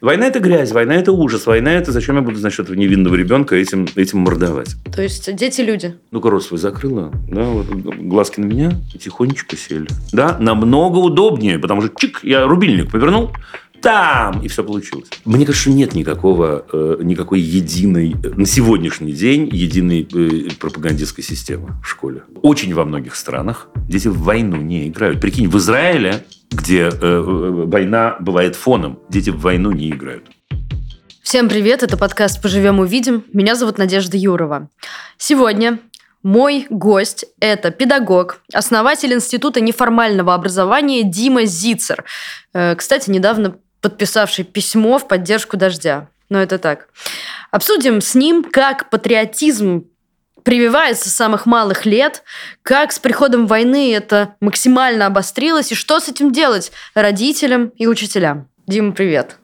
Война– 0.00 0.26
это 0.28 0.38
грязь, 0.38 0.70
война– 0.70 0.94
это 0.96 1.10
ужас, 1.10 1.46
война– 1.46 1.72
это 1.74 1.90
зачем 1.90 2.14
я 2.14 2.22
буду, 2.22 2.36
значит, 2.36 2.68
невинного 2.70 3.16
ребенка 3.16 3.56
этим, 3.56 3.88
этим 3.96 4.20
мордовать? 4.20 4.76
То 4.94 5.02
есть 5.02 5.34
дети– 5.34 5.60
люди? 5.62 5.96
Ну-ка, 6.12 6.30
рот 6.30 6.44
свой 6.44 6.60
закрыла, 6.60 7.12
да, 7.28 7.42
вот 7.42 7.66
глазки 7.66 8.38
на 8.38 8.44
меня 8.44 8.80
и 8.94 8.98
тихонечко 8.98 9.56
сели. 9.56 9.88
Да, 10.12 10.36
намного 10.38 10.98
удобнее, 10.98 11.58
потому 11.58 11.82
что 11.82 11.90
чик, 11.98 12.20
я 12.22 12.46
рубильник 12.46 12.92
повернул, 12.92 13.32
там, 13.80 14.42
и 14.42 14.48
все 14.48 14.64
получилось. 14.64 15.08
Мне 15.24 15.46
кажется, 15.46 15.70
нет 15.70 15.94
никакого, 15.94 16.66
э, 16.72 16.98
никакой 17.02 17.40
единой, 17.40 18.16
на 18.36 18.46
сегодняшний 18.46 19.12
день, 19.12 19.48
единой 19.52 20.08
э, 20.12 20.50
пропагандистской 20.58 21.24
системы 21.24 21.76
в 21.82 21.86
школе. 21.88 22.22
Очень 22.42 22.74
во 22.74 22.84
многих 22.84 23.14
странах 23.14 23.68
дети 23.88 24.08
в 24.08 24.18
войну 24.22 24.56
не 24.56 24.88
играют. 24.88 25.20
Прикинь, 25.20 25.48
в 25.48 25.56
Израиле, 25.58 26.24
где 26.50 26.90
э, 26.90 27.20
война 27.20 28.16
бывает 28.20 28.56
фоном, 28.56 29.00
дети 29.08 29.30
в 29.30 29.40
войну 29.40 29.70
не 29.72 29.90
играют. 29.90 30.26
Всем 31.22 31.48
привет, 31.48 31.82
это 31.82 31.96
подкаст 31.96 32.40
«Поживем 32.40 32.78
увидим». 32.78 33.22
Меня 33.32 33.54
зовут 33.54 33.76
Надежда 33.76 34.16
Юрова. 34.16 34.70
Сегодня 35.18 35.78
мой 36.22 36.66
гость– 36.70 37.26
это 37.40 37.70
педагог, 37.70 38.40
основатель 38.52 39.12
Института 39.12 39.60
неформального 39.60 40.34
образования 40.34 41.04
Дима 41.04 41.44
Зицер. 41.44 42.04
Кстати, 42.52 43.10
недавно 43.10 43.56
подписавший 43.80 44.44
письмо 44.44 44.98
в 44.98 45.08
поддержку 45.08 45.56
дождя. 45.56 46.08
Но 46.28 46.40
это 46.40 46.58
так. 46.58 46.88
Обсудим 47.50 48.00
с 48.00 48.14
ним, 48.14 48.44
как 48.44 48.90
патриотизм 48.90 49.86
прививается 50.42 51.10
с 51.10 51.14
самых 51.14 51.46
малых 51.46 51.84
лет, 51.84 52.22
как 52.62 52.92
с 52.92 52.98
приходом 52.98 53.46
войны 53.46 53.94
это 53.94 54.34
максимально 54.40 55.06
обострилось, 55.06 55.72
и 55.72 55.74
что 55.74 56.00
с 56.00 56.08
этим 56.08 56.32
делать 56.32 56.72
родителям 56.94 57.68
и 57.76 57.86
учителям. 57.86 58.48
Дима, 58.66 58.92
привет. 58.92 59.36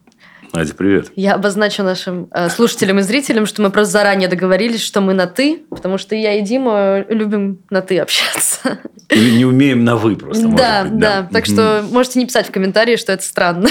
Надя, 0.54 0.72
привет. 0.74 1.10
Я 1.16 1.34
обозначу 1.34 1.82
нашим 1.82 2.28
э, 2.30 2.48
слушателям 2.48 3.00
и 3.00 3.02
зрителям, 3.02 3.44
что 3.44 3.60
мы 3.60 3.70
просто 3.70 3.90
заранее 3.94 4.28
договорились, 4.28 4.82
что 4.82 5.00
мы 5.00 5.12
на 5.12 5.26
«ты», 5.26 5.64
потому 5.68 5.98
что 5.98 6.14
я 6.14 6.38
и 6.38 6.42
Дима 6.42 7.04
любим 7.08 7.58
на 7.70 7.82
«ты» 7.82 7.98
общаться. 7.98 8.78
Или 9.10 9.30
не 9.30 9.44
умеем 9.44 9.84
на 9.84 9.96
«вы» 9.96 10.14
просто, 10.14 10.46
Да, 10.46 10.84
быть, 10.84 10.98
да. 10.98 11.28
Так 11.32 11.46
что 11.46 11.84
можете 11.90 12.20
не 12.20 12.26
писать 12.26 12.46
в 12.46 12.52
комментарии, 12.52 12.94
что 12.94 13.12
это 13.12 13.24
странно. 13.24 13.68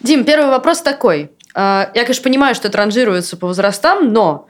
Дим, 0.00 0.24
первый 0.24 0.50
вопрос 0.50 0.82
такой. 0.82 1.30
А, 1.54 1.88
я, 1.94 2.02
конечно, 2.02 2.24
понимаю, 2.24 2.56
что 2.56 2.66
это 2.66 2.78
ранжируется 2.78 3.36
по 3.36 3.46
возрастам, 3.46 4.12
но 4.12 4.48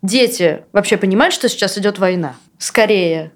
дети 0.00 0.64
вообще 0.72 0.96
понимают, 0.96 1.34
что 1.34 1.50
сейчас 1.50 1.76
идет 1.76 1.98
война? 1.98 2.34
Скорее. 2.56 3.32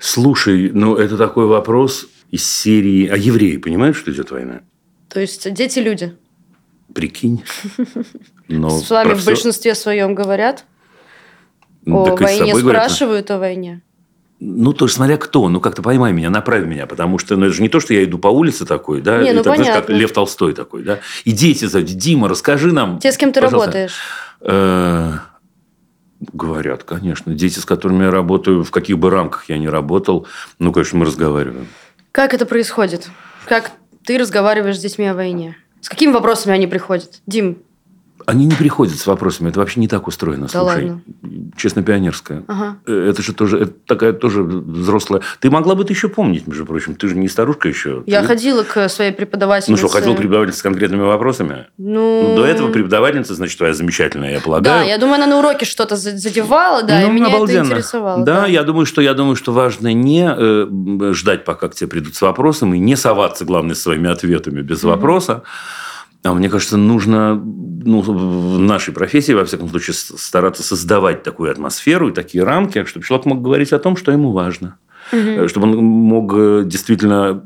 Слушай, 0.00 0.72
ну 0.74 0.96
это 0.96 1.16
такой 1.16 1.46
вопрос 1.46 2.08
из 2.32 2.44
серии... 2.44 3.06
А 3.06 3.16
евреи 3.16 3.56
понимают, 3.58 3.96
что 3.96 4.10
идет 4.10 4.32
война? 4.32 4.62
То 5.14 5.20
есть 5.20 5.50
дети 5.52 5.78
люди? 5.78 6.16
Прикинь. 6.92 7.44
Но 8.48 8.68
С 8.68 8.90
вами 8.90 9.14
в 9.14 9.18
все... 9.18 9.26
большинстве 9.26 9.76
своем 9.76 10.16
говорят? 10.16 10.64
О 11.86 12.04
так 12.04 12.20
войне 12.20 12.52
спрашивают 12.52 13.28
говорят. 13.28 13.30
о 13.30 13.38
войне? 13.38 13.82
Ну, 14.40 14.72
тоже 14.72 14.94
смотря 14.94 15.16
кто. 15.16 15.48
Ну, 15.48 15.60
как-то 15.60 15.82
поймай 15.82 16.12
меня, 16.12 16.30
направь 16.30 16.64
меня. 16.64 16.88
Потому 16.88 17.18
что 17.18 17.36
ну, 17.36 17.46
это 17.46 17.54
же 17.54 17.62
не 17.62 17.68
то, 17.68 17.78
что 17.78 17.94
я 17.94 18.02
иду 18.02 18.18
по 18.18 18.26
улице 18.26 18.66
такой, 18.66 19.02
да? 19.02 19.22
Не, 19.22 19.32
ну, 19.32 19.40
это, 19.40 19.50
понятно. 19.50 19.64
Знаешь, 19.64 19.86
как 19.86 19.96
Лев 19.96 20.12
Толстой 20.12 20.52
такой, 20.52 20.82
да? 20.82 20.98
И 21.24 21.30
дети 21.30 21.66
зовут. 21.66 21.86
Дима, 21.86 22.28
расскажи 22.28 22.72
нам. 22.72 22.98
Те, 22.98 23.12
с 23.12 23.16
кем 23.16 23.32
ты 23.32 23.40
пожалуйста. 23.40 23.70
работаешь? 23.70 23.96
Э, 24.40 25.12
говорят, 26.32 26.82
конечно. 26.82 27.34
Дети, 27.34 27.60
с 27.60 27.64
которыми 27.64 28.02
я 28.02 28.10
работаю, 28.10 28.64
в 28.64 28.72
каких 28.72 28.98
бы 28.98 29.10
рамках 29.10 29.48
я 29.48 29.58
ни 29.58 29.68
работал, 29.68 30.26
ну, 30.58 30.72
конечно, 30.72 30.98
мы 30.98 31.06
разговариваем. 31.06 31.68
Как 32.10 32.34
это 32.34 32.46
происходит? 32.46 33.08
Как 33.46 33.70
ты 34.04 34.18
разговариваешь 34.18 34.78
с 34.78 34.82
детьми 34.82 35.06
о 35.06 35.14
войне? 35.14 35.56
С 35.80 35.88
какими 35.88 36.12
вопросами 36.12 36.54
они 36.54 36.66
приходят? 36.66 37.20
Дим, 37.26 37.62
они 38.26 38.46
не 38.46 38.54
приходят 38.54 38.98
с 38.98 39.06
вопросами. 39.06 39.50
Это 39.50 39.60
вообще 39.60 39.80
не 39.80 39.88
так 39.88 40.06
устроено. 40.06 40.48
Да 40.52 40.60
Слушай, 40.60 40.90
ладно. 40.90 41.02
честно, 41.56 41.82
пионерская. 41.82 42.44
Ага. 42.46 42.76
Э, 42.86 43.08
это 43.10 43.22
же 43.22 43.34
тоже 43.34 43.58
это 43.58 43.72
такая 43.86 44.12
тоже 44.12 44.42
взрослая. 44.42 45.22
Ты 45.40 45.50
могла 45.50 45.74
бы 45.74 45.82
это 45.82 45.92
еще 45.92 46.08
помнить, 46.08 46.46
между 46.46 46.64
прочим. 46.66 46.94
Ты 46.94 47.08
же 47.08 47.16
не 47.16 47.28
старушка 47.28 47.68
еще. 47.68 48.02
Я 48.06 48.22
Ты... 48.22 48.28
ходила 48.28 48.62
к 48.62 48.88
своей 48.88 49.12
преподавательнице. 49.12 49.70
Ну 49.70 49.76
что, 49.76 49.88
ходила 49.88 50.14
преподавательница 50.14 50.60
с 50.60 50.62
конкретными 50.62 51.02
вопросами? 51.02 51.66
Ну... 51.78 52.28
ну... 52.28 52.36
До 52.36 52.44
этого 52.44 52.70
преподавательница, 52.70 53.34
значит, 53.34 53.58
твоя 53.58 53.74
замечательная, 53.74 54.32
я 54.32 54.40
полагаю. 54.40 54.64
Да, 54.64 54.82
я 54.82 54.98
думаю, 54.98 55.16
она 55.16 55.26
на 55.26 55.38
уроке 55.38 55.66
что-то 55.66 55.96
задевала, 55.96 56.82
да, 56.82 57.00
ну, 57.00 57.08
и 57.08 57.10
меня 57.12 57.26
обалденно. 57.26 57.66
это 57.66 57.74
интересовало. 57.74 58.24
Да, 58.24 58.42
да, 58.42 58.46
я 58.46 58.62
думаю, 58.62 58.86
что 58.86 59.00
я 59.00 59.14
думаю, 59.14 59.36
что 59.36 59.52
важно 59.52 59.92
не 59.92 60.26
э, 60.26 61.12
ждать, 61.12 61.44
пока 61.44 61.68
к 61.68 61.74
тебе 61.74 61.88
придут 61.88 62.14
с 62.14 62.22
вопросом, 62.22 62.74
и 62.74 62.78
не 62.78 62.96
соваться, 62.96 63.44
главное, 63.44 63.74
своими 63.74 64.10
ответами 64.10 64.62
без 64.62 64.82
mm-hmm. 64.82 64.88
вопроса. 64.88 65.42
А 66.24 66.32
мне 66.32 66.48
кажется, 66.48 66.78
нужно 66.78 67.34
ну, 67.34 68.00
в 68.00 68.58
нашей 68.58 68.94
профессии, 68.94 69.32
во 69.32 69.44
всяком 69.44 69.68
случае, 69.68 69.94
стараться 69.94 70.62
создавать 70.62 71.22
такую 71.22 71.50
атмосферу 71.50 72.08
и 72.08 72.12
такие 72.12 72.44
рамки, 72.44 72.84
чтобы 72.84 73.04
человек 73.04 73.26
мог 73.26 73.42
говорить 73.42 73.72
о 73.72 73.78
том, 73.78 73.96
что 73.96 74.10
ему 74.10 74.32
важно. 74.32 74.78
Угу. 75.12 75.48
Чтобы 75.48 75.68
он 75.68 75.76
мог 75.84 76.32
э, 76.34 76.62
действительно 76.64 77.42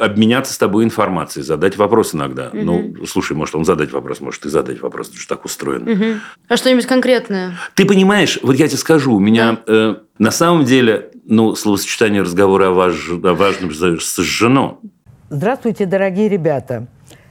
обменяться 0.00 0.54
с 0.54 0.58
тобой 0.58 0.84
информацией, 0.84 1.44
задать 1.44 1.76
вопрос 1.76 2.14
иногда. 2.14 2.50
Угу. 2.52 2.62
Ну, 2.62 2.94
слушай, 3.06 3.36
может, 3.36 3.56
он 3.56 3.64
задать 3.64 3.90
вопрос, 3.90 4.20
может, 4.20 4.42
ты 4.42 4.50
задать 4.50 4.80
вопрос, 4.80 5.08
это 5.08 5.18
же 5.18 5.26
так 5.26 5.44
устроено. 5.44 5.90
Угу. 5.90 6.04
А 6.48 6.56
что-нибудь 6.56 6.86
конкретное? 6.86 7.58
Ты 7.74 7.86
понимаешь, 7.86 8.38
вот 8.40 8.54
я 8.54 8.68
тебе 8.68 8.78
скажу, 8.78 9.16
у 9.16 9.18
меня 9.20 9.58
да. 9.66 9.72
э, 9.74 9.94
на 10.20 10.30
самом 10.30 10.64
деле, 10.64 11.10
ну, 11.24 11.56
словосочетание 11.56 12.22
разговора 12.22 12.68
о, 12.68 12.70
важ, 12.70 13.10
о 13.10 13.34
важном 13.34 13.72
сожжено. 14.00 14.78
Здравствуйте, 15.28 15.86
дорогие 15.86 16.28
ребята. 16.28 16.86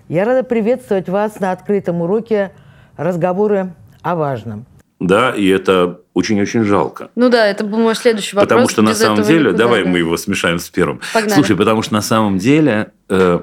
Я 0.07 0.23
рада 0.23 0.43
приветствовать 0.43 1.09
вас 1.09 1.39
на 1.39 1.51
открытом 1.51 2.01
уроке 2.01 2.51
«Разговоры 2.95 3.73
о 4.03 4.15
важном». 4.15 4.67
Да, 4.99 5.31
и 5.31 5.47
это 5.47 5.99
очень-очень 6.13 6.63
жалко. 6.63 7.09
Ну 7.15 7.29
да, 7.29 7.47
это 7.47 7.63
был 7.63 7.79
мой 7.79 7.95
следующий 7.95 8.35
вопрос. 8.35 8.49
Потому 8.49 8.69
что 8.69 8.81
на 8.83 8.93
самом 8.93 9.23
деле, 9.23 9.51
давай 9.51 9.83
да. 9.83 9.89
мы 9.89 9.97
его 9.97 10.15
смешаем 10.17 10.59
с 10.59 10.69
первым. 10.69 11.01
Погнали. 11.11 11.33
Слушай, 11.33 11.57
потому 11.57 11.81
что 11.81 11.93
на 11.93 12.01
самом 12.01 12.37
деле, 12.37 12.91
э, 13.09 13.39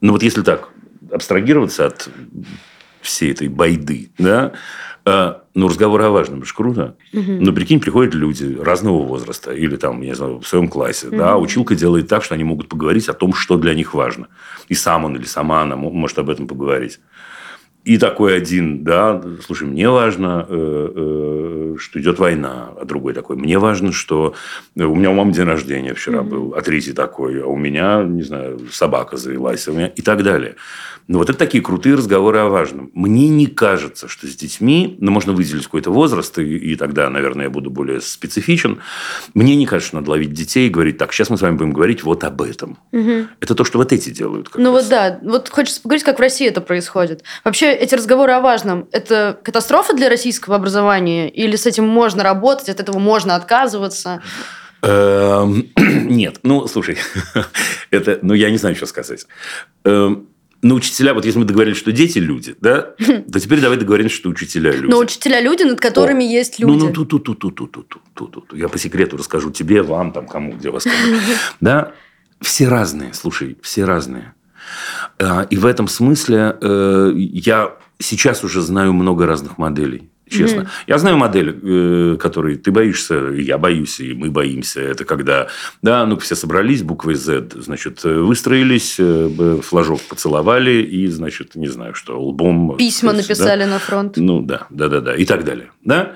ну 0.00 0.12
вот 0.12 0.22
если 0.22 0.42
так 0.42 0.68
абстрагироваться 1.10 1.86
от 1.86 2.08
всей 3.00 3.32
этой 3.32 3.48
байды, 3.48 4.10
да, 4.16 4.52
а, 5.04 5.42
ну, 5.56 5.68
разговор 5.68 6.02
о 6.02 6.10
важном, 6.10 6.40
это 6.40 6.48
же 6.48 6.54
круто. 6.54 6.96
Угу. 7.14 7.32
Ну, 7.40 7.52
прикинь, 7.54 7.80
приходят 7.80 8.14
люди 8.14 8.58
разного 8.60 9.02
возраста, 9.02 9.52
или 9.52 9.76
там, 9.76 10.02
не 10.02 10.14
знаю, 10.14 10.40
в 10.40 10.46
своем 10.46 10.68
классе, 10.68 11.08
угу. 11.08 11.16
да, 11.16 11.38
училка 11.38 11.74
делает 11.74 12.08
так, 12.08 12.22
что 12.22 12.34
они 12.34 12.44
могут 12.44 12.68
поговорить 12.68 13.08
о 13.08 13.14
том, 13.14 13.32
что 13.32 13.56
для 13.56 13.74
них 13.74 13.94
важно. 13.94 14.28
И 14.68 14.74
сам 14.74 15.06
он 15.06 15.16
или 15.16 15.24
сама 15.24 15.62
она 15.62 15.74
может 15.76 16.18
об 16.18 16.28
этом 16.28 16.46
поговорить. 16.46 17.00
И 17.86 17.98
такой 17.98 18.36
один, 18.36 18.82
да, 18.82 19.22
слушай, 19.46 19.62
мне 19.62 19.88
важно, 19.88 20.44
э, 20.48 21.74
э, 21.74 21.76
что 21.78 22.00
идет 22.00 22.18
война, 22.18 22.70
а 22.80 22.84
другой 22.84 23.14
такой, 23.14 23.36
мне 23.36 23.60
важно, 23.60 23.92
что 23.92 24.34
у 24.74 24.94
меня 24.96 25.12
у 25.12 25.14
мамы 25.14 25.32
день 25.32 25.44
рождения 25.44 25.94
вчера 25.94 26.18
mm-hmm. 26.18 26.28
был, 26.28 26.54
а 26.56 26.62
третий 26.62 26.92
такой, 26.92 27.40
а 27.40 27.46
у 27.46 27.54
меня, 27.54 28.02
не 28.02 28.24
знаю, 28.24 28.58
собака 28.72 29.16
завелась, 29.16 29.68
а 29.68 29.70
у 29.70 29.74
меня 29.74 29.86
и 29.86 30.02
так 30.02 30.24
далее. 30.24 30.56
Ну, 31.08 31.18
вот 31.18 31.30
это 31.30 31.38
такие 31.38 31.62
крутые 31.62 31.94
разговоры 31.94 32.38
о 32.38 32.48
важном. 32.48 32.90
Мне 32.92 33.28
не 33.28 33.46
кажется, 33.46 34.08
что 34.08 34.26
с 34.26 34.34
детьми, 34.34 34.96
ну, 35.00 35.12
можно 35.12 35.32
выделить 35.32 35.64
какой-то 35.64 35.92
возраст, 35.92 36.36
и, 36.38 36.56
и 36.56 36.74
тогда, 36.74 37.08
наверное, 37.08 37.44
я 37.44 37.50
буду 37.50 37.70
более 37.70 38.00
специфичен. 38.00 38.80
Мне 39.32 39.54
не 39.54 39.66
кажется, 39.66 39.88
что 39.88 39.96
надо 39.98 40.10
ловить 40.10 40.32
детей 40.32 40.66
и 40.66 40.70
говорить, 40.70 40.98
так, 40.98 41.12
сейчас 41.12 41.30
мы 41.30 41.38
с 41.38 41.42
вами 41.42 41.56
будем 41.56 41.72
говорить 41.72 42.02
вот 42.02 42.24
об 42.24 42.42
этом. 42.42 42.78
Угу. 42.90 43.26
Это 43.38 43.54
то, 43.54 43.62
что 43.62 43.78
вот 43.78 43.92
эти 43.92 44.10
делают. 44.10 44.50
ну, 44.56 44.74
раз. 44.74 44.82
вот 44.82 44.90
да. 44.90 45.20
Вот 45.22 45.48
хочется 45.48 45.80
поговорить, 45.80 46.02
как 46.02 46.18
в 46.18 46.20
России 46.20 46.48
это 46.48 46.60
происходит. 46.60 47.22
Вообще, 47.44 47.75
эти 47.76 47.94
разговоры 47.94 48.32
о 48.32 48.40
важном, 48.40 48.88
это 48.92 49.38
катастрофа 49.42 49.94
для 49.94 50.08
российского 50.08 50.56
образования? 50.56 51.28
Или 51.28 51.56
с 51.56 51.66
этим 51.66 51.86
можно 51.86 52.22
работать, 52.22 52.68
от 52.68 52.80
этого 52.80 52.98
можно 52.98 53.34
отказываться? 53.36 54.22
Эм, 54.82 55.68
нет, 55.76 56.40
ну, 56.42 56.66
слушай, 56.66 56.98
это, 57.90 58.18
ну, 58.22 58.34
я 58.34 58.50
не 58.50 58.56
знаю, 58.56 58.76
что 58.76 58.86
сказать. 58.86 59.26
Эм, 59.84 60.28
на 60.62 60.74
учителя, 60.74 61.14
вот 61.14 61.24
если 61.24 61.38
мы 61.38 61.44
договорились, 61.44 61.76
что 61.76 61.92
дети 61.92 62.18
люди, 62.18 62.56
да, 62.60 62.94
то 62.98 63.40
теперь 63.40 63.60
давай 63.60 63.78
договоримся, 63.78 64.16
что 64.16 64.28
учителя 64.28 64.72
люди. 64.72 64.90
Но 64.90 64.98
учителя 64.98 65.40
люди, 65.40 65.62
над 65.62 65.80
которыми 65.80 66.24
О, 66.24 66.28
есть 66.28 66.58
люди. 66.58 66.70
Ну, 66.70 66.86
ну, 66.86 66.92
тут, 66.92 67.08
тут, 67.08 67.24
тут, 67.24 67.38
тут, 67.38 67.54
тут, 67.54 67.88
тут, 67.88 68.02
тут, 68.14 68.32
тут. 68.32 68.58
Я 68.58 68.68
по 68.68 68.78
секрету 68.78 69.16
расскажу 69.16 69.50
тебе, 69.50 69.82
вам, 69.82 70.12
там, 70.12 70.26
кому, 70.26 70.52
где 70.52 70.70
вас. 70.70 70.86
Да, 71.60 71.92
все 72.40 72.68
разные, 72.68 73.14
слушай, 73.14 73.56
все 73.62 73.84
разные. 73.84 74.34
А, 75.18 75.46
и 75.48 75.56
в 75.56 75.66
этом 75.66 75.88
смысле 75.88 76.56
э, 76.60 77.12
я 77.16 77.76
сейчас 77.98 78.44
уже 78.44 78.60
знаю 78.60 78.92
много 78.92 79.26
разных 79.26 79.58
моделей 79.58 80.10
честно. 80.28 80.62
Mm-hmm. 80.62 80.68
Я 80.86 80.98
знаю 80.98 81.16
модель, 81.16 81.58
э, 81.62 82.16
которой 82.18 82.56
ты 82.56 82.70
боишься, 82.70 83.14
я 83.14 83.58
боюсь, 83.58 84.00
и 84.00 84.12
мы 84.12 84.30
боимся. 84.30 84.80
Это 84.80 85.04
когда, 85.04 85.48
да, 85.82 86.04
ну 86.04 86.16
все 86.18 86.34
собрались 86.34 86.82
буквой 86.82 87.14
Z, 87.14 87.50
значит, 87.56 88.02
выстроились, 88.02 88.96
э, 88.98 89.60
флажок 89.62 90.00
поцеловали 90.02 90.82
и, 90.82 91.06
значит, 91.06 91.54
не 91.54 91.68
знаю, 91.68 91.94
что 91.94 92.20
лбом. 92.20 92.76
Письма 92.76 93.12
есть, 93.12 93.28
написали 93.28 93.64
да? 93.64 93.70
на 93.70 93.78
фронт. 93.78 94.16
Ну 94.16 94.42
да, 94.42 94.66
да, 94.70 94.88
да, 94.88 95.00
да, 95.00 95.14
и 95.14 95.24
так 95.24 95.44
далее, 95.44 95.70
да. 95.84 96.14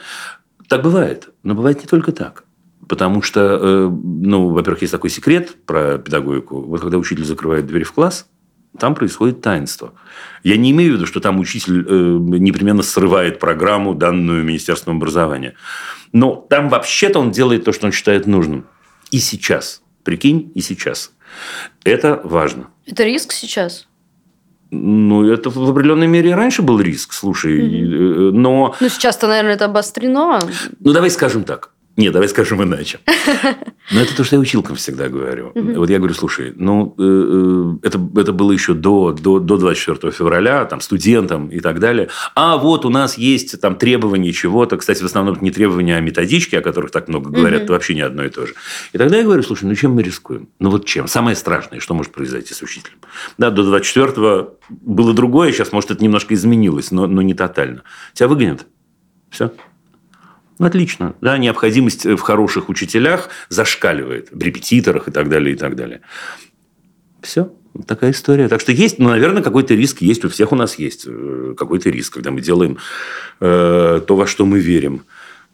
Так 0.69 0.82
бывает, 0.82 1.29
но 1.43 1.55
бывает 1.55 1.81
не 1.81 1.87
только 1.87 2.12
так. 2.12 2.44
Потому 2.88 3.23
что, 3.23 3.88
ну, 3.88 4.49
во-первых, 4.49 4.82
есть 4.82 4.93
такой 4.93 5.11
секрет 5.11 5.55
про 5.64 5.99
педагогику. 5.99 6.61
Вот 6.61 6.81
когда 6.81 6.99
учитель 6.99 7.25
закрывает 7.25 7.67
дверь 7.67 7.85
в 7.85 7.93
класс, 7.93 8.26
там 8.78 8.94
происходит 8.94 9.40
таинство. 9.40 9.93
Я 10.43 10.56
не 10.56 10.70
имею 10.70 10.93
в 10.93 10.94
виду, 10.96 11.06
что 11.06 11.20
там 11.20 11.38
учитель 11.40 11.84
э, 11.87 11.93
непременно 12.38 12.82
срывает 12.82 13.38
программу, 13.38 13.94
данную 13.94 14.44
Министерством 14.44 14.96
образования. 14.96 15.55
Но 16.12 16.34
там 16.34 16.69
вообще-то 16.69 17.19
он 17.19 17.31
делает 17.31 17.64
то, 17.64 17.72
что 17.72 17.87
он 17.87 17.93
считает 17.93 18.26
нужным. 18.26 18.67
И 19.11 19.19
сейчас. 19.19 19.82
Прикинь, 20.05 20.50
и 20.55 20.61
сейчас. 20.61 21.12
Это 21.84 22.20
важно. 22.25 22.69
Это 22.87 23.05
риск 23.05 23.32
сейчас? 23.32 23.87
Ну, 24.70 25.28
это 25.28 25.50
в 25.50 25.70
определенной 25.70 26.06
мере 26.06 26.34
раньше 26.34 26.62
был 26.62 26.81
риск, 26.81 27.12
слушай, 27.12 27.58
угу. 27.58 28.37
но... 28.37 28.76
Ну, 28.81 28.88
сейчас-то, 28.88 29.26
наверное, 29.26 29.55
это 29.55 29.64
обострено. 29.64 30.38
Ну, 30.78 30.93
давай 30.93 31.11
скажем 31.11 31.43
так. 31.43 31.70
Нет, 31.97 32.13
давай 32.13 32.29
скажем 32.29 32.63
иначе. 32.63 33.01
Но 33.91 34.01
это 34.01 34.17
то, 34.17 34.23
что 34.23 34.37
я 34.37 34.41
училкам 34.41 34.77
всегда 34.77 35.09
говорю. 35.09 35.53
Вот 35.55 35.91
я 35.91 35.99
говорю, 35.99 36.15
слушай, 36.15 36.53
ну, 36.55 36.95
э, 36.97 37.03
э, 37.03 37.87
это, 37.87 38.01
это 38.17 38.33
было 38.33 38.53
еще 38.53 38.75
до, 38.75 39.13
до, 39.13 39.41
до 39.41 39.57
24 39.57 40.13
февраля, 40.13 40.65
там, 40.65 40.81
студентам 40.81 41.49
и 41.49 41.61
так 41.61 41.81
далее. 41.81 42.09
А 42.37 42.57
вот 42.57 42.85
у 42.85 42.91
нас 42.91 43.19
есть 43.19 43.61
там 43.61 43.75
требования 43.75 44.33
чего-то. 44.33 44.77
Кстати, 44.77 45.03
в 45.03 45.07
основном 45.07 45.35
это 45.35 45.45
не 45.45 45.51
требования, 45.51 45.97
а 45.97 46.01
методички, 46.01 46.55
о 46.55 46.63
которых 46.63 46.93
так 46.93 47.09
много 47.09 47.31
говорят. 47.31 47.63
Это 47.63 47.73
вообще 47.73 47.95
не 47.95 48.03
одно 48.03 48.25
и 48.25 48.31
то 48.31 48.47
же. 48.47 48.55
И 48.93 48.99
тогда 48.99 49.17
я 49.17 49.25
говорю, 49.25 49.43
слушай, 49.43 49.65
ну, 49.65 49.75
чем 49.75 49.93
мы 49.93 50.03
рискуем? 50.03 50.49
Ну, 50.61 50.71
вот 50.71 50.87
чем? 50.87 51.09
Самое 51.09 51.35
страшное, 51.35 51.81
что 51.81 51.95
может 51.95 52.13
произойти 52.13 52.55
с 52.55 52.63
учителем. 52.63 52.99
Да, 53.37 53.51
до 53.51 53.65
24 53.65 54.47
было 54.71 55.13
другое, 55.13 55.53
сейчас, 55.53 55.73
может, 55.73 55.91
это 55.91 56.03
немножко 56.03 56.35
изменилось, 56.35 56.93
но, 56.93 57.07
но 57.07 57.23
не 57.23 57.35
тотально. 57.35 57.83
Тебя 58.15 58.29
выгонят. 58.29 58.67
Все. 59.31 59.53
Отлично. 60.61 61.15
Да, 61.23 61.39
необходимость 61.39 62.05
в 62.05 62.19
хороших 62.19 62.69
учителях 62.69 63.31
зашкаливает, 63.49 64.29
в 64.31 64.43
репетиторах 64.43 65.09
и 65.09 65.11
так 65.11 65.31
далее, 65.31 65.55
и 65.55 65.57
так 65.57 65.75
далее. 65.75 66.03
Все. 67.23 67.53
Такая 67.87 68.11
история. 68.11 68.49
Так 68.49 68.61
что 68.61 68.73
есть, 68.73 68.99
ну, 68.99 69.09
наверное, 69.09 69.43
какой-то 69.43 69.75
риск 69.75 70.03
есть. 70.03 70.25
У 70.25 70.29
всех 70.29 70.53
у 70.53 70.57
нас 70.57 70.79
есть 70.79 71.05
э, 71.07 71.55
какой-то 71.57 71.89
риск, 71.89 72.12
когда 72.15 72.31
мы 72.31 72.41
делаем 72.41 72.79
э, 73.41 74.01
то, 74.07 74.17
во 74.17 74.27
что 74.27 74.45
мы 74.45 74.59
верим. 74.59 75.05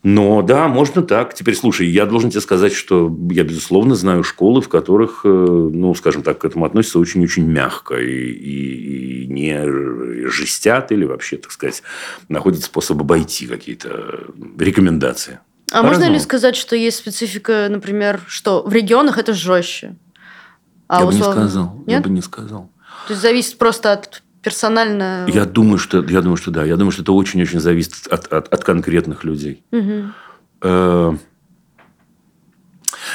Но 0.08 0.41
да, 0.41 0.69
можно 0.69 1.03
так. 1.03 1.35
Теперь, 1.35 1.56
слушай, 1.56 1.88
я 1.88 2.06
должен 2.06 2.31
тебе 2.31 2.41
сказать, 2.41 2.73
что 2.73 3.12
я, 3.29 3.43
безусловно, 3.43 3.97
знаю 3.97 4.23
школы, 4.23 4.62
в 4.62 4.69
которых, 4.69 5.23
э, 5.25 5.29
ну, 5.29 5.97
скажем 5.97 6.23
так, 6.23 6.38
к 6.38 6.44
этому 6.44 6.64
относятся 6.64 7.00
очень-очень 7.00 7.44
мягко 7.44 7.97
и, 7.97 8.31
и, 8.31 9.25
и 9.25 9.26
не 9.26 10.29
жестят 10.29 10.93
или 10.93 11.05
вообще, 11.05 11.38
так 11.38 11.50
сказать, 11.50 11.82
находят 12.29 12.62
способ 12.62 13.00
обойти 13.00 13.49
какие-то 13.49 14.29
рекомендации. 14.61 15.41
А 15.73 15.82
По-разному. 15.82 15.88
можно 15.88 16.12
ли 16.12 16.20
сказать, 16.20 16.55
что 16.55 16.76
есть 16.76 16.99
специфика, 16.99 17.67
например, 17.69 18.20
что 18.29 18.62
в 18.62 18.73
регионах 18.73 19.19
это 19.19 19.32
жестче? 19.32 19.97
А 20.87 21.00
я 21.00 21.06
условно... 21.06 21.35
бы 21.35 21.41
не 21.41 21.49
сказал. 21.49 21.75
Нет? 21.79 21.88
Я 21.88 22.00
бы 22.00 22.11
не 22.11 22.23
сказал. 22.23 22.70
То 23.09 23.12
есть 23.12 23.23
зависит 23.23 23.59
просто 23.59 23.93
от 23.94 24.23
персонально... 24.46 25.26
Я 25.26 25.44
думаю, 25.44 25.76
что, 25.76 26.04
я 26.08 26.20
думаю, 26.20 26.37
что 26.37 26.52
да. 26.52 26.64
Я 26.64 26.76
думаю, 26.76 26.93
что 26.93 27.02
это 27.02 27.12
очень-очень 27.12 27.58
зависит 27.58 28.06
от, 28.08 28.32
от, 28.32 28.54
от 28.54 28.64
конкретных 28.64 29.25
людей. 29.25 29.64
Угу. 29.72 31.19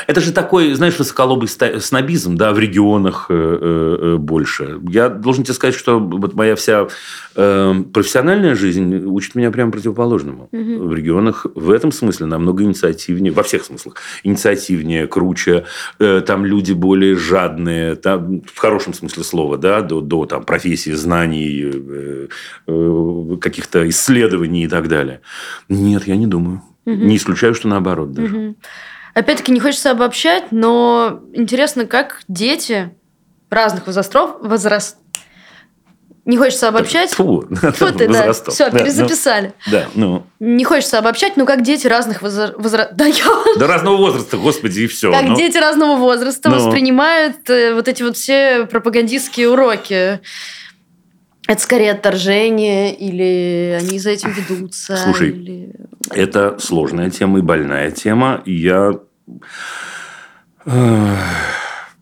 Это 0.08 0.22
же 0.22 0.32
такой, 0.32 0.74
знаешь, 0.74 0.98
высоколобый 0.98 1.48
снобизм, 1.48 2.36
да, 2.36 2.54
в 2.54 2.60
регионах 2.60 3.28
э, 3.30 3.34
э, 3.34 3.98
э, 4.02 4.18
больше. 4.18 4.80
Я 4.90 5.10
должен 5.10 5.44
тебе 5.44 5.54
сказать, 5.54 5.76
что 5.76 6.00
вот 6.00 6.34
моя 6.34 6.56
вся 6.56 6.88
профессиональная 7.34 8.56
жизнь 8.56 9.06
учит 9.06 9.36
меня 9.36 9.52
прямо 9.52 9.72
противоположному. 9.72 10.50
Угу. 10.52 10.88
В 10.88 10.94
регионах 10.94 11.46
в 11.56 11.72
этом 11.72 11.94
смысле 11.94 12.26
намного 12.26 12.64
инициативнее, 12.64 13.32
во 13.32 13.44
всех 13.44 13.64
смыслах, 13.64 13.96
инициативнее, 14.24 15.08
круче. 15.08 15.66
Там 15.98 16.46
люди 16.46 16.74
более 16.74 17.16
жадные, 17.16 17.96
там, 17.96 18.42
в 18.42 18.58
хорошем 18.58 18.94
смысле 18.94 19.24
слова, 19.24 19.58
да, 19.58 19.82
до, 19.82 20.02
до 20.02 20.26
там, 20.26 20.44
профессии, 20.44 20.92
знаний, 20.92 22.28
каких-то 23.40 23.88
исследований 23.88 24.66
и 24.66 24.68
так 24.68 24.90
далее. 24.90 25.22
Нет, 25.70 26.08
я 26.08 26.18
не 26.18 26.28
думаю. 26.28 26.62
Угу. 26.86 26.96
Не 26.96 27.16
исключаю, 27.16 27.54
что 27.54 27.68
наоборот 27.68 28.12
даже. 28.12 28.36
Угу. 28.36 28.56
Опять-таки, 29.14 29.52
не 29.52 29.60
хочется 29.60 29.92
обобщать, 29.92 30.52
но 30.52 31.22
интересно, 31.34 31.86
как 31.86 32.22
дети 32.28 32.94
разных 33.50 33.88
возрастов, 33.88 34.38
возраст, 34.42 34.98
не 36.24 36.38
хочется 36.38 36.68
обобщать. 36.68 37.12
Фу, 37.12 37.46
Фу 37.52 37.86
ты, 37.94 38.08
да. 38.08 38.32
Все, 38.32 38.70
да, 38.70 38.80
перезаписали. 38.80 39.54
Ну, 39.66 39.72
да, 39.72 39.86
ну. 39.96 40.24
Не 40.40 40.64
хочется 40.64 41.00
обобщать, 41.00 41.36
но 41.36 41.46
как 41.46 41.64
дети 41.64 41.88
разных 41.88 42.22
возра... 42.22 42.54
возра... 42.58 42.90
да, 42.94 43.06
я... 43.06 43.26
До 43.58 43.66
разного 43.66 43.98
возраста, 43.98 44.38
господи, 44.38 44.82
и 44.82 44.88
все. 44.88 45.12
Как 45.12 45.24
ну. 45.24 45.36
дети 45.36 45.58
разного 45.58 45.98
возраста 45.98 46.50
ну. 46.50 46.58
воспринимают 46.58 47.50
э, 47.50 47.74
вот 47.74 47.88
эти 47.88 48.04
вот 48.04 48.18
все 48.18 48.68
пропагандистские 48.70 49.50
уроки. 49.50 50.22
Это 51.48 51.62
скорее 51.62 51.92
отторжение, 51.92 52.96
или 52.96 53.78
они 53.80 54.00
за 54.00 54.12
этим 54.12 54.32
ведутся? 54.32 54.96
Слушай, 54.96 55.30
или... 55.30 55.76
это 56.12 56.58
сложная 56.60 57.10
тема 57.10 57.40
и 57.40 57.42
больная 57.42 57.92
тема. 57.92 58.42
И 58.46 58.54
я... 58.54 58.94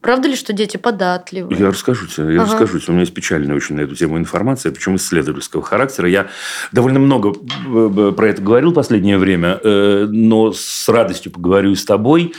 Правда 0.02 0.30
ли, 0.30 0.36
что 0.36 0.54
дети 0.54 0.78
податливы? 0.78 1.54
Я 1.56 1.68
расскажу 1.68 2.08
тебе. 2.08 2.36
Я 2.36 2.42
ага. 2.42 2.52
расскажу 2.52 2.80
тебе. 2.80 2.90
У 2.90 2.92
меня 2.92 3.02
есть 3.02 3.14
печальная 3.14 3.56
очень 3.56 3.76
на 3.76 3.82
эту 3.82 3.96
тему 3.96 4.18
информация, 4.18 4.72
причем 4.72 4.96
исследовательского 4.96 5.62
характера. 5.62 6.08
Я 6.08 6.28
довольно 6.72 7.00
много 7.00 7.34
э, 7.34 8.14
про 8.16 8.28
это 8.28 8.42
говорил 8.42 8.72
в 8.72 8.76
последнее 8.76 9.18
время, 9.18 9.60
э, 9.62 10.08
но 10.10 10.54
с 10.54 10.88
радостью 10.88 11.32
поговорю 11.32 11.76
с 11.76 11.86
тобой, 11.86 12.34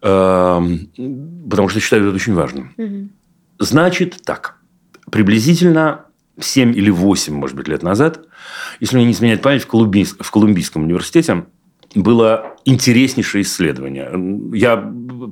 потому 0.00 1.68
что 1.68 1.80
считаю 1.80 2.06
это 2.06 2.14
очень 2.14 2.34
важным. 2.34 2.74
Угу. 2.76 3.08
Значит 3.60 4.18
так. 4.22 4.56
Приблизительно 5.10 6.04
7 6.40 6.76
или 6.76 6.90
8, 6.90 7.34
может 7.34 7.56
быть, 7.56 7.68
лет 7.68 7.82
назад, 7.82 8.26
если 8.80 8.96
мне 8.96 9.06
не 9.06 9.12
изменяет 9.12 9.42
память, 9.42 9.62
в, 9.62 9.66
Колумбийск, 9.66 10.22
в 10.22 10.30
Колумбийском 10.30 10.82
университете 10.82 11.44
было 11.94 12.56
интереснейшее 12.64 13.42
исследование. 13.42 14.10
Я 14.52 14.76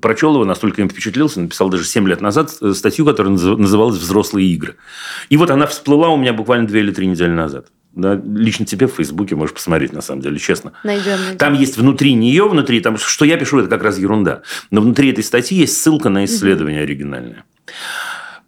прочел 0.01 0.35
его, 0.35 0.45
настолько 0.45 0.83
им 0.83 0.89
впечатлился, 0.89 1.41
написал 1.41 1.69
даже 1.69 1.85
7 1.85 2.07
лет 2.09 2.21
назад 2.21 2.51
э, 2.61 2.73
статью, 2.73 3.05
которая 3.05 3.33
называлась 3.33 3.97
«Взрослые 3.97 4.49
игры». 4.49 4.77
И 5.29 5.37
вот 5.37 5.51
она 5.51 5.67
всплыла 5.67 6.09
у 6.11 6.17
меня 6.17 6.33
буквально 6.33 6.69
2 6.69 6.79
или 6.79 6.93
3 6.93 7.07
недели 7.07 7.31
назад. 7.31 7.67
Да, 7.95 8.15
лично 8.15 8.65
тебе 8.65 8.87
в 8.87 8.93
Фейсбуке 8.93 9.37
можешь 9.37 9.55
посмотреть, 9.55 9.93
на 9.93 10.01
самом 10.01 10.23
деле, 10.23 10.39
честно. 10.39 10.73
Найдем, 10.83 11.19
найдем. 11.19 11.39
Там 11.39 11.53
есть 11.55 11.77
внутри 11.77 12.15
нее, 12.15 12.49
внутри, 12.49 12.81
там, 12.81 12.97
что 12.97 13.25
я 13.25 13.37
пишу, 13.37 13.59
это 13.59 13.69
как 13.69 13.83
раз 13.83 13.99
ерунда. 13.99 14.43
Но 14.71 14.81
внутри 14.81 15.11
этой 15.11 15.25
статьи 15.25 15.59
есть 15.59 15.77
ссылка 15.77 16.09
на 16.09 16.25
исследование 16.25 16.81
угу. 16.81 16.85
оригинальное. 16.85 17.45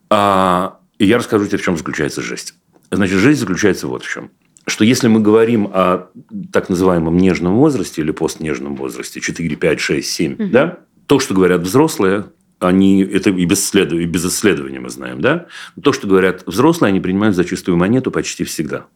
А, 0.09 0.79
и 0.99 1.07
я 1.07 1.19
расскажу 1.19 1.47
тебе, 1.47 1.59
в 1.59 1.63
чем 1.63 1.77
заключается 1.77 2.23
жесть. 2.23 2.55
Значит, 2.91 3.19
жесть 3.19 3.41
заключается 3.41 3.89
вот 3.89 4.05
в 4.05 4.09
чем. 4.11 4.31
Что 4.67 4.85
если 4.85 5.09
мы 5.09 5.21
говорим 5.21 5.69
о 5.73 6.09
так 6.53 6.69
называемом 6.69 7.17
нежном 7.17 7.57
возрасте 7.57 8.01
или 8.03 8.13
постнежном 8.13 8.77
возрасте, 8.77 9.21
4, 9.21 9.57
5, 9.57 9.81
6, 9.81 10.09
7, 10.09 10.33
угу. 10.33 10.47
да, 10.47 10.79
то, 11.07 11.19
что 11.19 11.35
говорят 11.35 11.61
взрослые, 11.61 12.27
они, 12.61 13.03
это 13.03 13.31
и 13.31 13.45
без, 13.45 13.61
исследов, 13.61 13.99
и 13.99 14.07
без 14.07 14.25
исследования 14.25 14.81
мы 14.81 14.89
знаем, 14.89 15.21
да? 15.21 15.47
То, 15.83 15.93
что 15.93 16.07
говорят 16.07 16.45
взрослые, 16.47 16.89
они 16.89 17.01
принимают 17.01 17.37
за 17.37 17.45
чистую 17.45 17.77
монету 17.77 18.11
почти 18.11 18.45
всегда. 18.45 18.87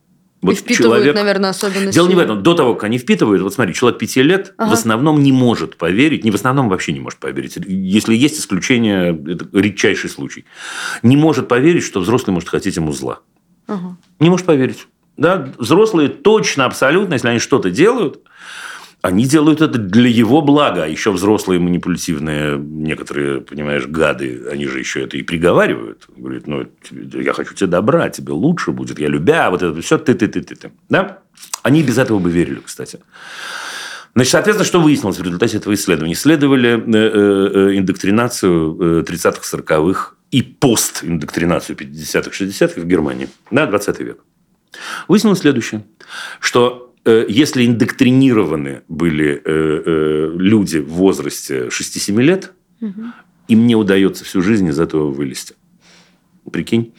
Вот 0.41 0.53
и 0.53 0.55
впитывают, 0.55 1.03
человек... 1.03 1.15
наверное, 1.17 1.51
особенности. 1.51 1.95
Дело 1.95 2.09
не 2.09 2.15
в 2.15 2.19
этом. 2.19 2.43
До 2.43 2.55
того, 2.55 2.75
как 2.75 2.85
они 2.85 2.99
впитывают, 2.99 3.43
вот 3.43 3.55
смотри, 3.55 3.75
человек 3.75 3.99
пяти 3.99 4.23
лет 4.23 4.55
ага. 4.57 4.71
в 4.71 4.73
основном 4.73 5.23
не 5.23 5.33
может 5.33 5.77
поверить, 5.77 6.25
не 6.25 6.31
в 6.31 6.37
основном 6.37 6.69
вообще 6.69 6.93
не 6.93 7.01
может 7.01 7.19
поверить. 7.19 7.57
Если 7.67 8.15
есть 8.15 8.39
исключение, 8.39 9.11
это 9.11 9.49
редчайший 9.53 10.11
случай. 10.11 10.45
Не 11.03 11.17
может 11.17 11.49
поверить, 11.49 11.83
что 11.83 12.01
взрослый 12.01 12.35
может 12.35 12.49
хотеть 12.49 12.77
ему 12.77 12.93
зла. 12.93 13.21
Ага. 13.67 13.97
Не 14.21 14.31
может 14.31 14.47
поверить. 14.47 14.87
Да? 15.17 15.53
Взрослые 15.59 16.09
точно, 16.09 16.65
абсолютно, 16.65 17.15
если 17.15 17.29
они 17.29 17.41
что-то 17.41 17.71
делают, 17.71 18.21
они 19.01 19.27
делают 19.27 19.61
это 19.61 19.79
для 19.79 20.09
его 20.09 20.43
блага. 20.43 20.85
А 20.85 20.87
еще 20.87 21.13
взрослые 21.13 21.61
манипулятивные 21.61 22.59
некоторые, 22.59 23.41
понимаешь, 23.41 23.87
гады, 23.87 24.47
они 24.51 24.67
же 24.67 24.79
еще 24.79 25.05
это 25.05 25.17
и 25.17 25.23
приговаривают. 25.23 26.07
Говорят, 26.17 26.47
ну, 26.47 26.67
я 26.91 27.33
хочу 27.33 27.55
тебе 27.55 27.69
добра, 27.69 28.09
тебе 28.11 28.33
лучше 28.33 28.73
будет, 28.73 28.99
я 28.99 29.09
любя, 29.09 29.51
вот 29.51 29.63
это 29.63 29.81
все, 29.81 29.99
ты, 29.99 30.15
ты, 30.15 30.27
ты, 30.27 30.43
ты, 30.43 30.57
ты. 30.57 30.73
Да? 30.89 31.21
Они 31.63 31.83
без 31.83 31.99
этого 31.99 32.19
бы 32.19 32.31
верили, 32.31 32.61
кстати. 32.65 32.99
Значит, 34.15 34.33
соответственно, 34.33 34.67
что 34.67 34.81
выяснилось 34.81 35.19
в 35.19 35.23
результате 35.23 35.59
этого 35.59 35.75
исследования? 35.75 36.15
Исследовали 36.15 36.71
э, 36.71 36.83
э, 36.93 37.71
э, 37.73 37.79
индоктринацию 37.79 39.05
30-х, 39.05 39.43
40-х 39.43 40.15
и 40.33 40.43
постиндоктринацию 40.43 41.77
50-х, 41.77 42.31
60-х 42.31 42.81
в 42.81 42.85
Германии. 42.85 43.29
Да, 43.53 43.67
20 43.67 44.01
век. 44.01 44.19
Выяснилось 45.07 45.39
следующее, 45.39 45.85
что 46.41 46.88
если 47.29 47.67
индоктринированы 47.67 48.83
были 48.89 49.35
э, 49.35 49.41
э, 49.45 50.33
люди 50.37 50.79
в 50.79 50.89
возрасте 50.89 51.69
6-7 51.69 52.23
лет, 52.23 52.53
угу. 52.81 53.03
им 53.49 53.67
не 53.67 53.77
удается 53.77 54.25
всю 54.25 54.43
жизнь 54.43 54.69
из 54.69 54.79
этого 54.79 55.11
вылезти. 55.11 55.55
Прикинь? 56.51 56.95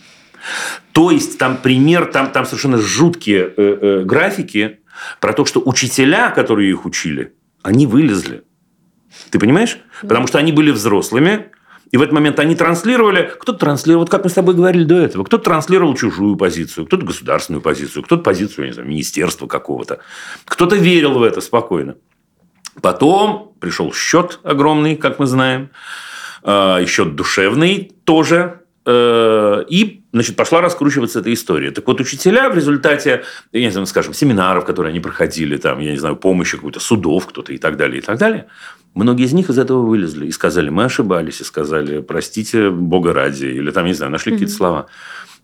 То 0.92 1.12
есть, 1.12 1.38
там 1.38 1.58
пример, 1.58 2.06
там, 2.06 2.32
там 2.32 2.46
совершенно 2.46 2.78
жуткие 2.78 3.42
э, 3.46 3.52
э, 3.58 4.04
графики 4.04 4.80
про 5.20 5.34
то, 5.34 5.46
что 5.46 5.62
учителя, 5.64 6.32
которые 6.32 6.70
их 6.70 6.86
учили, 6.86 7.34
они 7.62 7.86
вылезли. 7.86 8.44
Ты 9.32 9.40
понимаешь? 9.40 9.80
Потому 10.02 10.28
что 10.28 10.38
они 10.38 10.52
были 10.52 10.72
взрослыми, 10.72 11.52
И 11.92 11.98
в 11.98 12.02
этот 12.02 12.14
момент 12.14 12.40
они 12.40 12.56
транслировали, 12.56 13.32
кто-то 13.40 13.60
транслировал, 13.60 14.04
вот 14.04 14.12
как 14.12 14.24
мы 14.24 14.30
с 14.30 14.34
тобой 14.34 14.54
говорили 14.54 14.84
до 14.84 14.98
этого, 15.00 15.24
кто-то 15.24 15.46
транслировал 15.46 15.96
чужую 15.96 16.36
позицию, 16.36 16.86
кто-то 16.86 17.06
государственную 17.06 17.62
позицию, 17.62 18.04
кто-то 18.04 18.22
позицию, 18.22 18.68
не 18.68 18.74
знаю, 18.74 18.88
министерства 18.88 19.48
какого-то. 19.48 20.00
Кто-то 20.46 20.76
верил 20.76 21.18
в 21.18 21.24
это 21.24 21.42
спокойно. 21.42 21.96
Потом 22.82 23.56
пришел 23.60 23.92
счет 23.92 24.40
огромный, 24.44 24.96
как 24.96 25.20
мы 25.20 25.26
знаем, 25.26 25.72
а, 26.44 26.86
счет 26.86 27.16
душевный 27.16 27.92
тоже, 28.06 28.62
э, 28.86 29.64
и 29.68 30.04
значит, 30.14 30.36
пошла 30.36 30.62
раскручиваться 30.62 31.20
эта 31.20 31.34
история. 31.34 31.72
Так 31.72 31.86
вот, 31.88 32.00
учителя 32.00 32.50
в 32.50 32.56
результате, 32.56 33.24
я 33.52 33.62
не 33.62 33.72
знаю, 33.72 33.86
скажем, 33.88 34.14
семинаров, 34.14 34.66
которые 34.66 34.92
они 34.92 35.00
проходили, 35.00 35.58
там, 35.58 35.80
я 35.80 35.92
не 35.92 35.98
знаю, 35.98 36.16
помощи 36.16 36.56
какой-то 36.58 36.80
судов 36.80 37.28
кто-то 37.28 37.52
и 37.54 37.58
так 37.58 37.78
далее, 37.78 38.00
и 38.00 38.02
так 38.02 38.18
далее, 38.18 38.48
многие 39.00 39.26
из 39.26 39.34
них 39.34 39.50
из 39.50 39.58
этого 39.58 39.86
вылезли 39.86 40.28
и 40.28 40.32
сказали, 40.32 40.70
мы 40.70 40.84
ошибались, 40.86 41.42
и 41.42 41.44
сказали, 41.44 42.02
простите, 42.02 42.70
Бога 42.70 43.14
ради, 43.14 43.46
или 43.46 43.72
там, 43.72 43.86
не 43.86 43.94
знаю, 43.94 44.12
нашли 44.12 44.32
mm-hmm. 44.32 44.36
какие-то 44.36 44.54
слова. 44.54 44.86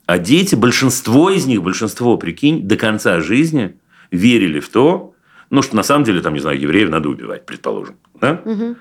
А 0.06 0.18
дети, 0.20 0.56
большинство 0.56 1.32
из 1.32 1.46
них, 1.46 1.64
большинство, 1.64 2.18
прикинь, 2.18 2.68
до 2.68 2.78
конца 2.78 3.20
жизни 3.22 3.78
верили 4.12 4.60
в 4.60 4.70
то, 4.70 5.16
ну, 5.50 5.62
что 5.62 5.76
на 5.76 5.84
самом 5.84 6.04
деле, 6.04 6.22
там, 6.22 6.34
не 6.34 6.40
знаю, 6.40 6.60
евреев 6.60 6.90
надо 6.90 7.10
убивать, 7.10 7.46
предположим. 7.46 7.96
Да? 8.20 8.42
Угу. 8.46 8.76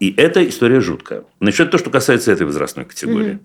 И 0.00 0.14
эта 0.16 0.48
история 0.48 0.80
жуткая. 0.80 1.24
Значит, 1.40 1.70
то, 1.70 1.78
что 1.78 1.90
касается 1.90 2.32
этой 2.32 2.46
возрастной 2.46 2.84
категории. 2.84 3.34
Угу. 3.34 3.42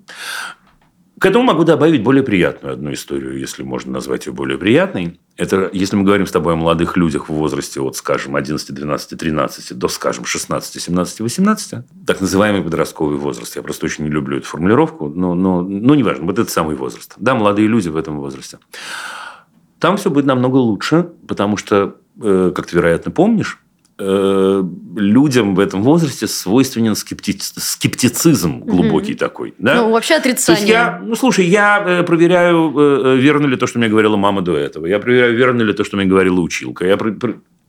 К 1.19 1.25
этому 1.25 1.45
могу 1.45 1.63
добавить 1.63 2.03
более 2.03 2.21
приятную 2.21 2.73
одну 2.73 2.93
историю, 2.93 3.39
если 3.39 3.63
можно 3.63 3.91
назвать 3.91 4.27
ее 4.27 4.33
более 4.33 4.59
приятной. 4.59 5.19
Это 5.35 5.67
если 5.73 5.95
мы 5.95 6.03
говорим 6.03 6.27
с 6.27 6.31
тобой 6.31 6.53
о 6.53 6.55
молодых 6.55 6.95
людях 6.95 7.27
в 7.27 7.33
возрасте 7.33 7.81
от, 7.81 7.95
скажем, 7.95 8.35
11, 8.35 8.71
12, 8.71 9.17
13 9.17 9.77
до, 9.77 9.87
скажем, 9.87 10.25
16, 10.25 10.79
17, 10.79 11.21
18, 11.21 11.73
так 12.05 12.21
называемый 12.21 12.61
подростковый 12.61 13.17
возраст. 13.17 13.55
Я 13.55 13.63
просто 13.63 13.87
очень 13.87 14.03
не 14.03 14.11
люблю 14.11 14.37
эту 14.37 14.45
формулировку, 14.45 15.07
но, 15.07 15.33
но, 15.33 15.61
но 15.63 15.95
неважно, 15.95 16.25
вот 16.25 16.37
это 16.37 16.51
самый 16.51 16.75
возраст. 16.75 17.13
Да, 17.17 17.33
молодые 17.33 17.67
люди 17.67 17.89
в 17.89 17.97
этом 17.97 18.19
возрасте. 18.19 18.59
Там 19.79 19.97
все 19.97 20.11
будет 20.11 20.25
намного 20.25 20.57
лучше, 20.57 21.09
потому 21.27 21.57
что, 21.57 21.95
э, 22.21 22.51
как 22.55 22.67
ты, 22.67 22.75
вероятно, 22.75 23.11
помнишь, 23.11 23.59
людям 23.99 25.55
в 25.55 25.59
этом 25.59 25.81
возрасте 25.81 26.27
свойственен 26.27 26.95
скептицизм 26.95 28.59
глубокий 28.59 29.13
угу. 29.13 29.19
такой. 29.19 29.55
Да? 29.57 29.75
Ну, 29.75 29.91
вообще 29.91 30.15
отрицание. 30.15 30.45
То 30.45 30.61
есть 30.61 30.69
я, 30.69 31.01
ну, 31.03 31.15
слушай, 31.15 31.45
я 31.45 31.83
э, 31.83 32.03
проверяю, 32.03 32.73
э, 32.77 33.17
верно 33.17 33.47
ли 33.47 33.57
то, 33.57 33.65
что 33.65 33.79
мне 33.79 33.89
говорила 33.89 34.15
мама 34.15 34.43
до 34.43 34.55
этого. 34.55 34.85
Я 34.85 34.99
проверяю, 34.99 35.35
верно 35.35 35.63
ли 35.63 35.73
то, 35.73 35.83
что 35.83 35.97
мне 35.97 36.05
говорила 36.05 36.39
училка. 36.39 36.85
Я, 36.85 36.97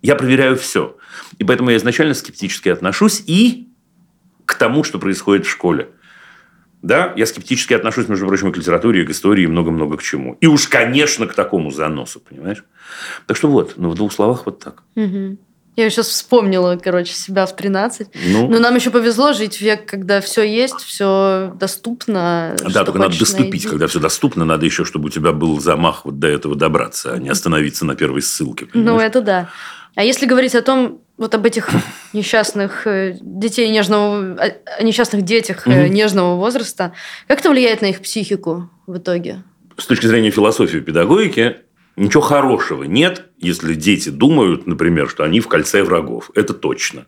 я 0.03 0.17
проверяю 0.17 0.57
все. 0.57 0.97
И 1.39 1.45
поэтому 1.45 1.71
я 1.71 1.79
изначально 1.79 2.13
скептически 2.13 2.69
отношусь 2.69 3.23
и 3.27 3.69
к 4.45 4.55
тому, 4.55 4.85
что 4.85 4.99
происходит 4.99 5.47
в 5.47 5.51
школе. 5.51 5.89
Да, 6.83 7.13
я 7.17 7.27
скептически 7.27 7.75
отношусь, 7.75 8.09
между 8.09 8.27
прочим, 8.27 8.53
к 8.53 8.57
литературе, 8.57 9.05
к 9.05 9.11
истории 9.11 9.45
и 9.45 9.47
много-много 9.47 9.97
к 9.97 10.03
чему. 10.03 10.37
И 10.41 10.47
уж, 10.47 10.69
конечно, 10.69 11.27
к 11.27 11.35
такому 11.35 11.71
заносу, 11.71 12.21
понимаешь? 12.21 12.65
Так 13.27 13.37
что 13.37 13.49
вот, 13.49 13.75
ну, 13.77 13.91
в 13.91 13.95
двух 13.95 14.13
словах 14.13 14.47
вот 14.47 14.61
так. 14.61 14.83
Угу. 14.95 15.39
Я 15.79 15.91
сейчас 15.91 16.09
вспомнила, 16.09 16.77
короче, 16.77 17.13
себя 17.13 17.47
в 17.47 17.55
13. 17.55 18.09
Ну, 18.33 18.49
Но 18.49 18.59
нам 18.59 18.75
еще 18.75 18.91
повезло 18.91 19.33
жить 19.33 19.59
в 19.59 19.61
век, 19.61 19.87
когда 19.87 20.21
все 20.21 20.43
есть, 20.43 20.81
все 20.81 21.55
доступно. 21.55 22.57
Да, 22.69 22.85
только 22.85 22.99
надо 22.99 23.17
доступить. 23.17 23.53
Найди. 23.53 23.69
Когда 23.69 23.87
все 23.87 24.01
доступно, 24.01 24.45
надо 24.45 24.67
еще, 24.67 24.85
чтобы 24.85 25.07
у 25.07 25.09
тебя 25.09 25.31
был 25.31 25.61
замах 25.61 26.05
вот 26.05 26.19
до 26.19 26.27
этого 26.27 26.57
добраться, 26.57 27.13
а 27.13 27.19
не 27.19 27.29
остановиться 27.29 27.85
на 27.85 27.95
первой 27.95 28.23
ссылке. 28.23 28.65
Ну, 28.65 28.73
понимаешь? 28.73 28.99
Ну, 28.99 29.07
это 29.07 29.21
да. 29.21 29.51
А 29.95 30.03
если 30.03 30.27
говорить 30.27 30.57
о 30.57 30.63
том, 30.63 31.01
вот 31.17 31.33
об 31.37 31.47
этих 31.47 31.71
несчастных 32.13 32.85
э, 32.89 33.17
детей 33.21 33.69
нежного, 33.69 34.37
о 34.79 34.83
несчастных 34.83 35.23
детях 35.23 35.63
угу. 35.65 35.77
нежного 35.77 36.35
возраста, 36.35 36.93
как 37.29 37.39
это 37.39 37.51
влияет 37.51 37.83
на 37.83 37.87
их 37.87 38.01
психику 38.01 38.69
в 38.89 38.99
итоге? 38.99 39.45
С 39.77 39.87
точки 39.87 40.07
зрения 40.07 40.31
философии 40.31 40.79
педагогики, 40.79 41.59
Ничего 41.99 42.23
хорошего 42.23 42.85
нет, 42.85 43.27
если 43.39 43.75
дети 43.75 44.11
думают, 44.11 44.69
например, 44.69 45.09
что 45.09 45.25
они 45.25 45.41
в 45.41 45.49
кольце 45.49 45.83
врагов. 45.83 46.31
Это 46.37 46.55
точно. 46.55 47.07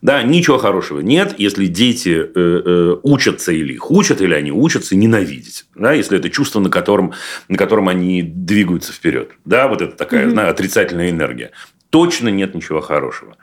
Да, 0.00 0.22
ничего 0.22 0.56
хорошего 0.56 1.00
нет, 1.00 1.34
если 1.36 1.66
дети 1.66 2.16
э, 2.16 2.30
э, 2.34 2.96
учатся 3.02 3.52
или 3.52 3.74
их 3.74 3.90
учат, 3.90 4.22
или 4.22 4.32
они 4.32 4.50
учатся 4.50 4.96
ненавидеть. 4.96 5.66
Да, 5.74 5.92
если 5.92 6.18
это 6.18 6.30
чувство, 6.30 6.60
на 6.60 6.70
котором, 6.70 7.12
на 7.48 7.58
котором 7.58 7.88
они 7.88 8.22
двигаются 8.22 8.92
вперед. 8.94 9.32
Да, 9.44 9.68
вот 9.68 9.82
это 9.82 9.94
такая 9.94 10.26
mm-hmm. 10.26 10.48
отрицательная 10.48 11.10
энергия. 11.10 11.50
Точно 11.90 12.28
нет 12.28 12.54
ничего 12.54 12.80
хорошего. 12.80 13.36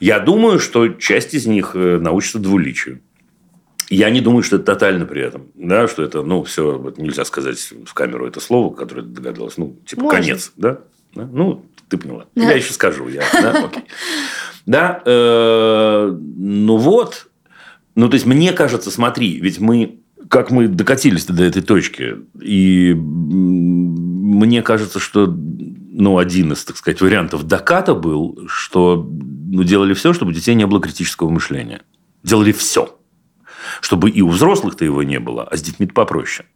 Я 0.00 0.20
думаю, 0.20 0.58
что 0.58 0.88
часть 0.88 1.32
из 1.32 1.46
них 1.46 1.72
э, 1.74 1.98
научится 1.98 2.38
двуличию. 2.38 3.00
Я 3.88 4.10
не 4.10 4.20
думаю, 4.20 4.42
что 4.42 4.56
это 4.56 4.64
тотально 4.66 5.06
при 5.06 5.22
этом. 5.22 5.46
Да, 5.54 5.86
что 5.86 6.02
это, 6.02 6.22
ну, 6.22 6.42
все, 6.42 6.76
вот 6.78 6.98
нельзя 6.98 7.24
сказать 7.24 7.58
в 7.84 7.94
камеру 7.94 8.26
это 8.26 8.40
слово, 8.40 8.74
которое 8.74 9.02
ты 9.02 9.08
догадалась. 9.08 9.56
Ну, 9.56 9.76
типа, 9.86 10.02
Можно. 10.02 10.20
конец. 10.20 10.52
Да? 10.56 10.78
да? 11.14 11.28
Ну, 11.30 11.64
ты 11.88 11.96
поняла. 11.96 12.26
Да. 12.34 12.42
Я 12.42 12.54
еще 12.54 12.72
скажу. 12.72 13.08
Я, 13.08 13.22
да, 13.32 13.50
окей. 13.64 13.84
Да, 14.66 15.02
э, 15.04 16.18
ну 16.18 16.76
вот. 16.76 17.28
Ну, 17.94 18.08
то 18.08 18.14
есть, 18.14 18.26
мне 18.26 18.52
кажется, 18.52 18.90
смотри, 18.90 19.38
ведь 19.40 19.60
мы 19.60 20.00
как 20.28 20.50
мы 20.50 20.66
докатились 20.66 21.24
до 21.26 21.44
этой 21.44 21.62
точки. 21.62 22.16
И 22.40 22.94
мне 22.94 24.60
кажется, 24.62 24.98
что 24.98 25.26
ну, 25.28 26.18
один 26.18 26.52
из, 26.52 26.64
так 26.64 26.76
сказать, 26.76 27.00
вариантов 27.00 27.44
доката 27.44 27.94
был, 27.94 28.40
что 28.48 29.08
ну, 29.08 29.62
делали 29.62 29.94
все, 29.94 30.12
чтобы 30.12 30.32
у 30.32 30.34
детей 30.34 30.56
не 30.56 30.66
было 30.66 30.80
критического 30.80 31.30
мышления. 31.30 31.82
Делали 32.24 32.50
все 32.50 32.95
чтобы 33.80 34.10
и 34.10 34.22
у 34.22 34.28
взрослых-то 34.28 34.84
его 34.84 35.02
не 35.02 35.18
было, 35.18 35.44
а 35.44 35.56
с 35.56 35.62
детьми 35.62 35.86
попроще. 35.86 36.46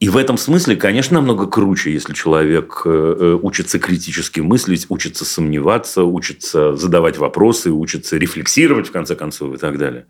И 0.00 0.08
в 0.08 0.16
этом 0.16 0.36
смысле, 0.36 0.76
конечно, 0.76 1.14
намного 1.14 1.46
круче, 1.46 1.92
если 1.92 2.14
человек 2.14 2.82
э, 2.84 2.90
э, 2.90 3.38
учится 3.40 3.78
критически 3.78 4.40
мыслить, 4.40 4.86
учится 4.88 5.24
сомневаться, 5.24 6.04
учится 6.04 6.74
задавать 6.76 7.18
вопросы, 7.18 7.70
учится 7.70 8.16
рефлексировать, 8.16 8.88
в 8.88 8.92
конце 8.92 9.14
концов, 9.14 9.54
и 9.54 9.58
так 9.58 9.78
далее. 9.78 10.06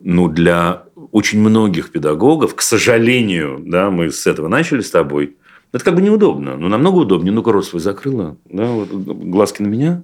Ну, 0.00 0.28
для 0.28 0.84
очень 1.12 1.40
многих 1.40 1.90
педагогов, 1.90 2.54
к 2.54 2.62
сожалению, 2.62 3.62
да, 3.64 3.90
мы 3.90 4.10
с 4.10 4.26
этого 4.26 4.48
начали 4.48 4.80
с 4.80 4.90
тобой, 4.90 5.36
это 5.72 5.84
как 5.84 5.94
бы 5.94 6.02
неудобно. 6.02 6.56
Но 6.56 6.68
намного 6.68 6.98
удобнее. 6.98 7.32
Ну-ка, 7.32 7.52
рот 7.52 7.66
свой 7.66 7.80
закрыла, 7.80 8.36
да, 8.44 8.66
вот, 8.66 8.90
глазки 8.90 9.62
на 9.62 9.68
меня 9.68 10.02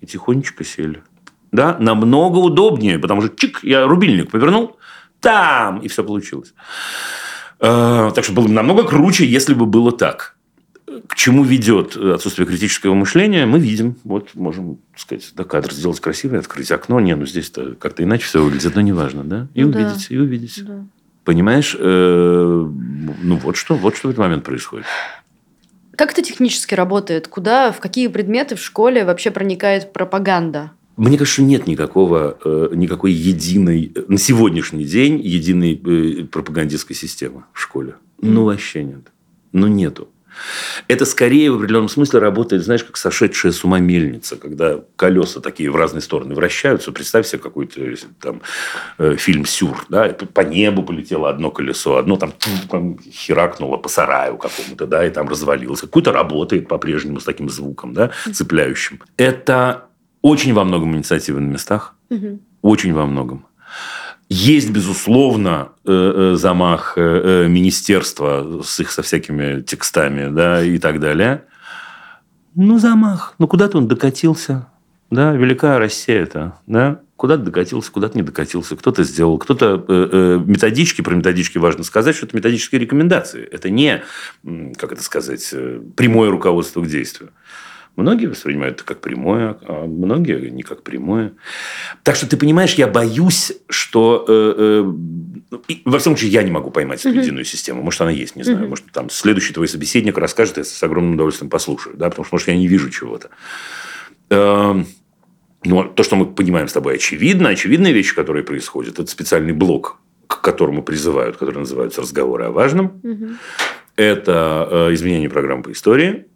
и 0.00 0.06
тихонечко 0.06 0.64
сели 0.64 1.02
да, 1.54 1.76
намного 1.78 2.38
удобнее, 2.38 2.98
потому 2.98 3.22
что 3.22 3.34
чик, 3.34 3.60
я 3.62 3.86
рубильник 3.86 4.30
повернул, 4.30 4.76
там, 5.20 5.78
и 5.78 5.88
все 5.88 6.02
получилось. 6.02 6.52
Э, 7.60 8.10
так 8.14 8.24
что 8.24 8.32
было 8.32 8.46
бы 8.46 8.52
намного 8.52 8.82
круче, 8.82 9.24
если 9.24 9.54
бы 9.54 9.64
было 9.64 9.92
так. 9.92 10.36
К 11.06 11.14
чему 11.14 11.44
ведет 11.44 11.96
отсутствие 11.96 12.46
критического 12.46 12.94
мышления, 12.94 13.46
мы 13.46 13.58
видим. 13.58 13.96
Вот 14.04 14.34
можем, 14.34 14.78
так 14.92 15.00
сказать, 15.00 15.32
да, 15.34 15.44
кадр 15.44 15.72
сделать 15.72 16.00
красивый, 16.00 16.40
открыть 16.40 16.70
окно. 16.70 17.00
Не, 17.00 17.14
ну 17.14 17.24
здесь-то 17.24 17.74
как-то 17.74 18.02
иначе 18.02 18.24
все 18.24 18.42
выглядит, 18.42 18.74
но 18.74 18.80
неважно, 18.80 19.24
да? 19.24 19.46
И 19.54 19.62
ну, 19.62 19.70
увидеть, 19.70 20.08
да. 20.08 20.14
и 20.14 20.18
увидеть. 20.18 20.64
Да. 20.64 20.84
Понимаешь? 21.24 21.76
Э, 21.78 22.68
ну, 23.22 23.36
вот 23.36 23.56
что, 23.56 23.76
вот 23.76 23.96
что 23.96 24.08
в 24.08 24.10
этот 24.10 24.18
момент 24.18 24.44
происходит. 24.44 24.86
Как 25.96 26.12
это 26.12 26.22
технически 26.22 26.74
работает? 26.74 27.28
Куда, 27.28 27.70
в 27.70 27.78
какие 27.78 28.08
предметы 28.08 28.56
в 28.56 28.60
школе 28.60 29.04
вообще 29.04 29.30
проникает 29.30 29.92
пропаганда? 29.92 30.72
Мне 30.96 31.18
кажется, 31.18 31.42
нет 31.42 31.66
никакого, 31.66 32.38
э, 32.44 32.68
никакой 32.74 33.12
единой, 33.12 33.92
на 34.08 34.18
сегодняшний 34.18 34.84
день, 34.84 35.20
единой 35.20 35.80
э, 35.84 36.24
пропагандистской 36.24 36.94
системы 36.94 37.44
в 37.52 37.60
школе. 37.60 37.96
Ну, 38.20 38.44
вообще 38.44 38.84
нет. 38.84 39.12
Ну, 39.52 39.66
нету. 39.66 40.08
Это 40.88 41.04
скорее 41.04 41.50
в 41.50 41.56
определенном 41.56 41.88
смысле 41.88 42.20
работает, 42.20 42.64
знаешь, 42.64 42.84
как 42.84 42.96
сошедшая 42.96 43.52
с 43.52 43.64
ума 43.64 43.78
мельница, 43.78 44.36
когда 44.36 44.80
колеса 44.96 45.40
такие 45.40 45.70
в 45.70 45.76
разные 45.76 46.00
стороны 46.00 46.34
вращаются. 46.34 46.92
Представь 46.92 47.26
себе 47.26 47.40
какой-то 47.40 47.80
там 48.20 48.42
э, 48.98 49.16
фильм 49.16 49.46
«Сюр». 49.46 49.84
Да? 49.88 50.08
По 50.08 50.40
небу 50.40 50.82
полетело 50.82 51.28
одно 51.28 51.50
колесо, 51.50 51.96
одно 51.96 52.16
там, 52.16 52.32
там 52.70 52.98
херакнуло 52.98 53.76
по 53.76 53.88
сараю 53.88 54.36
какому-то, 54.36 54.86
да, 54.86 55.06
и 55.06 55.10
там 55.10 55.28
развалилось. 55.28 55.80
Какой-то 55.80 56.12
работает 56.12 56.68
по-прежнему 56.68 57.20
с 57.20 57.24
таким 57.24 57.48
звуком, 57.48 57.94
да, 57.94 58.10
цепляющим. 58.32 59.00
Это 59.16 59.88
очень 60.24 60.54
во 60.54 60.64
многом 60.64 60.96
инициативы 60.96 61.38
на 61.40 61.50
местах. 61.50 61.94
Угу. 62.08 62.40
Очень 62.62 62.94
во 62.94 63.04
многом. 63.04 63.44
Есть, 64.30 64.70
безусловно, 64.70 65.68
э, 65.84 66.32
э, 66.32 66.36
замах 66.36 66.94
э, 66.96 67.46
министерства 67.46 68.62
с 68.64 68.80
их 68.80 68.90
со 68.90 69.02
всякими 69.02 69.60
текстами 69.60 70.34
да, 70.34 70.64
и 70.64 70.78
так 70.78 70.98
далее. 70.98 71.44
Ну, 72.54 72.78
замах. 72.78 73.34
Ну, 73.38 73.46
куда-то 73.46 73.76
он 73.76 73.86
докатился. 73.86 74.66
Да, 75.10 75.34
велика 75.34 75.78
Россия-то. 75.78 76.58
Да? 76.66 77.02
Куда-то 77.16 77.42
докатился, 77.42 77.92
куда-то 77.92 78.16
не 78.16 78.22
докатился. 78.22 78.76
Кто-то 78.76 79.04
сделал. 79.04 79.36
Кто-то... 79.36 80.42
методички, 80.46 81.02
про 81.02 81.14
методички 81.14 81.58
важно 81.58 81.84
сказать, 81.84 82.16
что 82.16 82.24
это 82.24 82.34
методические 82.34 82.80
рекомендации. 82.80 83.44
Это 83.44 83.68
не, 83.68 84.02
как 84.78 84.92
это 84.92 85.02
сказать, 85.02 85.54
прямое 85.96 86.30
руководство 86.30 86.80
к 86.80 86.86
действию. 86.86 87.30
Многие 87.96 88.26
воспринимают 88.26 88.76
это 88.76 88.84
как 88.84 89.00
прямое, 89.00 89.56
а 89.62 89.86
многие 89.86 90.50
не 90.50 90.62
как 90.62 90.82
прямое. 90.82 91.32
Так 92.02 92.16
что 92.16 92.28
ты 92.28 92.36
понимаешь, 92.36 92.74
я 92.74 92.88
боюсь, 92.88 93.52
что 93.68 94.24
э, 94.26 94.54
э, 94.56 94.82
во 95.84 95.98
всяком 95.98 96.16
случае 96.16 96.30
я 96.30 96.42
не 96.42 96.50
могу 96.50 96.70
поймать 96.70 97.06
эту 97.06 97.16
единую 97.16 97.44
систему. 97.44 97.82
Может, 97.82 98.00
она 98.00 98.10
есть, 98.10 98.34
не 98.34 98.42
знаю. 98.42 98.68
Может, 98.68 98.86
там 98.92 99.10
следующий 99.10 99.52
твой 99.52 99.68
собеседник 99.68 100.18
расскажет, 100.18 100.56
я 100.56 100.64
с 100.64 100.82
огромным 100.82 101.14
удовольствием 101.14 101.50
послушаю, 101.50 101.96
да, 101.96 102.10
потому 102.10 102.24
что, 102.24 102.34
может, 102.34 102.48
я 102.48 102.56
не 102.56 102.66
вижу 102.66 102.90
чего-то. 102.90 103.30
Э, 104.30 104.82
но 105.64 105.84
то, 105.84 106.02
что 106.02 106.16
мы 106.16 106.26
понимаем 106.26 106.66
с 106.66 106.72
тобой, 106.72 106.96
очевидно, 106.96 107.50
очевидные 107.50 107.92
вещи, 107.92 108.14
которые 108.14 108.44
происходят, 108.44 108.98
это 108.98 109.10
специальный 109.10 109.52
блок, 109.52 109.98
к 110.26 110.40
которому 110.40 110.82
призывают, 110.82 111.36
который 111.36 111.60
называется 111.60 112.00
«Разговоры 112.00 112.46
о 112.46 112.50
важном». 112.50 113.00
Угу. 113.02 113.28
Это 113.96 114.68
э, 114.70 114.94
изменение 114.94 115.30
программы 115.30 115.62
по 115.62 115.72
истории, 115.72 116.26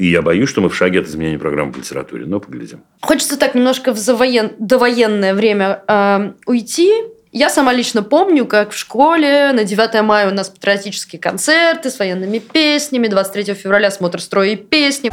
и 0.00 0.06
я 0.06 0.22
боюсь, 0.22 0.48
что 0.48 0.62
мы 0.62 0.70
в 0.70 0.74
шаге 0.74 1.00
от 1.00 1.06
изменения 1.08 1.38
программы 1.38 1.72
по 1.72 1.76
литературе. 1.76 2.24
Но 2.24 2.40
поглядим. 2.40 2.82
Хочется 3.02 3.36
так 3.36 3.54
немножко 3.54 3.92
в 3.92 3.98
завоен... 3.98 4.52
довоенное 4.58 5.34
время 5.34 5.82
э, 5.86 6.32
уйти. 6.46 6.90
Я 7.32 7.50
сама 7.50 7.74
лично 7.74 8.02
помню, 8.02 8.46
как 8.46 8.70
в 8.70 8.78
школе 8.78 9.52
на 9.52 9.64
9 9.64 10.02
мая 10.02 10.30
у 10.30 10.34
нас 10.34 10.48
патриотические 10.48 11.20
концерты 11.20 11.90
с 11.90 11.98
военными 11.98 12.38
песнями, 12.38 13.08
23 13.08 13.52
февраля 13.52 13.90
смотр 13.90 14.22
строя 14.22 14.48
и 14.48 14.56
песни. 14.56 15.10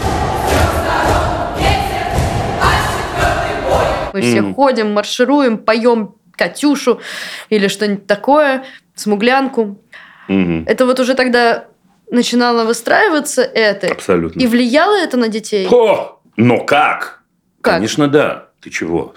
Мы 4.13 4.21
все 4.21 4.37
mm. 4.37 4.53
ходим, 4.53 4.93
маршируем, 4.93 5.57
поем 5.57 6.15
Катюшу 6.31 7.01
или 7.49 7.67
что-нибудь 7.67 8.07
такое, 8.07 8.63
смуглянку. 8.95 9.81
Mm-hmm. 10.29 10.63
Это 10.65 10.85
вот 10.85 11.01
уже 11.01 11.13
тогда 11.13 11.65
начинало 12.11 12.65
выстраиваться 12.65 13.41
это. 13.41 13.87
Абсолютно. 13.87 14.39
И 14.39 14.47
влияло 14.47 14.95
это 14.95 15.17
на 15.17 15.27
детей? 15.27 15.67
О, 15.69 16.21
но 16.35 16.59
как? 16.63 17.23
как? 17.61 17.75
Конечно, 17.75 18.07
да. 18.07 18.49
Ты 18.61 18.69
чего? 18.69 19.13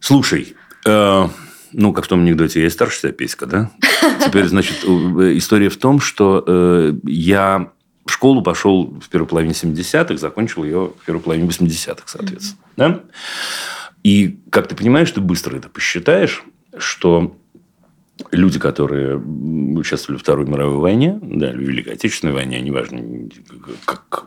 Слушай, 0.00 0.56
э, 0.86 1.28
ну, 1.72 1.92
как 1.92 2.04
в 2.04 2.08
том 2.08 2.20
анекдоте, 2.20 2.60
я 2.60 2.66
и 2.66 2.70
старше 2.70 3.00
тебя 3.00 3.12
песька, 3.12 3.46
да? 3.46 3.70
Теперь, 4.24 4.46
значит, 4.46 4.84
история 4.84 5.68
в 5.68 5.76
том, 5.76 6.00
что 6.00 6.42
э, 6.46 6.92
я 7.04 7.70
в 8.04 8.12
школу 8.12 8.42
пошел 8.42 8.86
в 8.86 9.08
первой 9.08 9.26
половине 9.26 9.52
70-х, 9.52 10.16
закончил 10.16 10.64
ее 10.64 10.92
в 11.00 11.04
первой 11.04 11.20
половине 11.20 11.48
80-х, 11.48 12.04
соответственно. 12.06 12.58
Mm-hmm. 12.76 12.76
Да? 12.76 13.00
И, 14.04 14.38
как 14.50 14.68
ты 14.68 14.76
понимаешь, 14.76 15.10
ты 15.10 15.20
быстро 15.20 15.56
это 15.56 15.68
посчитаешь, 15.68 16.44
что 16.78 17.36
люди, 18.32 18.58
которые 18.58 19.16
участвовали 19.16 20.18
в 20.18 20.22
Второй 20.22 20.46
мировой 20.46 20.78
войне, 20.78 21.18
да, 21.22 21.50
в 21.50 21.56
Великой 21.56 21.94
Отечественной 21.94 22.32
войне, 22.32 22.60
неважно, 22.60 23.28
как... 23.84 24.26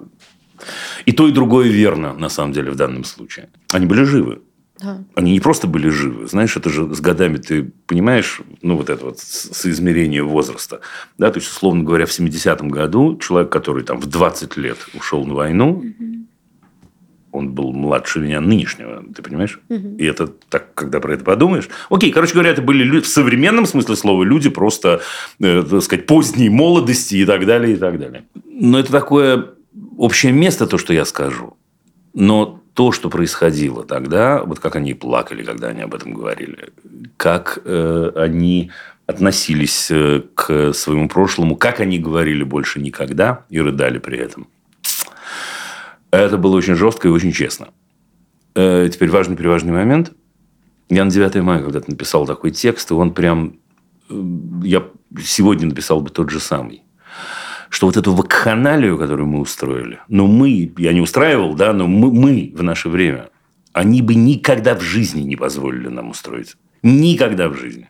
И 1.06 1.12
то, 1.12 1.27
и 1.27 1.32
другое 1.32 1.70
верно, 1.70 2.13
на 2.13 2.29
самом 2.29 2.53
деле, 2.53 2.72
в 2.72 2.75
данном 2.75 3.03
случае. 3.06 3.50
Они 3.72 3.86
были 3.86 4.03
живы. 4.03 4.41
Да. 4.79 5.03
Они 5.15 5.34
не 5.34 5.39
просто 5.39 5.68
были 5.68 5.89
живы. 5.89 6.27
Знаешь, 6.27 6.56
это 6.56 6.70
же 6.70 6.94
с 6.94 7.01
годами 7.01 7.38
ты 7.38 7.72
понимаешь, 7.86 8.41
ну, 8.62 8.77
вот 8.77 8.89
это 8.89 9.06
вот 9.06 9.20
соизмерение 9.20 10.24
возраста. 10.24 10.82
Да, 11.18 11.32
то 11.32 11.39
есть, 11.39 11.50
условно 11.50 11.84
говоря, 11.84 12.06
в 12.06 12.18
70-м 12.18 12.70
году 12.70 13.18
человек, 13.18 13.51
который 13.51 13.84
там 13.84 14.00
в 14.00 14.06
20 14.06 14.58
лет 14.58 14.77
ушел 14.94 15.25
на 15.25 15.34
войну, 15.34 15.70
угу 15.79 16.29
он 17.32 17.52
был 17.52 17.74
младше 17.74 18.20
меня 18.20 18.42
нынешнего, 18.42 19.04
ты 19.16 19.22
понимаешь? 19.22 19.60
Угу. 19.70 19.98
И 19.98 20.06
это 20.06 20.28
так, 20.28 20.74
когда 20.74 21.00
про 21.00 21.14
это 21.14 21.24
подумаешь. 21.24 21.70
Окей, 21.90 22.12
короче 22.12 22.34
говоря, 22.34 22.52
это 22.52 22.62
были 22.62 22.84
люди, 22.84 23.06
в 23.06 23.08
современном 23.08 23.66
смысле 23.66 23.96
слова 23.96 24.24
люди 24.24 24.50
просто, 24.50 25.02
э, 25.40 25.64
так 25.64 25.82
сказать, 25.84 26.06
поздней 26.06 26.50
молодости 26.50 27.16
и 27.16 27.26
так 27.26 27.46
далее, 27.46 27.74
и 27.74 27.78
так 27.78 28.00
далее. 28.00 28.24
Но 28.46 28.80
это 28.80 28.92
такое 28.92 29.50
общее 29.98 30.32
место, 30.32 30.68
то, 30.68 30.78
что 30.78 30.94
я 30.94 31.06
скажу. 31.06 31.56
Но 32.14 32.62
то, 32.74 32.92
что 32.92 33.10
происходило 33.10 33.84
тогда, 33.84 34.44
вот 34.44 34.60
как 34.60 34.76
они 34.76 34.94
плакали, 34.94 35.44
когда 35.44 35.68
они 35.68 35.82
об 35.82 35.94
этом 35.94 36.14
говорили, 36.14 36.70
как 37.18 37.60
э, 37.64 38.12
они 38.16 38.72
относились 39.06 39.90
э, 39.92 40.24
к 40.34 40.74
своему 40.74 41.10
прошлому, 41.10 41.56
как 41.56 41.80
они 41.80 42.00
говорили 42.00 42.44
больше 42.44 42.80
никогда 42.80 43.46
и 43.50 43.60
рыдали 43.60 44.00
при 44.00 44.18
этом– 44.18 44.48
это 46.18 46.38
было 46.38 46.56
очень 46.56 46.75
жестко 46.75 47.08
и 47.08 47.12
очень 47.12 47.32
честно. 47.32 47.69
Э, 48.56 48.89
теперь 48.91 49.10
важный-переважный 49.10 49.72
момент. 49.72 50.12
Я 50.89 51.06
на 51.06 51.12
9 51.12 51.36
мая 51.36 51.62
когда-то 51.62 51.89
написал 51.91 52.26
такой 52.26 52.52
текст, 52.52 52.89
и 52.91 52.93
он 52.93 53.13
прям... 53.13 53.58
Э, 54.10 54.24
я 54.63 54.84
сегодня 55.22 55.67
написал 55.67 56.02
бы 56.02 56.10
тот 56.10 56.30
же 56.30 56.39
самый. 56.39 56.84
Что 57.69 57.86
вот 57.86 57.98
эту 57.98 58.13
вакханалию, 58.13 58.98
которую 58.98 59.28
мы 59.28 59.39
устроили, 59.41 60.00
но 60.08 60.26
мы, 60.26 60.74
я 60.78 60.91
не 60.91 61.02
устраивал, 61.02 61.54
да, 61.54 61.72
но 61.72 61.86
мы, 61.86 62.12
мы 62.12 62.52
в 62.56 62.63
наше 62.63 62.89
время, 62.89 63.30
они 63.74 64.02
бы 64.02 64.15
никогда 64.15 64.74
в 64.74 64.82
жизни 64.82 65.22
не 65.22 65.36
позволили 65.36 65.88
нам 65.88 66.10
устроить. 66.10 66.56
Никогда 66.82 67.50
в 67.50 67.56
жизни. 67.56 67.89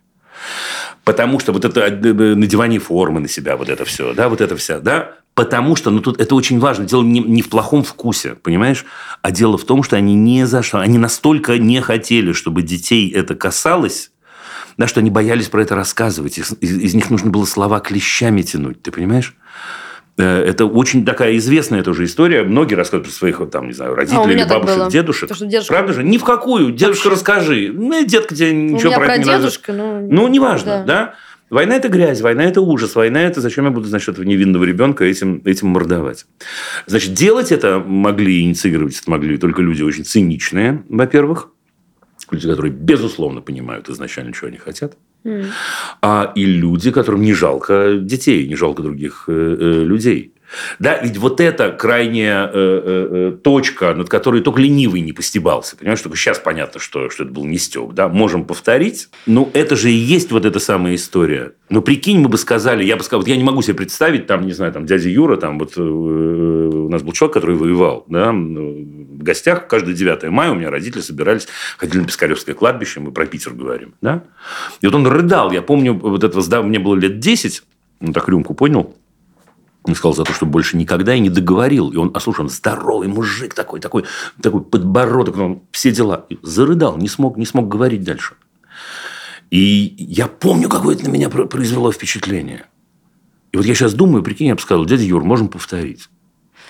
Потому 1.06 1.40
что 1.40 1.54
вот 1.54 1.64
это 1.64 1.82
э, 1.82 2.36
надевание 2.36 2.80
формы 2.80 3.22
на 3.22 3.30
себя, 3.30 3.56
вот 3.56 3.70
это 3.70 3.86
все, 3.86 4.14
да, 4.14 4.28
вот 4.28 4.42
это 4.42 4.58
вся, 4.58 4.80
да, 4.80 5.19
Потому 5.40 5.78
что, 5.78 5.90
ну 5.90 6.02
тут 6.02 6.20
это 6.20 6.36
очень 6.36 6.60
важно, 6.60 6.84
дело 6.84 7.02
не, 7.02 7.22
не 7.22 7.42
в 7.42 7.48
плохом 7.48 7.82
вкусе, 7.82 8.36
понимаешь, 8.36 8.84
а 9.22 9.32
дело 9.32 9.58
в 9.58 9.64
том, 9.64 9.84
что 9.84 9.96
они 9.96 10.14
не 10.14 10.46
за 10.46 10.62
что, 10.62 10.80
они 10.80 10.98
настолько 10.98 11.58
не 11.58 11.80
хотели, 11.80 12.34
чтобы 12.34 12.62
детей 12.62 13.10
это 13.10 13.36
касалось, 13.36 14.12
да, 14.76 14.86
что 14.86 15.00
они 15.00 15.10
боялись 15.10 15.48
про 15.48 15.62
это 15.62 15.76
рассказывать, 15.76 16.38
из, 16.38 16.52
из, 16.60 16.78
из 16.78 16.94
них 16.94 17.10
нужно 17.10 17.30
было 17.30 17.46
слова 17.46 17.80
клещами 17.80 18.42
тянуть, 18.42 18.82
ты 18.82 18.92
понимаешь? 18.92 19.34
Э, 20.18 20.44
это 20.44 20.66
очень 20.66 21.06
такая 21.06 21.38
известная 21.38 21.84
тоже 21.84 22.04
история. 22.04 22.44
Многие 22.44 22.76
рассказывают 22.76 23.08
про 23.08 23.14
своих, 23.16 23.42
там, 23.50 23.68
не 23.68 23.74
знаю, 23.74 23.96
родителей 23.96 24.22
а 24.26 24.32
или 24.32 24.44
бабушек, 24.44 24.78
было. 24.78 24.92
дедушек. 24.92 25.30
То, 25.30 25.46
дедушка... 25.46 25.74
Правда 25.74 25.94
же? 25.94 26.04
Ни 26.04 26.18
в 26.18 26.26
какую. 26.26 26.74
Дедушка, 26.74 27.08
Вообще. 27.08 27.22
расскажи. 27.22 27.72
Ну, 27.74 28.06
детка 28.06 28.36
тебе 28.36 28.54
ничего 28.54 28.92
про, 28.92 29.06
про 29.06 29.14
это 29.14 29.20
не 29.20 29.24
дедушка, 29.24 29.72
ну... 29.72 30.06
ну, 30.12 30.28
неважно, 30.28 30.84
да. 30.86 30.86
да? 30.86 31.14
Война– 31.50 31.76
это 31.78 31.90
грязь, 31.90 32.22
война– 32.22 32.44
это 32.46 32.62
ужас, 32.62 32.96
война– 32.96 33.22
это 33.24 33.42
зачем 33.42 33.66
я 33.66 33.72
буду, 33.72 33.88
значит, 33.88 34.10
этого 34.10 34.26
невинного 34.26 34.64
ребенка 34.64 35.04
этим, 35.04 35.42
этим 35.46 35.70
мордовать. 35.70 36.26
Значит, 36.86 37.14
делать 37.14 37.52
это 37.52 37.80
могли, 37.80 38.42
инициировать 38.42 39.00
это 39.00 39.10
могли 39.10 39.38
только 39.38 39.62
люди 39.62 39.82
очень 39.82 40.06
циничные, 40.06 40.84
во-первых, 40.90 41.50
люди, 42.32 42.48
которые, 42.48 42.72
безусловно, 42.72 43.42
понимают 43.42 43.90
изначально, 43.90 44.34
чего 44.34 44.48
они 44.48 44.58
хотят, 44.58 44.98
mm. 45.24 45.46
а 46.02 46.32
и 46.36 46.46
люди, 46.46 46.92
которым 46.92 47.22
не 47.22 47.34
жалко 47.34 47.98
детей, 48.00 48.48
не 48.48 48.56
жалко 48.56 48.84
других 48.84 49.26
э, 49.28 49.32
э, 49.32 49.84
людей. 49.84 50.34
Да, 50.80 50.98
ведь 51.02 51.18
вот 51.18 51.40
эта 51.40 51.72
крайняя 51.72 52.46
э, 52.46 52.52
э, 52.54 53.08
э, 53.12 53.38
точка, 53.44 53.94
над 53.94 54.10
которой 54.10 54.42
только 54.42 54.62
ленивый 54.62 55.02
не 55.02 55.14
постебался. 55.14 55.76
Понимаешь, 55.76 56.02
только 56.02 56.18
сейчас 56.18 56.40
понятно, 56.40 56.80
что, 56.80 57.10
что 57.10 57.24
это 57.24 57.34
был 57.34 57.46
не 57.46 57.58
стёб. 57.58 57.94
Да? 57.94 58.08
Можем 58.08 58.46
повторить. 58.46 59.10
Но 59.26 59.50
это 59.54 59.76
же 59.76 59.92
и 59.92 59.96
есть 59.96 60.32
вот 60.32 60.46
эта 60.46 60.60
самая 60.60 60.96
история. 60.96 61.54
Но 61.70 61.82
прикинь, 61.82 62.20
мы 62.20 62.30
бы 62.30 62.38
сказали, 62.38 62.84
я 62.84 62.98
бы 62.98 63.04
сказал, 63.04 63.22
вот 63.22 63.30
я 63.30 63.38
не 63.38 63.44
могу 63.44 63.62
себе 63.62 63.76
представить, 63.76 64.26
там, 64.26 64.46
не 64.46 64.54
знаю, 64.54 64.74
там, 64.74 64.86
дядя 64.86 65.08
Юра, 65.08 65.38
там, 65.38 65.60
вот 65.60 65.74
э, 65.78 65.82
у 65.82 66.90
нас 66.90 67.04
был 67.04 67.14
человек, 67.14 67.36
который 67.36 67.56
воевал, 67.56 68.06
да, 68.08 68.32
в 68.32 69.24
гостях 69.24 69.68
каждое 69.68 69.94
9 69.94 70.30
мая 70.30 70.52
у 70.52 70.56
меня 70.56 70.72
родители 70.72 71.02
собирались, 71.02 71.48
ходили 71.78 72.02
на 72.02 72.08
Пискаревское 72.08 72.56
кладбище, 72.56 73.00
мы 73.00 73.12
про 73.12 73.28
Питер 73.28 73.54
говорим, 73.54 73.94
да. 74.02 74.24
И 74.82 74.88
вот 74.88 74.96
он 74.96 75.06
рыдал, 75.06 75.52
я 75.52 75.62
помню, 75.62 75.94
вот 75.94 76.24
этого, 76.24 76.64
мне 76.64 76.80
было 76.80 76.96
лет 76.96 77.20
10, 77.20 77.62
он 78.02 78.14
так 78.14 78.28
рюмку 78.30 78.56
понял, 78.56 78.96
он 79.84 79.96
сказал 79.96 80.14
за 80.14 80.24
то, 80.24 80.34
что 80.34 80.46
больше 80.46 80.78
никогда 80.78 81.16
и 81.16 81.20
не 81.20 81.30
договорил. 81.30 81.90
И 81.90 81.98
он, 81.98 82.12
а 82.14 82.20
слушай, 82.20 82.42
он 82.42 82.50
здоровый 82.50 83.08
мужик 83.08 83.54
такой, 83.54 83.80
такой, 83.80 84.06
такой 84.42 84.62
подбородок, 84.62 85.38
он 85.38 85.62
все 85.72 85.92
дела. 85.92 86.26
И 86.30 86.38
зарыдал, 86.42 86.98
не 86.98 87.08
смог, 87.08 87.38
не 87.38 87.46
смог 87.46 87.68
говорить 87.68 88.04
дальше. 88.04 88.36
И 89.52 89.96
я 89.98 90.28
помню, 90.28 90.70
какое 90.70 90.96
это 90.96 91.06
на 91.06 91.10
меня 91.10 91.30
произвело 91.30 91.92
впечатление. 91.92 92.66
И 93.52 93.58
вот 93.58 93.66
я 93.66 93.74
сейчас 93.74 93.94
думаю, 93.94 94.22
прикинь, 94.22 94.48
я 94.48 94.56
бы 94.56 94.62
сказал, 94.62 94.86
дядя 94.86 95.04
Юр, 95.04 95.24
можем 95.24 95.48
повторить. 95.48 96.10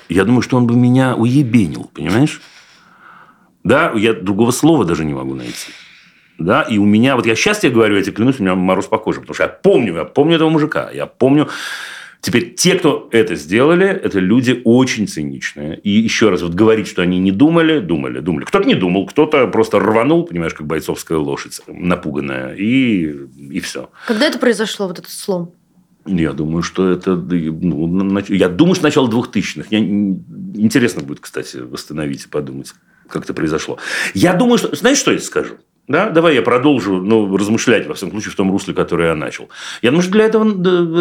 Я 0.08 0.24
думаю, 0.24 0.42
что 0.42 0.56
он 0.58 0.66
бы 0.66 0.76
меня 0.76 1.16
уебенил, 1.16 1.90
понимаешь? 1.94 2.42
Да, 3.64 3.92
я 3.96 4.14
другого 4.14 4.52
слова 4.52 4.86
даже 4.86 5.04
не 5.04 5.14
могу 5.14 5.36
найти. 5.36 5.72
Да, 6.38 6.62
и 6.62 6.78
у 6.78 6.86
меня, 6.86 7.18
вот 7.18 7.26
я 7.26 7.36
сейчас 7.36 7.60
тебе 7.60 7.74
говорю, 7.74 7.98
я 7.98 8.02
тебе 8.02 8.14
клянусь, 8.14 8.40
у 8.40 8.44
меня 8.44 8.56
мороз 8.56 8.88
по 8.88 8.98
коже, 8.98 9.20
потому 9.20 9.36
что 9.36 9.44
я 9.44 9.50
помню, 9.50 9.94
я 9.96 10.06
помню 10.06 10.36
этого 10.36 10.50
мужика, 10.50 10.90
я 10.90 11.06
помню 11.06 11.50
Теперь 12.22 12.54
те, 12.54 12.76
кто 12.76 13.08
это 13.12 13.36
сделали, 13.36 13.88
это 13.88 14.20
люди 14.20 14.62
очень 14.66 15.08
циничные. 15.08 15.80
И 15.80 15.90
еще 15.90 16.30
раз, 16.30 16.42
вот 16.42 16.54
говорить, 16.54 16.88
что 16.88 17.02
они 17.02 17.18
не 17.18 17.32
думали, 17.32 17.80
думали, 17.80 18.20
думали. 18.20 18.44
Кто-то 18.44 18.68
не 18.68 18.76
думал, 18.76 19.06
кто-то 19.06 19.48
просто 19.48 19.80
рванул, 19.80 20.26
понимаешь, 20.26 20.54
как 20.54 20.68
бойцовская 20.68 21.18
лошадь, 21.18 21.62
напуганная, 21.68 22.54
и, 22.56 23.16
и 23.38 23.60
все. 23.62 23.90
Когда 24.06 24.28
это 24.28 24.38
произошло, 24.38 24.88
вот 24.88 25.00
этот 25.00 25.12
слом? 25.12 25.54
Я 26.06 26.34
думаю, 26.34 26.62
что 26.62 26.90
это... 26.90 27.16
Ну, 27.16 28.20
я 28.28 28.50
думаю, 28.50 28.76
что 28.76 28.84
начало 28.84 29.10
2000-х. 29.10 29.68
Я... 29.70 29.80
Интересно 29.80 31.04
будет, 31.04 31.20
кстати, 31.22 31.58
восстановить 31.58 32.26
и 32.26 32.28
подумать, 32.28 32.74
как 33.08 33.24
это 33.24 33.34
произошло. 33.34 33.78
Я 34.14 34.34
думаю, 34.34 34.58
что... 34.58 34.76
Знаешь, 34.76 34.98
что 34.98 35.12
я 35.12 35.20
скажу? 35.20 35.56
Да? 35.90 36.12
Давай 36.12 36.36
я 36.36 36.44
продолжу 36.44 37.02
ну, 37.02 37.36
размышлять, 37.36 37.88
во 37.88 37.96
всяком 37.96 38.12
случае, 38.12 38.32
в 38.32 38.36
том 38.36 38.52
русле, 38.52 38.76
которое 38.76 39.10
я 39.10 39.16
начал. 39.16 39.50
Я 39.82 39.90
думаю, 39.90 40.04
что 40.04 40.12
для 40.12 40.26
этого 40.26 40.46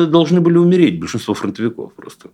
должны 0.07 0.41
были 0.41 0.57
умереть 0.57 0.99
большинство 0.99 1.35
фронтовиков 1.35 1.93
просто. 1.93 2.31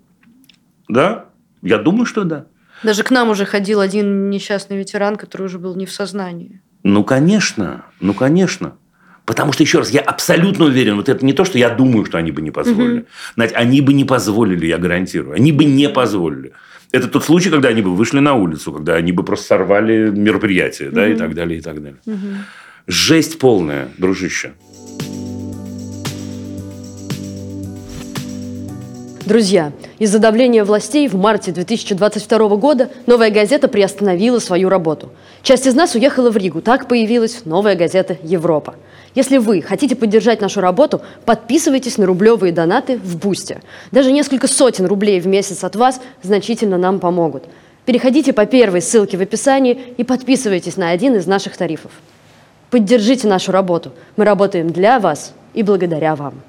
Да? 0.89 1.27
Я 1.63 1.79
думаю, 1.79 2.07
что 2.07 2.23
да. 2.23 2.47
Даже 2.85 3.03
к 3.03 3.11
нам 3.11 3.31
уже 3.31 3.45
ходил 3.45 3.81
один 3.81 4.31
несчастный 4.31 4.79
ветеран, 4.79 5.17
который 5.17 5.47
уже 5.47 5.59
был 5.59 5.75
не 5.75 5.85
в 5.85 5.91
сознании. 5.91 6.63
Ну, 6.85 7.03
конечно, 7.03 7.87
ну, 8.01 8.15
конечно. 8.15 8.77
Потому 9.25 9.53
что, 9.53 9.63
еще 9.65 9.79
раз, 9.79 9.91
я 9.91 10.03
абсолютно 10.03 10.67
уверен, 10.67 10.97
вот 10.97 11.09
это 11.09 11.25
не 11.25 11.33
то, 11.33 11.45
что 11.45 11.59
я 11.59 11.71
думаю, 11.71 12.05
что 12.05 12.19
они 12.19 12.31
бы 12.31 12.41
не 12.41 12.53
позволили. 12.53 13.01
Угу. 13.01 13.07
Знаете, 13.35 13.55
они 13.57 13.81
бы 13.81 13.95
не 13.95 14.05
позволили, 14.05 14.67
я 14.67 14.79
гарантирую. 14.79 15.35
Они 15.35 15.51
бы 15.51 15.65
не 15.65 15.89
позволили. 15.89 16.53
Это 16.95 17.09
тот 17.09 17.25
случай, 17.25 17.51
когда 17.51 17.71
они 17.71 17.83
бы 17.83 17.93
вышли 17.93 18.21
на 18.21 18.35
улицу, 18.35 18.71
когда 18.73 18.95
они 18.95 19.11
бы 19.11 19.25
просто 19.25 19.47
сорвали 19.47 20.11
мероприятие, 20.11 20.91
да, 20.91 21.09
и 21.09 21.17
так 21.17 21.35
далее, 21.35 21.59
и 21.59 21.61
так 21.61 21.83
далее. 21.83 21.99
Жесть 22.87 23.41
полная, 23.41 23.89
дружище. 23.99 24.53
Друзья, 29.27 29.73
из-за 29.99 30.21
давления 30.21 30.65
властей 30.65 31.09
в 31.09 31.17
марте 31.17 31.51
2022 31.51 32.57
года 32.57 32.91
«Новая 33.07 33.33
газета» 33.33 33.67
приостановила 33.67 34.39
свою 34.39 34.69
работу. 34.69 35.11
Часть 35.43 35.67
из 35.67 35.75
нас 35.75 35.97
уехала 35.97 36.31
в 36.31 36.37
Ригу. 36.37 36.61
Так 36.61 36.87
появилась 36.87 37.45
«Новая 37.45 37.75
газета 37.75 38.19
Европа». 38.23 38.77
Если 39.15 39.39
вы 39.39 39.63
хотите 39.63 39.95
поддержать 39.95 40.41
нашу 40.41 40.61
работу, 40.61 41.01
подписывайтесь 41.25 41.99
на 41.99 42.07
рублевые 42.07 42.53
донаты 42.53 42.99
в 42.99 43.17
Бусте. 43.17 43.61
Даже 43.93 44.11
несколько 44.11 44.49
сотен 44.49 44.87
рублей 44.87 45.21
в 45.21 45.27
месяц 45.27 45.63
от 45.63 45.77
вас 45.77 46.01
значительно 46.23 46.79
нам 46.79 46.99
помогут. 46.99 47.45
Переходите 47.85 48.33
по 48.33 48.45
первой 48.45 48.83
ссылке 48.83 49.17
в 49.17 49.21
описании 49.21 49.95
и 49.97 50.05
подписывайтесь 50.05 50.77
на 50.77 50.91
один 50.91 51.15
из 51.15 51.27
наших 51.27 51.57
тарифов. 51.57 51.93
Поддержите 52.71 53.29
нашу 53.29 53.53
работу. 53.53 53.93
Мы 54.17 54.25
работаем 54.25 54.71
для 54.71 54.99
вас 54.99 55.33
и 55.53 55.63
благодаря 55.63 56.17
вам. 56.17 56.43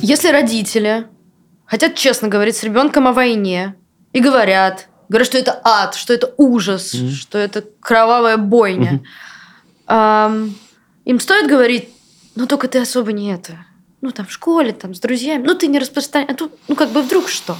Если 0.00 0.30
родители 0.30 1.04
хотят 1.66 1.94
честно 1.94 2.28
говорить 2.28 2.56
с 2.56 2.64
ребенком 2.64 3.06
о 3.06 3.12
войне 3.12 3.74
и 4.12 4.20
говорят, 4.20 4.88
говорят, 5.12 5.28
что 5.28 5.38
это 5.38 5.60
ад, 5.62 5.94
что 5.94 6.12
это 6.12 6.32
ужас, 6.36 6.94
mm-hmm. 6.94 7.10
что 7.10 7.38
это 7.38 7.64
кровавая 7.80 8.36
бойня, 8.36 9.00
mm-hmm. 9.86 10.26
эм, 10.26 10.54
им 11.04 11.20
стоит 11.20 11.48
говорить, 11.48 11.88
ну 12.34 12.46
только 12.46 12.68
ты 12.68 12.78
особо 12.78 13.12
не 13.12 13.32
это, 13.32 13.64
ну 14.00 14.10
там 14.10 14.26
в 14.26 14.32
школе, 14.32 14.72
там 14.72 14.94
с 14.94 15.00
друзьями, 15.00 15.46
ну 15.46 15.54
ты 15.54 15.68
не 15.68 15.78
распространяй, 15.78 16.28
а 16.30 16.34
тут, 16.34 16.52
ну 16.68 16.74
как 16.74 16.90
бы 16.90 17.02
вдруг 17.02 17.28
что? 17.28 17.56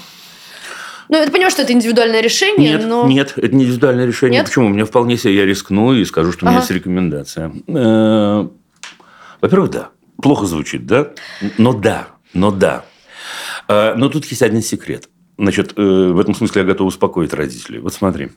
Ну, 1.08 1.18
я 1.18 1.26
понимаю, 1.26 1.50
что 1.50 1.60
это 1.60 1.74
индивидуальное 1.74 2.22
решение, 2.22 2.78
нет, 2.78 2.86
но... 2.86 3.06
Нет, 3.06 3.34
это 3.36 3.54
не 3.54 3.64
индивидуальное 3.64 4.06
решение. 4.06 4.38
Нет? 4.38 4.46
Почему? 4.46 4.68
Мне 4.68 4.86
вполне 4.86 5.18
себе 5.18 5.34
я 5.34 5.44
рискну 5.44 5.92
и 5.92 6.06
скажу, 6.06 6.32
что 6.32 6.46
у 6.46 6.48
меня 6.48 6.58
ага. 6.58 6.62
есть 6.62 6.70
рекомендация. 6.70 7.52
Э, 7.66 8.48
во-первых, 9.42 9.70
да. 9.70 9.90
Плохо 10.22 10.46
звучит, 10.46 10.86
да? 10.86 11.10
Но 11.58 11.74
да. 11.74 12.08
Но 12.32 12.50
да. 12.50 12.86
А, 13.68 13.94
но 13.94 14.08
тут 14.08 14.24
есть 14.26 14.42
один 14.42 14.62
секрет. 14.62 15.08
Значит, 15.38 15.74
э, 15.76 15.82
в 15.82 16.18
этом 16.20 16.34
смысле 16.34 16.62
я 16.62 16.66
готов 16.66 16.88
успокоить 16.88 17.34
родителей. 17.34 17.78
Вот 17.78 17.94
смотри. 17.94 18.30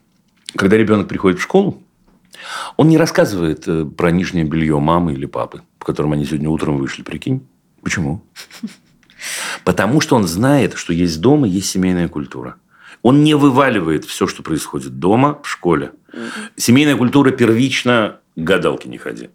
Когда 0.55 0.77
ребенок 0.77 1.07
приходит 1.07 1.39
в 1.39 1.43
школу, 1.43 1.81
он 2.77 2.87
не 2.87 2.97
рассказывает 2.97 3.67
э, 3.67 3.85
про 3.85 4.11
нижнее 4.11 4.45
белье 4.45 4.79
мамы 4.79 5.13
или 5.13 5.25
папы, 5.25 5.61
в 5.79 5.83
котором 5.83 6.13
они 6.13 6.25
сегодня 6.25 6.49
утром 6.49 6.77
вышли. 6.77 7.03
Прикинь? 7.03 7.45
Почему? 7.81 8.23
Потому 9.63 10.01
что 10.01 10.15
он 10.15 10.25
знает, 10.25 10.75
что 10.75 10.93
есть 10.93 11.19
дома, 11.21 11.47
есть 11.47 11.69
семейная 11.69 12.07
культура. 12.07 12.55
Он 13.01 13.23
не 13.23 13.35
вываливает 13.35 14.05
все, 14.05 14.27
что 14.27 14.43
происходит 14.43 14.99
дома, 14.99 15.39
в 15.43 15.47
школе. 15.47 15.91
Семейная 16.55 16.95
культура 16.95 17.31
первично 17.31 18.19
гадалки 18.35 18.87
не 18.87 18.97
ходи. 18.97 19.29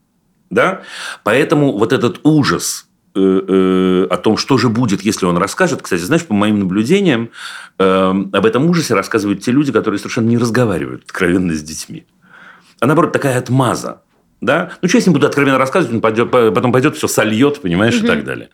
Да? 0.51 0.83
Поэтому 1.23 1.79
вот 1.79 1.92
этот 1.92 2.20
ужас 2.25 2.88
о 3.14 4.16
том, 4.16 4.37
что 4.37 4.59
же 4.59 4.68
будет, 4.68 5.03
если 5.03 5.27
он 5.27 5.37
расскажет. 5.37 5.83
Кстати, 5.83 6.03
знаешь, 6.03 6.25
по 6.25 6.35
моим 6.35 6.61
наблюдениям, 6.61 7.31
э, 7.79 8.11
об 8.33 8.46
этом 8.46 8.66
ужасе 8.66 8.94
рассказывают 8.94 9.40
те 9.42 9.51
люди, 9.51 9.73
которые 9.73 9.99
совершенно 9.99 10.29
не 10.29 10.38
разговаривают 10.38 11.05
откровенно 11.05 11.53
с 11.55 11.62
детьми. 11.62 12.07
А 12.81 12.87
наоборот, 12.87 13.12
такая 13.12 13.38
отмаза. 13.38 14.03
Да? 14.40 14.73
Ну, 14.81 14.88
что 14.88 14.99
я 14.99 15.03
с 15.03 15.07
ним 15.07 15.14
буду 15.14 15.27
откровенно 15.27 15.59
рассказывать, 15.59 15.94
он 15.94 16.01
пойдет, 16.01 16.31
потом 16.31 16.73
пойдет, 16.73 16.96
все 16.96 17.09
сольет, 17.09 17.61
понимаешь, 17.61 17.96
угу. 17.96 18.05
и 18.05 18.09
так 18.09 18.25
далее. 18.25 18.51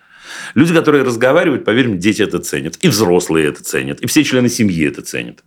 Люди, 0.55 0.75
которые 0.75 1.05
разговаривают, 1.05 1.65
поверь 1.65 1.89
мне, 1.89 1.99
дети 1.99 2.23
это 2.23 2.39
ценят. 2.39 2.77
И 2.81 2.89
взрослые 2.89 3.49
это 3.49 3.63
ценят. 3.63 4.01
И 4.01 4.07
все 4.07 4.25
члены 4.25 4.49
семьи 4.49 4.87
это 4.87 5.03
ценят. 5.03 5.45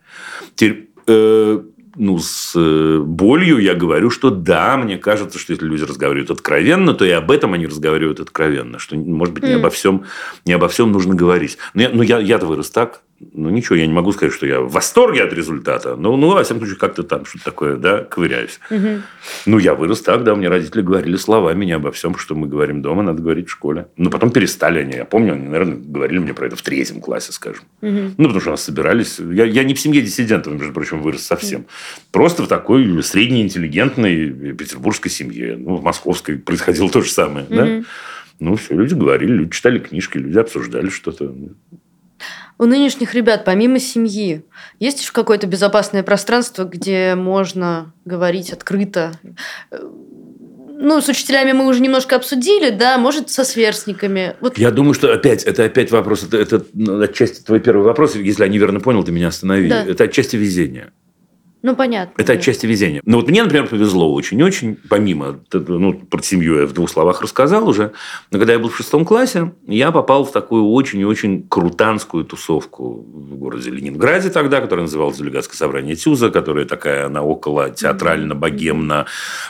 Теперь, 0.56 0.90
э, 1.08 1.62
ну, 2.00 2.18
с 2.18 2.54
э, 2.56 3.00
болью 3.00 3.60
я 3.60 3.76
говорю, 3.76 4.10
что 4.10 4.30
да, 4.30 4.78
мне 4.78 4.98
кажется, 4.98 5.38
что 5.38 5.52
если 5.52 5.66
люди 5.66 5.84
разговаривают 5.84 6.32
откровенно, 6.32 6.94
то 6.94 7.04
и 7.04 7.10
об 7.10 7.30
этом 7.30 7.54
они 7.54 7.68
разговаривают 7.68 8.22
откровенно, 8.22 8.80
что, 8.80 8.96
может 8.96 9.34
быть, 9.34 9.44
не 9.44 9.52
обо 9.52 9.70
всем, 9.70 10.06
не 10.46 10.54
обо 10.54 10.70
всем 10.70 10.94
нужно 10.94 11.14
говорить. 11.14 11.58
Но 11.74 11.82
я, 11.82 11.90
ну, 11.90 12.02
я, 12.02 12.20
я-то 12.20 12.46
вырос 12.46 12.70
так, 12.70 13.02
ну, 13.34 13.50
ничего, 13.50 13.76
я 13.76 13.86
не 13.86 13.94
могу 13.94 14.12
сказать, 14.14 14.34
что 14.34 14.46
я 14.46 14.62
в 14.62 14.72
восторге 14.72 15.24
от 15.24 15.34
результата. 15.34 15.96
Но, 15.96 16.16
ну, 16.16 16.34
во 16.34 16.44
всяком 16.44 16.62
случае, 16.62 16.78
как-то 16.78 17.04
там 17.04 17.26
что-то 17.26 17.46
такое, 17.46 17.76
да, 17.76 18.04
ковыряюсь. 18.04 18.60
Угу. 18.72 19.02
Ну, 19.46 19.58
я 19.58 19.76
вырос 19.76 20.02
так, 20.02 20.24
да, 20.24 20.36
мне 20.36 20.48
родители 20.48 20.82
говорили 20.82 21.18
словами 21.18 21.66
не 21.66 21.74
обо 21.74 21.92
всем, 21.92 22.18
что 22.18 22.36
мы 22.36 22.48
говорим 22.48 22.82
дома, 22.82 23.04
надо 23.04 23.22
говорить 23.22 23.50
в 23.50 23.52
школе. 23.52 23.88
Но 23.98 24.10
потом 24.10 24.32
перестали 24.32 24.80
они. 24.80 24.96
Я 24.96 25.06
помню, 25.06 25.34
они, 25.34 25.48
наверное, 25.48 25.78
говорили 25.78 26.20
мне 26.20 26.34
про 26.34 26.48
это 26.48 26.56
в 26.56 26.62
третьем 26.62 27.02
классе, 27.02 27.34
скажем. 27.34 27.64
Угу. 27.82 27.92
Ну, 28.18 28.24
потому 28.24 28.40
что 28.40 28.52
нас 28.52 28.64
собирались. 28.64 29.20
Я, 29.20 29.46
я 29.46 29.64
не 29.64 29.74
в 29.74 29.80
семье 29.80 30.02
диссидентов, 30.02 30.54
между 30.54 30.72
прочим, 30.74 31.02
вырос 31.02 31.24
совсем. 31.24 31.62
Угу. 31.62 31.70
Просто 32.12 32.44
в 32.44 32.48
такой 32.48 33.04
средней 33.04 33.42
интеллигентной 33.42 34.54
петербургской 34.54 35.12
семье. 35.12 35.58
Ну, 35.58 35.76
в 35.76 35.84
московской 35.84 36.38
происходило 36.38 36.90
то 36.90 37.02
же 37.02 37.12
самое, 37.12 37.46
угу. 37.46 37.56
да. 37.56 37.84
Ну, 38.40 38.56
все, 38.56 38.74
люди 38.74 38.94
говорили, 38.94 39.34
люди 39.34 39.52
читали 39.52 39.80
книжки, 39.80 40.18
люди 40.18 40.38
обсуждали 40.38 40.90
что-то. 40.90 41.36
У 42.60 42.66
нынешних 42.66 43.14
ребят, 43.14 43.46
помимо 43.46 43.80
семьи, 43.80 44.44
есть 44.80 45.00
еще 45.00 45.14
какое-то 45.14 45.48
безопасное 45.48 46.04
пространство, 46.04 46.66
где 46.66 47.16
можно 47.16 47.94
говорить 48.04 48.52
открыто? 48.52 49.14
Ну, 49.72 51.02
с 51.02 51.08
учителями 51.08 51.54
мы 51.54 51.68
уже 51.68 51.82
немножко 51.82 52.18
обсудили, 52.18 52.70
да, 52.70 52.98
может, 52.98 53.30
со 53.30 53.46
сверстниками. 53.46 54.36
Вот. 54.42 54.58
Я 54.58 54.72
думаю, 54.72 54.94
что 54.94 55.14
опять, 55.14 55.44
это 55.44 55.64
опять 55.64 55.90
вопрос, 55.92 56.24
это, 56.24 56.38
это 56.38 56.66
отчасти 57.04 57.42
твой 57.42 57.62
первый 57.62 57.84
вопрос, 57.84 58.16
если 58.16 58.44
я 58.44 58.50
неверно 58.50 58.82
понял, 58.82 59.06
ты 59.06 59.14
меня 59.14 59.30
останови. 59.30 59.70
Да. 59.70 59.86
Это 59.86 60.04
отчасти 60.04 60.36
везения. 60.36 60.92
Ну, 61.62 61.76
понятно. 61.76 62.14
Это 62.18 62.34
да. 62.34 62.40
отчасти 62.40 62.66
везения. 62.66 63.02
Ну, 63.04 63.18
вот 63.18 63.28
мне, 63.28 63.44
например, 63.44 63.68
повезло 63.68 64.14
очень-очень, 64.14 64.78
помимо, 64.88 65.40
ну, 65.52 65.94
про 65.94 66.22
семью 66.22 66.60
я 66.60 66.66
в 66.66 66.72
двух 66.72 66.90
словах 66.90 67.22
рассказал 67.22 67.68
уже, 67.68 67.92
но 68.32 68.40
когда 68.40 68.54
я 68.54 68.60
был 68.60 68.70
в 68.70 68.78
шестом 68.78 69.04
классе, 69.04 69.52
я 69.68 69.92
попал 69.92 70.24
в 70.24 70.32
такую 70.32 70.70
очень 70.70 71.00
и 71.00 71.06
очень 71.06 71.48
крутанскую 71.50 72.24
тусовку 72.24 73.06
в 73.12 73.36
городе 73.36 73.72
Ленинграде 73.72 74.30
тогда, 74.30 74.62
которая 74.62 74.86
называлась 74.86 75.18
Делегатское 75.18 75.58
собрание 75.58 75.96
Тюза, 75.96 76.30
которая 76.30 76.66
такая, 76.66 77.08
она 77.08 77.24
около 77.24 77.70
театрально-богемно, 77.70 79.06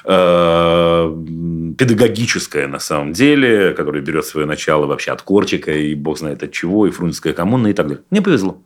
э, 0.05 1.15
педагогическая 1.77 2.67
на 2.67 2.79
самом 2.79 3.13
деле, 3.13 3.71
которая 3.73 4.01
берет 4.01 4.25
свое 4.25 4.47
начало 4.47 4.87
вообще 4.87 5.11
от 5.11 5.21
Корчика 5.21 5.71
и 5.71 5.93
бог 5.93 6.17
знает 6.17 6.41
от 6.41 6.51
чего, 6.51 6.87
и 6.87 6.91
Фрунзенская 6.91 7.33
коммуна 7.33 7.67
и 7.67 7.73
так 7.73 7.87
далее. 7.87 8.03
Мне 8.09 8.21
повезло. 8.21 8.63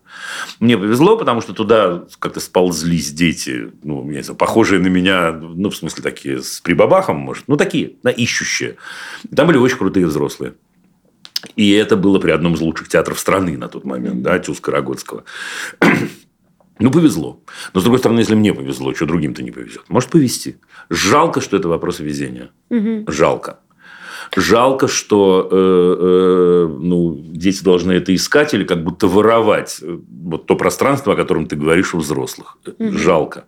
Мне 0.60 0.78
повезло, 0.78 1.18
потому 1.18 1.42
что 1.42 1.54
туда 1.54 2.06
как-то 2.20 2.40
сползлись 2.40 3.12
дети, 3.12 3.33
ну, 3.84 4.04
не 4.04 4.22
знаю, 4.22 4.38
похожие 4.38 4.80
на 4.82 4.88
меня, 4.88 5.32
ну, 5.32 5.70
в 5.70 5.76
смысле, 5.76 6.04
такие 6.04 6.42
с 6.42 6.62
прибабахом, 6.62 7.18
может, 7.18 7.46
ну, 7.48 7.58
такие, 7.58 7.94
да, 8.04 8.12
ищущие. 8.12 8.78
И 9.30 9.36
там 9.36 9.48
были 9.48 9.58
очень 9.58 9.78
крутые 9.78 10.08
взрослые. 10.08 10.54
И 11.56 11.72
это 11.72 11.98
было 11.98 12.20
при 12.20 12.32
одном 12.32 12.54
из 12.54 12.62
лучших 12.62 12.88
театров 12.88 13.20
страны 13.20 13.58
на 13.58 13.68
тот 13.68 13.84
момент, 13.84 14.22
да, 14.22 14.40
Тюз 14.40 14.60
Карагодского. 14.60 15.24
Ну, 16.80 16.90
повезло. 16.90 17.40
Но, 17.74 17.80
с 17.80 17.84
другой 17.84 18.00
стороны, 18.00 18.20
если 18.20 18.34
мне 18.34 18.52
повезло, 18.52 18.96
что 18.96 19.06
другим-то 19.06 19.44
не 19.44 19.52
повезет? 19.52 19.84
Может 19.90 20.10
повезти. 20.10 20.58
Жалко, 20.90 21.40
что 21.40 21.56
это 21.56 21.68
вопрос 21.68 22.00
везения. 22.00 22.50
Угу. 22.72 23.12
Жалко. 23.12 23.60
Жалко, 24.36 24.88
что 24.88 25.48
э, 25.52 25.56
э, 25.56 26.78
ну, 26.80 27.16
дети 27.18 27.64
должны 27.64 27.94
это 27.94 28.14
искать 28.16 28.54
или 28.54 28.64
как 28.64 28.84
будто 28.84 29.08
воровать 29.08 29.80
э, 29.82 30.00
вот 30.24 30.48
то 30.48 30.56
пространство, 30.56 31.14
о 31.14 31.16
котором 31.16 31.46
ты 31.46 31.56
говоришь 31.56 31.94
у 31.94 32.00
взрослых. 32.00 32.58
Угу. 32.66 32.92
Жалко. 32.92 33.46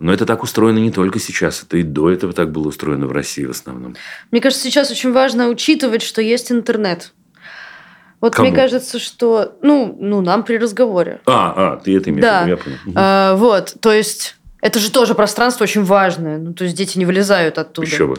Но 0.00 0.12
это 0.12 0.26
так 0.26 0.42
устроено 0.42 0.78
не 0.78 0.90
только 0.90 1.18
сейчас, 1.18 1.62
это 1.62 1.76
и 1.76 1.82
до 1.82 2.10
этого 2.10 2.32
так 2.32 2.50
было 2.50 2.68
устроено 2.68 3.06
в 3.06 3.12
России 3.12 3.44
в 3.44 3.50
основном. 3.50 3.94
Мне 4.30 4.40
кажется, 4.40 4.64
сейчас 4.64 4.90
очень 4.90 5.12
важно 5.12 5.48
учитывать, 5.48 6.02
что 6.02 6.20
есть 6.20 6.50
интернет. 6.50 7.12
Вот 8.20 8.34
Кому? 8.34 8.48
мне 8.48 8.56
кажется, 8.56 8.98
что, 8.98 9.56
ну, 9.62 9.96
ну, 10.00 10.20
нам 10.20 10.44
при 10.44 10.56
разговоре. 10.56 11.20
А, 11.26 11.74
а, 11.74 11.76
ты 11.76 11.96
это 11.96 12.10
имеешь 12.10 12.22
да. 12.22 12.42
в 12.42 12.46
виду, 12.46 12.56
я 12.56 12.56
понял. 12.56 12.78
А, 12.96 13.36
вот, 13.36 13.74
то 13.80 13.92
есть, 13.92 14.36
это 14.60 14.78
же 14.78 14.90
тоже 14.90 15.14
пространство 15.14 15.64
очень 15.64 15.84
важное. 15.84 16.38
Ну, 16.38 16.54
то 16.54 16.64
есть, 16.64 16.76
дети 16.76 16.98
не 16.98 17.04
вылезают 17.04 17.58
оттуда. 17.58 17.86
Еще 17.86 18.06
бы. 18.06 18.16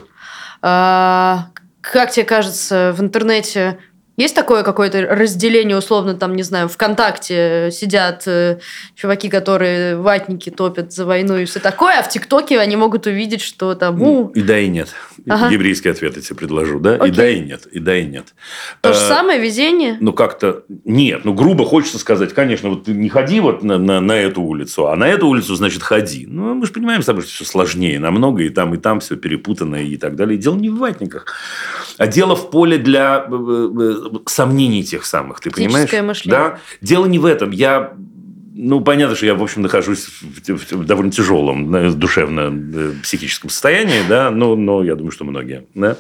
А, 0.62 1.48
как 1.92 2.12
тебе 2.12 2.26
кажется, 2.26 2.94
в 2.96 3.02
интернете 3.02 3.80
Есть 4.18 4.36
такое 4.36 4.64
какое-то 4.64 5.02
разделение, 5.02 5.78
условно, 5.78 6.16
там, 6.16 6.36
не 6.36 6.44
знаю, 6.44 6.70
ВКонтакте 6.70 7.70
сидят 7.72 8.24
э, 8.28 8.60
чуваки, 8.96 9.30
которые 9.30 9.98
ватники 9.98 10.50
топят 10.50 10.94
за 10.94 11.06
войну 11.06 11.38
и 11.38 11.46
все 11.46 11.60
такое, 11.60 12.00
а 12.00 12.04
в 12.04 12.10
ТикТоке 12.10 12.60
они 12.60 12.76
могут 12.76 13.08
увидеть, 13.08 13.42
что 13.42 13.76
там... 13.76 14.02
У... 14.02 14.30
И 14.30 14.42
да, 14.42 14.60
и 14.60 14.68
нет. 14.68 14.90
Ага. 15.28 15.50
Еврейский 15.50 15.90
ответ 15.90 16.16
я 16.16 16.22
тебе 16.22 16.36
предложу, 16.36 16.80
да? 16.80 16.96
Окей. 16.96 17.08
И 17.10 17.12
да, 17.12 17.30
и 17.30 17.40
нет. 17.40 17.66
И 17.68 17.80
да, 17.80 17.98
и 17.98 18.06
нет. 18.06 18.34
То 18.82 18.94
же 18.94 19.00
Э, 19.00 19.08
самое 19.08 19.40
везение? 19.40 19.98
Ну, 20.00 20.14
как-то... 20.14 20.64
Нет, 20.84 21.26
ну, 21.26 21.34
грубо 21.34 21.66
хочется 21.66 22.00
сказать, 22.00 22.34
конечно, 22.34 22.70
вот 22.70 22.86
ты 22.86 22.92
не 22.92 23.10
ходи 23.10 23.40
вот 23.40 23.64
на, 23.64 23.78
на, 23.78 24.00
на 24.00 24.14
эту 24.14 24.42
улицу, 24.42 24.88
а 24.88 24.96
на 24.96 25.08
эту 25.08 25.28
улицу, 25.28 25.56
значит, 25.56 25.84
ходи. 25.84 26.26
Ну, 26.28 26.54
мы 26.56 26.66
же 26.66 26.72
понимаем 26.72 27.02
с 27.02 27.06
тобой, 27.06 27.24
что 27.24 27.32
все 27.32 27.46
сложнее 27.46 28.00
намного, 28.00 28.44
и 28.44 28.50
там, 28.50 28.74
и 28.74 28.78
там 28.78 29.00
все 29.00 29.16
перепутано, 29.16 29.76
и 29.76 29.98
так 29.98 30.16
далее. 30.16 30.38
Дело 30.38 30.56
не 30.56 30.70
в 30.70 30.78
ватниках, 30.78 31.26
а 31.98 32.08
дело 32.08 32.36
в 32.36 32.50
поле 32.50 32.78
для 32.78 33.26
э, 33.30 33.34
э, 33.34 33.96
сомнений 34.26 34.84
тех 34.84 35.06
самых, 35.06 35.40
ты 35.40 35.52
понимаешь? 35.52 35.92
Мышление. 35.92 36.40
Да? 36.40 36.60
Дело 36.82 37.06
не 37.06 37.20
в 37.20 37.26
этом. 37.26 37.52
Я 37.52 37.94
ну, 38.58 38.80
понятно, 38.80 39.18
что 39.18 39.26
я, 39.26 39.36
в 39.36 39.44
общем, 39.44 39.64
нахожусь 39.64 40.08
в, 40.08 40.86
довольно 40.86 41.12
тяжелом 41.12 41.76
э, 41.76 41.92
душевно-психическом 41.92 43.50
состоянии, 43.50 44.00
да, 44.08 44.32
но, 44.32 44.56
но 44.56 44.82
я 44.82 44.96
думаю, 44.96 45.12
что 45.12 45.26
многие, 45.26 45.66
да. 45.74 45.98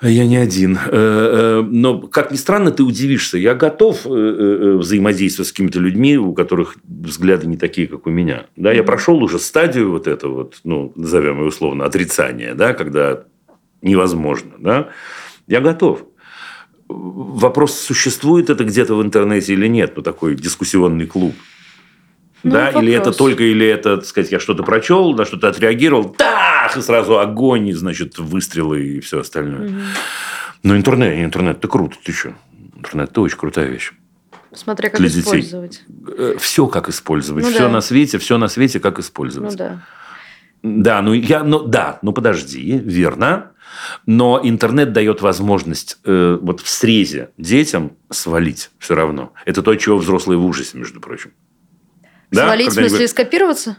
Я 0.00 0.26
не 0.26 0.36
один. 0.36 0.76
Э, 0.76 1.60
э, 1.60 1.62
Но, 1.62 2.00
как 2.00 2.32
ни 2.32 2.36
странно, 2.36 2.72
ты 2.72 2.82
удивишься. 2.82 3.38
Я 3.38 3.54
готов 3.54 4.04
э, 4.06 4.10
э, 4.10 4.76
взаимодействовать 4.78 5.48
с 5.48 5.52
какими-то 5.52 5.78
людьми, 5.78 6.18
у 6.18 6.32
которых 6.32 6.76
взгляды 6.84 7.46
не 7.46 7.56
такие, 7.56 7.86
как 7.86 8.06
у 8.06 8.10
меня. 8.10 8.46
Да, 8.56 8.72
я 8.72 8.82
прошел 8.82 9.22
уже 9.22 9.38
стадию 9.38 9.92
вот 9.92 10.08
этого, 10.08 10.34
вот, 10.34 10.60
ну, 10.64 10.92
назовем 10.96 11.40
ее 11.40 11.46
условно, 11.46 11.84
отрицания, 11.84 12.54
да, 12.54 12.74
когда 12.74 13.24
невозможно. 13.82 14.52
Да? 14.58 14.88
Я 15.46 15.60
готов. 15.60 16.04
Вопрос, 16.88 17.78
существует 17.78 18.50
это 18.50 18.64
где-то 18.64 18.94
в 18.94 19.02
интернете 19.02 19.52
или 19.54 19.66
нет, 19.66 19.94
ну, 19.96 20.02
такой 20.02 20.34
дискуссионный 20.34 21.06
клуб. 21.06 21.34
Ну, 22.42 22.50
да, 22.50 22.70
или 22.70 22.92
это 22.92 23.10
вопрос. 23.10 23.16
только, 23.16 23.44
или 23.44 23.66
это, 23.66 23.96
так 23.98 24.06
сказать, 24.06 24.32
я 24.32 24.40
что-то 24.40 24.62
прочел, 24.64 25.14
на 25.14 25.24
что-то 25.24 25.48
отреагировал, 25.48 26.08
так, 26.10 26.76
и 26.76 26.82
сразу 26.82 27.18
огонь, 27.20 27.68
и, 27.68 27.72
значит, 27.72 28.18
выстрелы 28.18 28.84
и 28.84 29.00
все 29.00 29.20
остальное. 29.20 29.68
Мгм. 29.68 29.80
Ну, 30.64 30.76
интернет, 30.76 31.24
интернет, 31.24 31.58
это 31.58 31.68
круто, 31.68 31.96
ты 32.02 32.12
что? 32.12 32.34
Интернет, 32.76 33.10
это 33.10 33.20
очень 33.20 33.38
крутая 33.38 33.66
вещь. 33.68 33.92
Смотря 34.52 34.90
как 34.90 34.98
для 35.00 35.08
детей. 35.08 35.20
использовать. 35.22 35.82
Все 36.40 36.66
как 36.66 36.88
использовать, 36.88 37.44
Ну 37.44 37.50
все 37.50 37.60
да. 37.60 37.68
на 37.70 37.80
свете, 37.80 38.18
все 38.18 38.36
на 38.38 38.48
свете 38.48 38.80
как 38.80 38.96
Ну 38.96 39.00
использовать. 39.00 39.56
да. 39.56 39.80
Да, 40.62 41.02
ну 41.02 41.12
я, 41.12 41.42
ну 41.42 41.64
да, 41.64 41.98
ну 42.02 42.12
подожди, 42.12 42.78
верно. 42.78 43.50
Но 44.06 44.38
интернет 44.42 44.92
дает 44.92 45.22
возможность 45.22 45.98
э, 46.04 46.38
вот 46.40 46.60
в 46.60 46.68
срезе 46.68 47.30
детям 47.38 47.92
свалить 48.10 48.70
все 48.78 48.94
равно. 48.94 49.32
Это 49.46 49.62
то, 49.62 49.74
чего 49.76 49.96
взрослые 49.98 50.38
в 50.38 50.44
ужасе, 50.44 50.76
между 50.78 51.00
прочим. 51.00 51.32
Да? 52.30 52.46
Свалить, 52.46 52.66
в 52.66 52.68
Когда 52.70 52.80
они 52.80 52.88
смысле, 52.88 52.88
говорят, 52.90 53.10
скопироваться? 53.10 53.76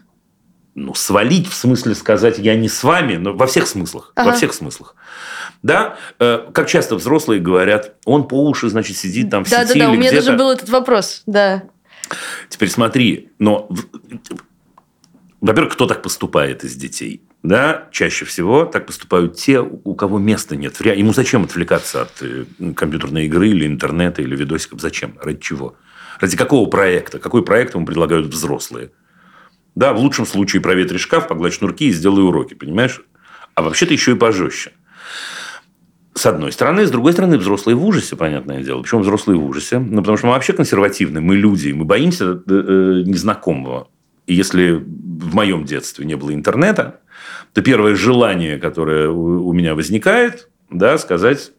ну, 0.76 0.93
свалить 0.96 1.48
в 1.48 1.54
смысле 1.54 1.93
сказать 1.96 2.39
я 2.39 2.56
не 2.56 2.67
с 2.67 2.84
вами, 2.84 3.15
но 3.17 3.34
во 3.34 3.46
всех 3.48 3.67
смыслах. 3.67 4.12
Во 4.15 4.24
Ага. 4.24 4.32
всех 4.34 4.54
смыслах. 4.54 4.96
Да? 5.62 5.98
Э, 6.19 6.48
как 6.52 6.67
часто 6.67 6.96
взрослые 6.96 7.39
говорят, 7.39 7.93
он 8.06 8.28
по 8.28 8.43
уши, 8.48 8.69
значит, 8.69 8.98
сидит 8.98 9.30
там 9.30 9.46
в 9.46 9.50
сети 9.50 9.60
Да-да-да, 9.60 9.91
у 9.91 9.96
меня 9.96 10.12
даже 10.12 10.34
был 10.36 10.50
этот 10.50 10.69
вопрос. 10.69 11.22
Да. 11.28 11.63
Теперь 12.50 12.69
смотри, 12.69 13.30
но, 13.39 13.67
в- 13.69 13.86
во-первых, 15.48 15.74
кто 15.74 15.88
так 15.88 16.02
поступает 16.02 16.64
из 16.64 16.76
детей? 16.76 17.22
Да, 17.44 17.90
чаще 17.92 18.24
всего 18.24 18.64
так 18.64 18.86
поступают 18.86 19.36
те, 19.36 19.60
у 19.60 19.94
кого 19.94 20.18
места 20.18 20.56
нет. 20.56 20.80
Ему 20.80 21.12
зачем 21.12 21.44
отвлекаться 21.44 22.04
от 22.04 22.22
э, 22.22 22.46
компьютерной 22.74 23.26
игры 23.26 23.50
или 23.50 23.68
интернета 23.68 24.22
или 24.22 24.38
видосиков? 24.38 24.80
Зачем? 24.80 25.18
Ради 25.22 25.42
чего? 25.42 25.76
Ради 26.22 26.38
какого 26.38 26.70
проекта? 26.70 27.20
Какой 27.20 27.44
проект 27.44 27.76
ему 27.76 27.86
предлагают 27.86 28.28
взрослые? 28.28 28.92
Да, 29.76 29.92
в 29.92 29.98
лучшем 29.98 30.26
случае 30.26 30.62
проветри 30.62 30.98
шкаф, 30.98 31.28
погладь 31.28 31.54
шнурки 31.54 31.88
и 31.88 31.92
сделай 31.92 32.24
уроки, 32.24 32.54
понимаешь? 32.54 33.02
А 33.54 33.64
вообще-то 33.64 33.92
еще 33.92 34.14
и 34.14 34.16
пожестче. 34.16 34.72
С 36.14 36.26
одной 36.26 36.54
стороны. 36.54 36.86
С 36.86 36.92
другой 36.92 37.12
стороны, 37.12 37.38
взрослые 37.38 37.76
в 37.76 37.86
ужасе, 37.86 38.16
понятное 38.16 38.64
дело. 38.64 38.82
Почему 38.82 39.02
взрослые 39.02 39.38
в 39.38 39.46
ужасе? 39.46 39.80
Ну, 39.80 39.98
потому 39.98 40.16
что 40.16 40.28
мы 40.28 40.34
вообще 40.34 40.54
консервативны, 40.54 41.20
мы 41.20 41.36
люди, 41.36 41.74
мы 41.74 41.84
боимся 41.84 42.26
э, 42.26 42.38
э, 42.48 43.04
незнакомого. 43.06 43.90
Если 44.28 44.72
в 44.72 45.36
моем 45.36 45.66
детстве 45.66 46.06
не 46.06 46.16
было 46.16 46.34
интернета, 46.34 47.02
то 47.54 47.62
первое 47.62 47.96
желание, 47.96 48.58
которое 48.58 49.10
у, 49.10 49.48
у 49.48 49.54
меня 49.54 49.76
возникает, 49.76 50.50
да, 50.70 50.98
сказать, 50.98 51.52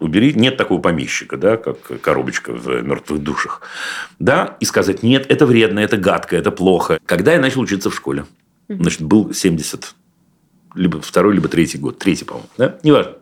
убери, 0.00 0.34
нет 0.34 0.56
такого 0.56 0.80
помещика, 0.80 1.36
да, 1.36 1.56
как 1.56 2.00
коробочка 2.00 2.52
в 2.52 2.82
мертвых 2.82 3.22
душах, 3.22 3.62
да, 4.18 4.56
и 4.60 4.64
сказать, 4.64 5.02
нет, 5.02 5.26
это 5.28 5.46
вредно, 5.46 5.80
это 5.80 5.96
гадко, 5.96 6.36
это 6.36 6.50
плохо. 6.50 6.98
Когда 7.06 7.32
я 7.34 7.40
начал 7.40 7.60
учиться 7.60 7.90
в 7.90 7.94
школе, 7.94 8.24
значит, 8.68 9.02
был 9.02 9.32
70 9.32 9.94
либо 10.74 11.00
второй, 11.00 11.34
либо 11.34 11.48
третий 11.48 11.78
год. 11.78 11.98
Третий, 11.98 12.24
по-моему. 12.24 12.48
Да? 12.56 12.78
Неважно. 12.82 13.16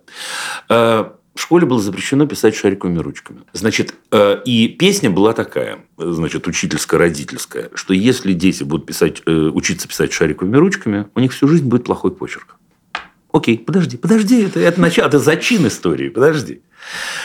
В 1.40 1.42
школе 1.42 1.64
было 1.64 1.80
запрещено 1.80 2.26
писать 2.26 2.54
шариковыми 2.54 2.98
ручками. 2.98 3.40
Значит, 3.54 3.94
э, 4.12 4.42
и 4.44 4.68
песня 4.68 5.08
была 5.08 5.32
такая, 5.32 5.78
значит, 5.96 6.46
учительско-родительская, 6.46 7.70
что 7.72 7.94
если 7.94 8.34
дети 8.34 8.62
будут 8.62 8.84
писать, 8.84 9.22
э, 9.24 9.32
учиться 9.32 9.88
писать 9.88 10.12
шариковыми 10.12 10.58
ручками, 10.58 11.06
у 11.14 11.20
них 11.20 11.32
всю 11.32 11.48
жизнь 11.48 11.64
будет 11.64 11.84
плохой 11.84 12.10
почерк. 12.10 12.56
Окей, 13.32 13.56
подожди, 13.56 13.96
подожди, 13.96 14.42
это, 14.42 14.60
это 14.60 14.82
начало, 14.82 15.06
это 15.06 15.18
зачин 15.18 15.66
истории, 15.66 16.10
подожди. 16.10 16.60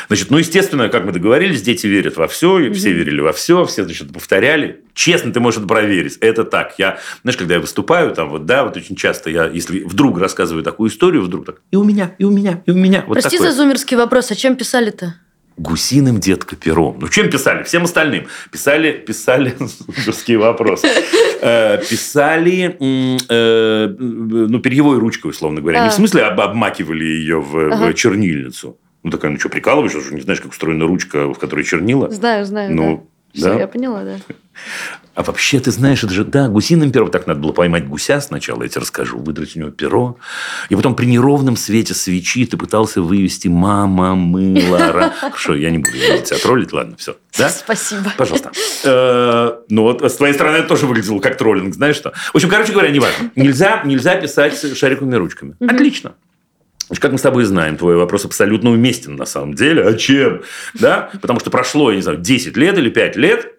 Значит, 0.07 0.29
ну, 0.29 0.37
естественно, 0.37 0.89
как 0.89 1.05
мы 1.05 1.11
договорились, 1.11 1.61
дети 1.61 1.87
верят 1.87 2.17
во 2.17 2.27
все, 2.27 2.59
и 2.59 2.73
все 2.73 2.91
верили 2.91 3.21
во 3.21 3.33
все, 3.33 3.65
все, 3.65 3.83
значит, 3.83 4.13
повторяли. 4.13 4.81
Честно, 4.93 5.33
ты 5.33 5.39
можешь 5.39 5.59
это 5.59 5.67
проверить. 5.67 6.17
Это 6.21 6.43
так. 6.43 6.75
Я, 6.77 6.99
знаешь, 7.23 7.37
когда 7.37 7.55
я 7.55 7.59
выступаю, 7.59 8.11
там 8.13 8.29
вот, 8.29 8.45
да, 8.45 8.63
вот 8.63 8.77
очень 8.77 8.95
часто 8.95 9.29
я, 9.29 9.45
если 9.47 9.79
вдруг 9.83 10.19
рассказываю 10.19 10.63
такую 10.63 10.89
историю, 10.89 11.23
вдруг 11.23 11.45
так, 11.45 11.61
и 11.71 11.75
у 11.75 11.83
меня, 11.83 12.13
и 12.19 12.23
у 12.23 12.31
меня, 12.31 12.61
и 12.65 12.71
у 12.71 12.75
меня. 12.75 13.03
Вот 13.07 13.13
Прости 13.19 13.37
такое. 13.37 13.51
за 13.51 13.57
зумерский 13.57 13.97
вопрос, 13.97 14.31
а 14.31 14.35
чем 14.35 14.55
писали-то? 14.55 15.15
Гусиным 15.57 16.19
детка 16.19 16.57
пером. 16.57 16.97
Ну, 16.99 17.07
чем 17.07 17.29
писали? 17.29 17.63
Всем 17.63 17.85
остальным. 17.85 18.27
Писали, 18.51 18.91
писали, 18.91 19.55
мужские 20.05 20.37
вопросы. 20.37 20.85
Э, 21.41 21.77
Писали, 21.89 22.75
э, 23.29 23.87
ну, 23.97 24.59
перьевой 24.59 24.99
ручкой, 24.99 25.29
условно 25.29 25.61
говоря. 25.61 25.79
Не 25.81 25.87
А. 25.87 25.91
в 25.91 25.93
смысле 25.93 26.23
об- 26.23 26.41
обмакивали 26.41 27.05
ее 27.05 27.39
в, 27.39 27.93
чернильницу. 27.93 28.77
Ну, 29.05 29.11
такая, 29.11 29.29
ну 29.31 29.39
что, 29.39 29.49
прикалываешься, 29.49 30.01
что 30.01 30.15
не 30.15 30.21
знаешь, 30.21 30.41
как 30.41 30.51
устроена 30.51 30.87
ручка, 30.87 31.27
в 31.27 31.35
которой 31.37 31.63
чернила? 31.63 32.09
Знаю, 32.09 32.43
знаю, 32.43 32.73
Ну, 32.73 33.07
да. 33.35 33.53
Да. 33.53 33.59
я 33.59 33.67
поняла, 33.67 34.03
да. 34.03 34.17
А 35.13 35.21
вообще, 35.21 35.59
ты 35.59 35.69
знаешь, 35.69 36.03
это 36.03 36.11
же, 36.11 36.23
да, 36.25 36.47
гусиным 36.47 36.91
пером. 36.91 37.11
Так 37.11 37.27
надо 37.27 37.39
было 37.39 37.51
поймать 37.51 37.87
гуся 37.87 38.19
сначала, 38.19 38.63
я 38.63 38.69
тебе 38.69 38.81
расскажу, 38.81 39.19
выдрать 39.19 39.55
у 39.55 39.59
него 39.59 39.69
перо. 39.69 40.17
И 40.69 40.75
потом 40.75 40.95
при 40.95 41.05
неровном 41.05 41.55
свете 41.55 41.93
свечи 41.93 42.47
ты 42.47 42.57
пытался 42.57 43.03
вывести 43.03 43.47
«мама 43.47 44.15
мыла». 44.15 44.91
ра». 44.91 45.13
Хорошо, 45.19 45.53
я 45.53 45.69
не 45.69 45.77
буду 45.77 45.91
тебя 45.91 46.39
троллить, 46.39 46.73
ладно, 46.73 46.95
все. 46.97 47.15
Да? 47.37 47.49
Спасибо. 47.49 48.11
Пожалуйста. 48.17 48.53
Э, 48.85 49.51
Ну, 49.69 49.83
вот 49.83 50.01
с 50.03 50.15
твоей 50.15 50.33
стороны 50.33 50.57
это 50.57 50.69
тоже 50.69 50.87
выглядело 50.87 51.19
как 51.19 51.37
троллинг, 51.37 51.75
знаешь 51.75 51.95
что? 51.95 52.11
В 52.33 52.35
общем, 52.35 52.49
короче 52.49 52.71
говоря, 52.73 52.89
неважно. 52.89 53.29
Нельзя, 53.35 53.83
нельзя 53.85 54.15
писать 54.15 54.59
шариковыми 54.75 55.15
ручками. 55.15 55.55
Отлично. 55.59 56.15
Как 56.99 57.11
мы 57.11 57.17
с 57.17 57.21
тобой 57.21 57.43
знаем, 57.45 57.77
твой 57.77 57.95
вопрос 57.95 58.25
абсолютно 58.25 58.71
уместен 58.71 59.15
на 59.15 59.25
самом 59.25 59.53
деле. 59.53 59.83
А 59.83 59.93
чем? 59.93 60.41
Да? 60.75 61.09
Потому 61.21 61.39
что 61.39 61.49
прошло, 61.49 61.89
я 61.89 61.97
не 61.97 62.01
знаю, 62.01 62.19
10 62.19 62.55
лет 62.57 62.77
или 62.77 62.89
5 62.89 63.15
лет, 63.15 63.55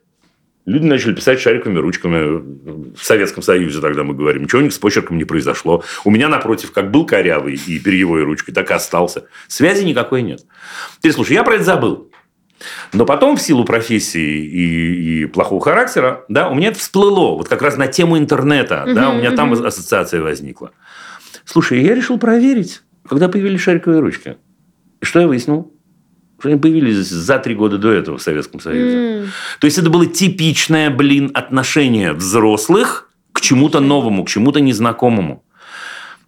люди 0.65 0.85
начали 0.85 1.15
писать 1.15 1.41
шариковыми 1.41 1.79
ручками. 1.79 2.95
В 2.95 3.03
Советском 3.03 3.43
Союзе 3.43 3.81
тогда 3.81 4.05
мы 4.05 4.15
говорим. 4.15 4.45
Ничего 4.45 4.61
у 4.61 4.65
них 4.65 4.73
с 4.73 4.79
почерком 4.79 5.19
не 5.19 5.25
произошло. 5.25 5.83
У 6.05 6.11
меня, 6.11 6.29
напротив, 6.29 6.73
как 6.73 6.91
был 6.91 7.07
корявый 7.07 7.55
и 7.55 7.79
перьевой 7.79 8.23
ручкой, 8.23 8.53
так 8.53 8.71
и 8.71 8.75
остался. 8.75 9.25
Связи 9.49 9.85
никакой 9.85 10.23
нет. 10.23 10.43
Ты 11.01 11.13
слушай, 11.13 11.33
я 11.33 11.43
про 11.43 11.55
это 11.55 11.65
забыл. 11.65 12.11
Но 12.93 13.05
потом, 13.05 13.37
в 13.37 13.43
силу 13.43 13.65
профессии 13.65 14.45
и, 14.45 15.23
и 15.23 15.27
плохого 15.27 15.61
характера, 15.61 16.25
да, 16.29 16.49
у 16.49 16.55
меня 16.55 16.69
это 16.69 16.79
всплыло. 16.79 17.37
Вот 17.37 17.49
как 17.49 17.63
раз 17.63 17.77
на 17.77 17.87
тему 17.87 18.19
интернета. 18.19 18.85
да, 18.87 19.11
у 19.11 19.15
меня 19.19 19.33
там 19.33 19.53
ассоциация 19.53 20.23
возникла. 20.23 20.73
Слушай, 21.45 21.83
я 21.83 21.95
решил 21.95 22.19
проверить, 22.19 22.83
когда 23.09 23.29
появились 23.29 23.61
шариковые 23.61 24.01
ручки. 24.01 24.37
И 25.01 25.05
что 25.05 25.21
я 25.21 25.29
выяснил? 25.29 25.73
Что 26.39 26.49
они 26.51 26.59
появились 26.59 26.97
за 26.97 27.39
три 27.39 27.55
года 27.55 27.79
до 27.79 27.91
этого 27.91 28.19
в 28.19 28.23
Советском 28.23 28.61
Союзе. 28.61 28.97
М, 29.23 29.29
То 29.61 29.67
есть, 29.67 29.79
это 29.79 29.89
было 29.91 30.07
типичное, 30.07 30.91
блин, 30.91 31.31
отношение 31.35 32.13
взрослых 32.13 33.11
к 33.33 33.41
чему-то 33.41 33.81
новому, 33.81 34.25
к 34.25 34.29
чему-то 34.29 34.61
незнакомому. 34.61 35.45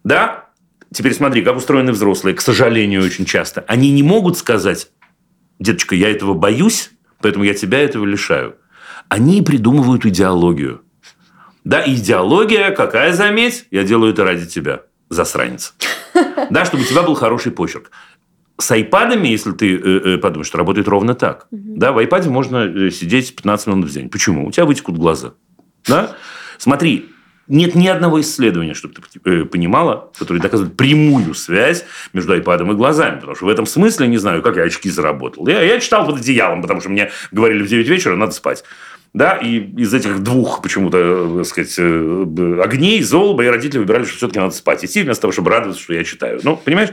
Да? 0.04 0.46
Теперь 0.92 1.12
смотри, 1.14 1.42
как 1.42 1.56
устроены 1.56 1.92
взрослые, 1.92 2.34
к 2.34 2.40
сожалению, 2.40 3.04
очень 3.04 3.26
часто. 3.26 3.62
Они 3.68 3.90
не 3.90 4.02
могут 4.02 4.38
сказать, 4.38 4.90
деточка, 5.58 5.94
я 5.94 6.10
этого 6.10 6.32
боюсь, 6.34 6.90
поэтому 7.20 7.44
я 7.44 7.52
тебя 7.54 7.78
этого 7.80 8.06
лишаю. 8.06 8.56
Они 9.08 9.42
придумывают 9.42 10.06
идеологию. 10.06 10.82
Да, 11.64 11.82
идеология 11.86 12.70
какая, 12.70 13.12
заметь? 13.12 13.66
Я 13.70 13.84
делаю 13.84 14.12
это 14.12 14.24
ради 14.24 14.46
тебя, 14.46 14.82
засранец. 15.10 15.74
Да, 16.50 16.64
чтобы 16.64 16.82
у 16.82 16.86
тебя 16.86 17.02
был 17.02 17.14
хороший 17.14 17.52
почерк. 17.52 17.90
с 18.60 18.70
айпадами, 18.70 19.28
если 19.28 19.52
ты 19.52 19.76
э, 19.76 20.14
э, 20.14 20.18
подумаешь, 20.18 20.48
что 20.48 20.58
работает 20.58 20.88
ровно 20.88 21.14
так. 21.14 21.46
Да, 21.50 21.92
в 21.92 21.98
айпаде 21.98 22.28
можно 22.28 22.64
э, 22.66 22.90
сидеть 22.90 23.34
15 23.36 23.66
минут 23.68 23.90
в 23.90 23.92
день. 23.92 24.08
Почему? 24.08 24.46
У 24.46 24.50
тебя 24.50 24.66
вытекут 24.66 24.98
глаза. 24.98 25.34
Да? 25.86 26.16
Смотри, 26.58 27.10
нет 27.48 27.74
ни 27.74 27.88
одного 27.88 28.20
исследования, 28.20 28.74
чтобы 28.74 28.94
ты 28.94 29.44
понимала, 29.46 30.10
которое 30.18 30.40
доказывает 30.40 30.76
прямую 30.76 31.34
связь 31.34 31.84
между 32.12 32.32
айпадом 32.34 32.72
и 32.72 32.74
глазами. 32.74 33.16
Потому 33.16 33.36
что 33.36 33.46
в 33.46 33.48
этом 33.48 33.64
смысле, 33.64 34.06
не 34.06 34.18
знаю, 34.18 34.42
как 34.42 34.56
я 34.56 34.64
очки 34.64 34.90
заработал. 34.90 35.46
Я, 35.48 35.62
я 35.62 35.80
читал 35.80 36.04
под 36.04 36.16
одеялом, 36.16 36.60
потому 36.60 36.80
что 36.80 36.90
мне 36.90 37.10
говорили 37.32 37.62
в 37.62 37.68
9 37.68 37.88
вечера, 37.88 38.16
надо 38.16 38.32
спать. 38.32 38.64
Да, 39.14 39.36
и 39.36 39.58
из 39.58 39.94
этих 39.94 40.22
двух 40.22 40.62
почему-то, 40.62 40.98
э, 40.98 41.38
так 41.38 41.46
сказать, 41.46 41.74
э, 41.78 42.60
огней, 42.62 43.02
зол, 43.02 43.36
мои 43.36 43.48
родители 43.48 43.78
выбирали, 43.78 44.04
что 44.04 44.16
все-таки 44.16 44.38
надо 44.38 44.54
спать. 44.54 44.84
Идти 44.84 45.02
вместо 45.02 45.22
того, 45.22 45.32
чтобы 45.32 45.50
радоваться, 45.50 45.82
что 45.82 45.94
я 45.94 46.04
читаю. 46.04 46.40
Ну, 46.42 46.56
понимаешь? 46.56 46.90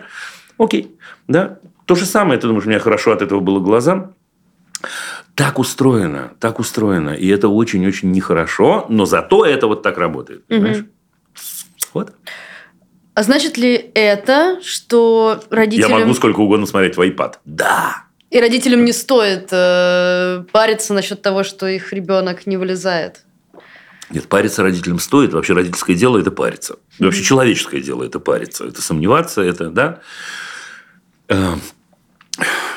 Окей. 0.58 0.96
Да. 1.28 1.60
То 1.86 1.96
же 1.96 2.06
самое, 2.06 2.40
ты 2.40 2.48
думаешь, 2.48 2.66
у 2.66 2.70
меня 2.70 2.80
хорошо 2.80 3.12
от 3.12 3.22
этого 3.22 3.42
было 3.42 3.60
глазам? 3.60 4.16
Так 5.36 5.60
устроено, 5.60 6.32
так 6.40 6.60
устроено. 6.60 7.10
И 7.10 7.28
это 7.28 7.50
очень-очень 7.50 8.12
нехорошо, 8.12 8.86
но 8.90 9.06
зато 9.06 9.46
это 9.46 9.68
вот 9.68 9.84
так 9.84 9.98
работает. 9.98 10.46
Понимаешь? 10.46 10.80
Угу. 10.80 10.88
Вот. 11.94 12.14
А 13.14 13.24
значит 13.24 13.58
ли 13.58 13.92
это, 13.94 14.60
что 14.62 15.42
родителям... 15.50 15.92
Я 15.92 16.00
могу 16.00 16.14
сколько 16.14 16.40
угодно 16.40 16.66
смотреть 16.66 16.98
в 16.98 17.02
iPad. 17.02 17.36
Да. 17.46 18.05
И 18.32 18.40
родителям 18.40 18.84
не 18.86 18.92
стоит 18.92 19.50
э, 19.52 20.44
париться 20.52 20.94
насчет 20.94 21.22
того, 21.22 21.44
что 21.44 21.68
их 21.68 21.94
ребенок 21.94 22.48
не 22.48 22.58
вылезает. 22.58 23.24
Нет, 24.10 24.28
париться 24.28 24.64
родителям 24.64 25.00
стоит. 25.00 25.34
Вообще 25.34 25.54
родительское 25.54 25.96
дело– 25.96 26.18
это 26.20 26.32
париться. 26.32 26.74
Mm-hmm. 26.74 27.06
Вообще 27.06 27.24
человеческое 27.24 27.82
дело– 27.82 28.04
это 28.06 28.20
париться. 28.20 28.66
Это 28.66 28.82
сомневаться, 28.82 29.42
это, 29.42 29.70
да. 29.70 30.00
Э, 31.28 31.56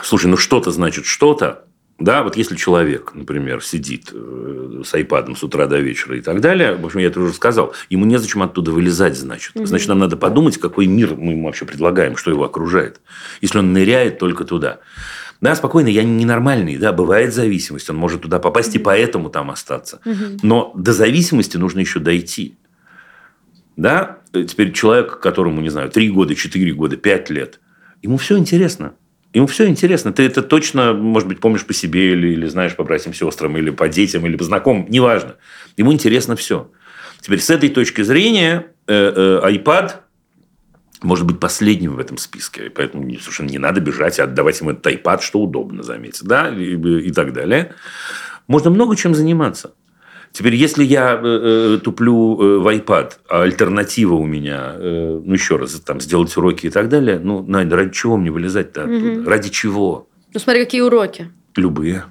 слушай, 0.02 0.26
ну 0.26 0.36
что-то 0.36 0.70
значит 0.70 1.06
что-то. 1.06 1.64
Да, 1.98 2.22
вот 2.22 2.36
если 2.36 2.54
человек, 2.54 3.10
например, 3.14 3.60
сидит 3.62 4.10
э, 4.12 4.82
с 4.84 4.94
айпадом 4.94 5.34
с 5.34 5.42
утра 5.42 5.66
до 5.66 5.78
вечера 5.80 6.16
и 6.16 6.20
так 6.20 6.40
далее, 6.40 6.76
в 6.76 6.86
общем, 6.86 7.00
я 7.00 7.08
это 7.08 7.18
уже 7.18 7.32
сказал, 7.32 7.74
ему 7.90 8.04
незачем 8.04 8.42
оттуда 8.44 8.70
вылезать, 8.70 9.16
значит. 9.16 9.52
Значит, 9.56 9.88
нам 9.88 9.98
надо 9.98 10.16
подумать, 10.16 10.58
какой 10.58 10.86
мир 10.86 11.16
мы 11.16 11.32
ему 11.32 11.46
вообще 11.46 11.64
предлагаем, 11.64 12.16
что 12.16 12.30
его 12.30 12.44
окружает, 12.44 13.00
если 13.40 13.58
он 13.58 13.72
ныряет 13.72 14.20
только 14.20 14.44
туда. 14.44 14.78
Да, 15.40 15.54
спокойно, 15.54 15.88
я 15.88 16.02
ненормальный, 16.02 16.76
да, 16.76 16.92
бывает 16.92 17.32
зависимость, 17.32 17.88
он 17.90 17.96
может 17.96 18.22
туда 18.22 18.40
попасть 18.40 18.74
и 18.74 18.78
поэтому 18.78 19.30
там 19.30 19.50
остаться. 19.50 20.00
Но 20.42 20.72
до 20.74 20.92
зависимости 20.92 21.56
нужно 21.56 21.80
еще 21.80 22.00
дойти. 22.00 22.56
Да, 23.76 24.18
теперь 24.32 24.72
человек, 24.72 25.20
которому, 25.20 25.60
не 25.60 25.68
знаю, 25.68 25.90
3 25.90 26.10
года, 26.10 26.34
4 26.34 26.72
года, 26.72 26.96
5 26.96 27.30
лет, 27.30 27.60
ему 28.02 28.16
все 28.16 28.36
интересно. 28.36 28.94
Ему 29.34 29.46
все 29.46 29.68
интересно. 29.68 30.12
Ты 30.12 30.24
это 30.24 30.42
точно, 30.42 30.94
может 30.94 31.28
быть, 31.28 31.38
помнишь 31.38 31.64
по 31.64 31.74
себе 31.74 32.12
или, 32.12 32.28
или 32.28 32.46
знаешь 32.46 32.74
по 32.74 32.82
братьям, 32.82 33.12
сестрам, 33.12 33.56
или 33.58 33.70
по 33.70 33.88
детям, 33.88 34.26
или 34.26 34.36
по 34.36 34.44
знакомым. 34.44 34.86
Неважно. 34.88 35.36
Ему 35.76 35.92
интересно 35.92 36.34
все. 36.34 36.70
Теперь 37.20 37.40
с 37.40 37.50
этой 37.50 37.68
точки 37.68 38.02
зрения 38.02 38.68
э, 38.86 39.40
э, 39.44 39.50
iPad 39.52 39.92
может 41.02 41.26
быть 41.26 41.40
последним 41.40 41.94
в 41.94 41.98
этом 41.98 42.16
списке. 42.18 42.70
Поэтому 42.70 43.08
совершенно 43.18 43.48
не 43.48 43.58
надо 43.58 43.80
бежать 43.80 44.18
и 44.18 44.22
отдавать 44.22 44.60
ему 44.60 44.70
этот 44.70 44.86
iPad, 44.86 45.20
что 45.22 45.40
удобно, 45.40 45.82
заметьте. 45.82 46.24
Да? 46.24 46.48
И, 46.48 46.76
и 46.76 47.10
так 47.12 47.32
далее. 47.32 47.74
Можно 48.46 48.70
много 48.70 48.96
чем 48.96 49.14
заниматься. 49.14 49.72
Теперь, 50.32 50.54
если 50.54 50.84
я 50.84 51.14
э, 51.14 51.76
э, 51.76 51.78
туплю 51.82 52.40
э, 52.40 52.58
в 52.58 52.68
iPad, 52.68 53.12
а 53.28 53.42
альтернатива 53.42 54.14
у 54.14 54.26
меня, 54.26 54.74
э, 54.76 55.20
ну, 55.24 55.32
еще 55.32 55.56
раз, 55.56 55.72
там, 55.80 56.00
сделать 56.00 56.36
уроки 56.36 56.66
и 56.66 56.70
так 56.70 56.88
далее, 56.88 57.18
ну, 57.18 57.42
Надя, 57.42 57.76
ради 57.76 57.92
чего 57.92 58.16
мне 58.16 58.30
вылезать-то 58.30 58.84
оттуда? 58.84 59.20
Угу. 59.20 59.28
Ради 59.28 59.48
чего? 59.48 60.08
Ну, 60.34 60.40
смотри, 60.40 60.64
какие 60.64 60.82
уроки. 60.82 61.30
Любые. 61.56 62.04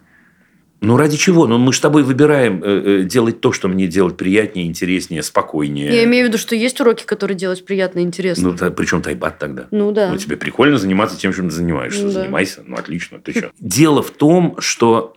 Ну, 0.82 0.98
ради 0.98 1.18
чего? 1.18 1.48
Ну, 1.48 1.58
мы 1.58 1.74
с 1.74 1.80
тобой 1.80 2.04
выбираем 2.04 2.63
э, 2.63 3.02
э, 3.02 3.04
делать 3.04 3.42
то, 3.42 3.52
что 3.52 3.68
мне 3.68 3.88
делать 3.88 4.16
приятнее, 4.16 4.68
интереснее, 4.68 5.24
спокойнее. 5.24 5.94
Я 5.94 6.04
имею 6.04 6.26
в 6.26 6.30
виду, 6.30 6.38
что 6.38 6.56
есть 6.56 6.80
уроки, 6.80 7.04
которые 7.04 7.38
делать 7.38 7.66
приятно 7.66 8.00
и 8.00 8.04
интересно. 8.04 8.50
Ну, 8.50 8.56
да, 8.56 8.70
причем 8.70 9.02
тайбат 9.02 9.40
тогда. 9.40 9.68
Ну, 9.72 9.92
да. 9.92 10.12
Ну, 10.12 10.18
тебе 10.18 10.38
прикольно 10.38 10.78
заниматься 10.78 11.18
тем, 11.18 11.34
чем 11.34 11.50
ты 11.50 11.56
занимаешься. 11.56 12.04
Ну, 12.04 12.12
да. 12.12 12.22
Занимайся. 12.22 12.63
Ну, 12.66 12.76
отлично. 12.76 13.20
Ты 13.20 13.32
что? 13.32 13.52
Дело 13.60 14.04
в 14.04 14.12
том, 14.12 14.56
что 14.60 15.16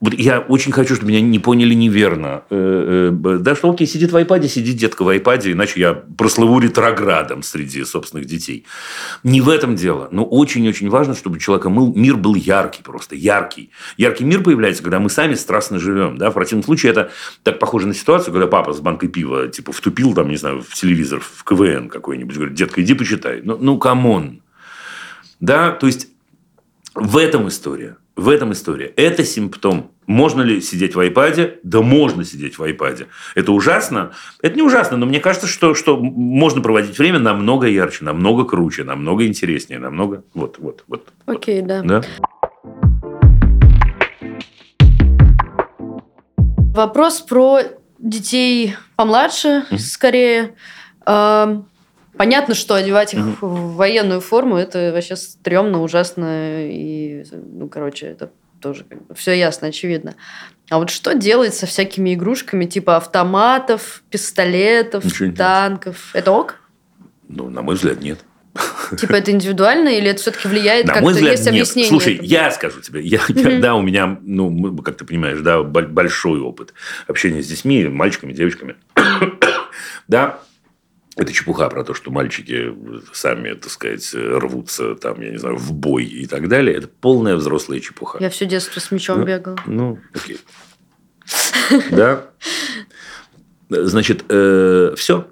вот 0.00 0.14
я 0.14 0.40
очень 0.40 0.72
хочу, 0.72 0.94
чтобы 0.94 1.10
меня 1.10 1.20
не 1.20 1.38
поняли 1.38 1.74
неверно. 1.74 2.42
Э, 2.48 3.10
э, 3.12 3.38
да, 3.38 3.54
что 3.54 3.70
окей, 3.70 3.86
сидит 3.86 4.12
в 4.12 4.16
айпаде, 4.16 4.48
сидит 4.48 4.76
детка 4.76 5.02
в 5.02 5.08
айпаде, 5.08 5.52
иначе 5.52 5.78
я 5.78 5.92
прослыву 5.92 6.58
ретроградом 6.58 7.42
среди 7.42 7.84
собственных 7.84 8.24
детей. 8.24 8.64
Не 9.24 9.42
в 9.42 9.50
этом 9.50 9.76
дело. 9.76 10.08
Но 10.10 10.24
очень-очень 10.24 10.88
важно, 10.88 11.14
чтобы 11.14 11.36
у 11.36 11.38
человека 11.38 11.68
мир 11.68 12.16
был 12.16 12.34
яркий 12.34 12.82
просто, 12.82 13.14
яркий. 13.14 13.72
Яркий 13.98 14.24
мир 14.24 14.42
появляется, 14.42 14.82
когда 14.82 15.00
мы 15.00 15.10
сами 15.10 15.34
страстно 15.34 15.78
живем. 15.78 16.16
Да? 16.16 16.30
В 16.30 16.34
противном 16.34 16.64
случае 16.64 16.92
это 16.92 17.10
так 17.42 17.58
похоже 17.58 17.86
на 17.86 17.92
ситуацию, 17.92 18.32
когда 18.32 18.46
папа 18.46 18.72
с 18.72 18.80
банкой 18.80 19.10
пива 19.10 19.48
типа 19.48 19.72
втупил 19.72 20.14
там, 20.14 20.30
не 20.30 20.36
знаю, 20.36 20.62
в 20.62 20.72
телевизор, 20.72 21.20
в 21.20 21.44
КВН 21.44 21.90
какой-нибудь, 21.90 22.36
говорит, 22.36 22.54
детка, 22.54 22.80
иди 22.80 22.94
почитай. 22.94 23.42
Ну, 23.44 23.58
ну 23.60 23.76
come 23.78 24.13
on. 24.13 24.40
Да, 25.40 25.72
то 25.72 25.86
есть 25.86 26.08
в 26.94 27.18
этом 27.18 27.48
история. 27.48 27.96
В 28.20 28.28
этом 28.28 28.52
история. 28.52 28.92
Это 28.96 29.24
симптом. 29.24 29.92
Можно 30.06 30.42
ли 30.42 30.60
сидеть 30.60 30.94
в 30.94 31.00
iPad? 31.00 31.60
Да 31.62 31.80
можно 31.80 32.22
сидеть 32.22 32.58
в 32.58 32.62
iPad. 32.62 33.06
Это 33.34 33.52
ужасно? 33.52 34.10
Это 34.42 34.56
не 34.56 34.62
ужасно, 34.62 34.98
но 34.98 35.06
мне 35.06 35.20
кажется, 35.20 35.46
что, 35.46 35.74
что 35.74 35.96
можно 35.96 36.60
проводить 36.60 36.98
время 36.98 37.18
намного 37.18 37.66
ярче, 37.66 38.04
намного 38.04 38.44
круче, 38.44 38.84
намного 38.84 39.26
интереснее, 39.26 39.78
намного... 39.78 40.22
Вот, 40.34 40.58
вот, 40.58 40.84
вот. 40.86 41.08
Окей, 41.24 41.62
вот. 41.62 41.68
да. 41.68 41.82
да. 41.82 42.02
Вопрос 46.74 47.22
про 47.22 47.60
детей 47.98 48.76
помладше, 48.96 49.64
mm-hmm. 49.70 49.78
скорее. 49.78 50.56
Понятно, 52.20 52.54
что 52.54 52.74
одевать 52.74 53.14
их 53.14 53.42
угу. 53.42 53.46
в 53.46 53.76
военную 53.76 54.20
форму 54.20 54.58
это 54.58 54.92
вообще 54.92 55.16
стрёмно, 55.16 55.80
ужасно 55.80 56.68
и, 56.68 57.24
ну, 57.32 57.66
короче, 57.66 58.08
это 58.08 58.30
тоже 58.60 58.84
как 58.84 59.06
бы 59.06 59.14
все 59.14 59.32
ясно, 59.32 59.68
очевидно. 59.68 60.16
А 60.68 60.76
вот 60.76 60.90
что 60.90 61.14
делать 61.14 61.54
со 61.54 61.64
всякими 61.64 62.12
игрушками 62.12 62.66
типа 62.66 62.98
автоматов, 62.98 64.02
пистолетов, 64.10 65.02
Ничего 65.06 65.34
танков? 65.34 66.10
Это 66.12 66.32
ок? 66.32 66.56
Ну, 67.26 67.48
на 67.48 67.62
мой 67.62 67.76
взгляд, 67.76 68.02
нет. 68.02 68.18
Типа 68.98 69.14
это 69.14 69.30
индивидуально 69.30 69.88
или 69.88 70.10
это 70.10 70.20
все-таки 70.20 70.46
влияет? 70.46 70.88
На 70.88 71.00
мой 71.00 71.14
взгляд, 71.14 71.30
есть 71.30 71.44
нет. 71.46 71.54
объяснение? 71.54 71.88
Слушай, 71.88 72.14
этому? 72.16 72.28
я 72.28 72.50
скажу 72.50 72.82
тебе, 72.82 73.00
я, 73.00 73.16
mm-hmm. 73.16 73.50
я, 73.50 73.60
да, 73.60 73.74
у 73.76 73.80
меня, 73.80 74.18
ну, 74.20 74.76
как 74.82 74.98
ты 74.98 75.06
понимаешь, 75.06 75.40
да, 75.40 75.62
большой 75.62 76.40
опыт 76.40 76.74
общения 77.06 77.42
с 77.42 77.46
детьми, 77.46 77.88
мальчиками, 77.88 78.34
девочками. 78.34 78.76
да, 80.06 80.40
это 81.16 81.32
чепуха 81.32 81.68
про 81.68 81.84
то, 81.84 81.94
что 81.94 82.10
мальчики 82.10 82.74
сами, 83.12 83.54
так 83.54 83.70
сказать, 83.70 84.14
рвутся 84.14 84.94
там, 84.94 85.20
я 85.20 85.30
не 85.30 85.38
знаю, 85.38 85.56
в 85.56 85.72
бой 85.72 86.04
и 86.04 86.26
так 86.26 86.48
далее. 86.48 86.76
Это 86.76 86.88
полная 86.88 87.36
взрослая 87.36 87.80
чепуха. 87.80 88.18
Я 88.20 88.30
все 88.30 88.46
детство 88.46 88.80
с 88.80 88.90
мечом 88.90 89.20
ну, 89.20 89.26
бегал. 89.26 89.58
Ну, 89.66 89.98
окей. 90.14 90.38
Да. 91.90 92.30
Значит, 93.68 94.24
э, 94.28 94.94
все. 94.96 95.28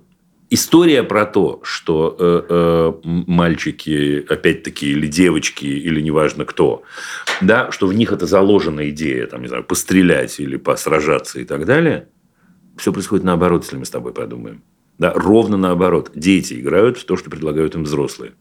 История 0.51 1.03
про 1.03 1.27
то, 1.27 1.61
что 1.63 2.17
э, 2.19 2.43
э, 2.49 2.93
мальчики, 3.03 4.25
опять-таки, 4.29 4.93
или 4.93 5.07
девочки, 5.07 5.67
или 5.67 6.01
неважно 6.01 6.45
кто, 6.45 6.85
да, 7.43 7.71
что 7.71 7.87
в 7.87 7.93
них 7.93 8.13
это 8.13 8.27
заложена 8.27 8.89
идея, 8.89 9.27
там, 9.27 9.43
не 9.43 9.49
знаю, 9.49 9.65
пострелять 9.65 10.41
или 10.41 10.57
посражаться 10.57 11.41
и 11.41 11.45
так 11.45 11.67
далее, 11.67 12.09
все 12.79 12.93
происходит 12.93 13.25
наоборот, 13.25 13.65
если 13.65 13.77
мы 13.77 13.85
с 13.85 13.91
тобой 13.91 14.15
подумаем. 14.15 14.63
Да, 14.99 15.13
ровно 15.15 15.57
наоборот. 15.57 16.11
Дети 16.15 16.55
играют 16.55 16.99
в 16.99 17.05
то, 17.05 17.17
что 17.17 17.31
предлагают 17.31 17.75
им 17.75 17.85
взрослые. 17.85 18.33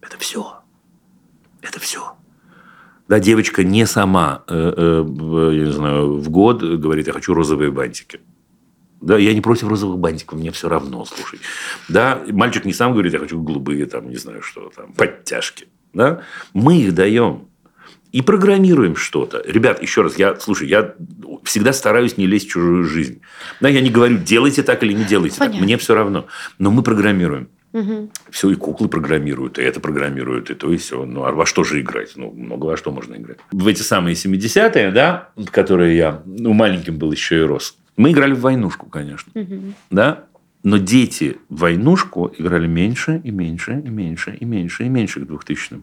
Это 0.00 0.18
все. 0.18 0.60
Это 1.62 1.80
все. 1.80 2.12
Да, 3.08 3.18
девочка 3.18 3.64
не 3.64 3.86
сама, 3.86 4.44
э, 4.48 4.74
э, 4.76 5.50
я 5.54 5.64
не 5.64 5.72
знаю, 5.72 6.18
в 6.18 6.28
год 6.28 6.62
говорит, 6.62 7.06
я 7.06 7.14
хочу 7.14 7.32
розовые 7.32 7.70
бантики. 7.70 8.20
Да, 9.00 9.16
я 9.16 9.32
не 9.32 9.40
против 9.40 9.68
розовых 9.68 9.98
бантиков, 9.98 10.38
мне 10.38 10.50
все 10.50 10.68
равно, 10.68 11.04
слушай. 11.06 11.38
Да, 11.88 12.22
мальчик 12.28 12.66
не 12.66 12.74
сам 12.74 12.92
говорит, 12.92 13.12
я 13.12 13.18
хочу 13.18 13.40
голубые, 13.40 13.86
там, 13.86 14.10
не 14.10 14.16
знаю, 14.16 14.42
что 14.42 14.70
там, 14.74 14.92
подтяжки. 14.92 15.68
Да? 15.94 16.22
Мы 16.52 16.82
их 16.82 16.94
даем 16.94 17.47
и 18.12 18.22
программируем 18.22 18.96
что-то. 18.96 19.42
Ребят, 19.46 19.82
еще 19.82 20.02
раз, 20.02 20.18
я, 20.18 20.36
слушай, 20.36 20.68
я 20.68 20.94
всегда 21.44 21.72
стараюсь 21.72 22.16
не 22.16 22.26
лезть 22.26 22.48
в 22.48 22.50
чужую 22.50 22.84
жизнь. 22.84 23.20
Да, 23.60 23.68
я 23.68 23.80
не 23.80 23.90
говорю, 23.90 24.18
делайте 24.18 24.62
так 24.62 24.82
или 24.82 24.92
не 24.92 25.04
делайте 25.04 25.38
Понятно. 25.38 25.58
так, 25.58 25.64
мне 25.64 25.76
все 25.76 25.94
равно. 25.94 26.26
Но 26.58 26.70
мы 26.70 26.82
программируем. 26.82 27.48
Угу. 27.72 28.10
Все, 28.30 28.50
и 28.50 28.54
куклы 28.54 28.88
программируют, 28.88 29.58
и 29.58 29.62
это 29.62 29.78
программируют, 29.80 30.50
и 30.50 30.54
то, 30.54 30.72
и 30.72 30.78
все. 30.78 31.04
Ну, 31.04 31.24
а 31.24 31.32
во 31.32 31.44
что 31.44 31.64
же 31.64 31.80
играть? 31.80 32.12
Ну, 32.16 32.30
много 32.30 32.66
во 32.66 32.76
что 32.76 32.90
можно 32.90 33.14
играть. 33.16 33.38
В 33.52 33.66
эти 33.66 33.82
самые 33.82 34.14
70-е, 34.14 34.90
да, 34.90 35.30
которые 35.50 35.96
я, 35.96 36.22
ну, 36.24 36.54
маленьким 36.54 36.96
был 36.96 37.12
еще 37.12 37.38
и 37.38 37.42
рос, 37.42 37.76
мы 37.96 38.12
играли 38.12 38.32
в 38.32 38.40
войнушку, 38.40 38.86
конечно. 38.86 39.30
Угу. 39.34 39.74
Да? 39.90 40.24
Но 40.62 40.78
дети 40.78 41.36
в 41.48 41.60
войнушку 41.60 42.32
играли 42.36 42.66
меньше 42.66 43.20
и 43.22 43.30
меньше 43.30 43.82
и 43.84 43.88
меньше 43.88 44.36
и 44.38 44.44
меньше 44.44 44.84
и 44.84 44.88
меньше 44.88 45.20
к 45.20 45.28
2000-м. 45.28 45.82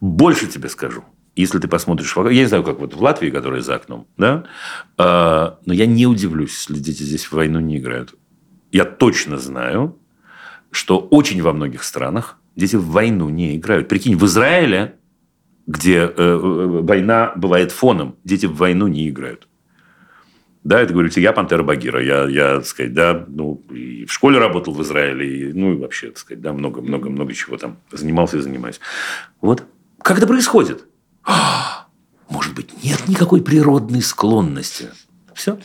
Больше 0.00 0.46
тебе 0.46 0.68
скажу. 0.68 1.04
Если 1.34 1.58
ты 1.58 1.68
посмотришь... 1.68 2.14
Я 2.16 2.30
не 2.30 2.46
знаю, 2.46 2.62
как 2.62 2.78
вот 2.78 2.94
в 2.94 3.02
Латвии, 3.02 3.30
которая 3.30 3.62
за 3.62 3.76
окном, 3.76 4.06
да? 4.18 4.44
А, 4.98 5.58
но 5.64 5.72
я 5.72 5.86
не 5.86 6.06
удивлюсь, 6.06 6.68
если 6.68 6.82
дети 6.82 7.02
здесь 7.02 7.24
в 7.24 7.32
войну 7.32 7.60
не 7.60 7.78
играют. 7.78 8.14
Я 8.70 8.84
точно 8.84 9.38
знаю, 9.38 9.98
что 10.70 10.98
очень 10.98 11.42
во 11.42 11.52
многих 11.52 11.84
странах 11.84 12.38
дети 12.56 12.76
в 12.76 12.86
войну 12.86 13.28
не 13.30 13.56
играют. 13.56 13.88
Прикинь, 13.88 14.16
в 14.16 14.24
Израиле, 14.26 14.96
где 15.66 16.00
э, 16.00 16.12
э 16.16 16.36
война 16.36 17.32
бывает 17.36 17.72
фоном, 17.72 18.16
дети 18.24 18.46
в 18.46 18.56
войну 18.56 18.88
не 18.88 19.08
играют. 19.08 19.48
Да, 20.64 20.80
это 20.80 20.92
говорю 20.92 21.10
я 21.16 21.32
Пантера 21.32 21.64
Багира. 21.64 22.02
Я, 22.02 22.28
я, 22.28 22.56
так 22.56 22.66
сказать, 22.66 22.94
да, 22.94 23.24
ну, 23.26 23.60
и 23.70 24.04
в 24.06 24.12
школе 24.12 24.38
работал 24.38 24.72
в 24.72 24.82
Израиле, 24.82 25.50
и, 25.50 25.52
ну, 25.52 25.72
и 25.72 25.76
вообще, 25.76 26.08
так 26.08 26.18
сказать, 26.18 26.40
да, 26.40 26.52
много-много-много 26.52 27.34
чего 27.34 27.56
там 27.56 27.78
занимался 27.90 28.36
и 28.36 28.40
занимаюсь. 28.40 28.80
Вот. 29.40 29.64
Как 30.00 30.18
это 30.18 30.26
происходит? 30.26 30.84
Может 32.28 32.54
быть, 32.54 32.84
нет 32.84 33.08
никакой 33.08 33.42
природной 33.42 34.02
склонности. 34.02 34.90
Все. 35.34 35.58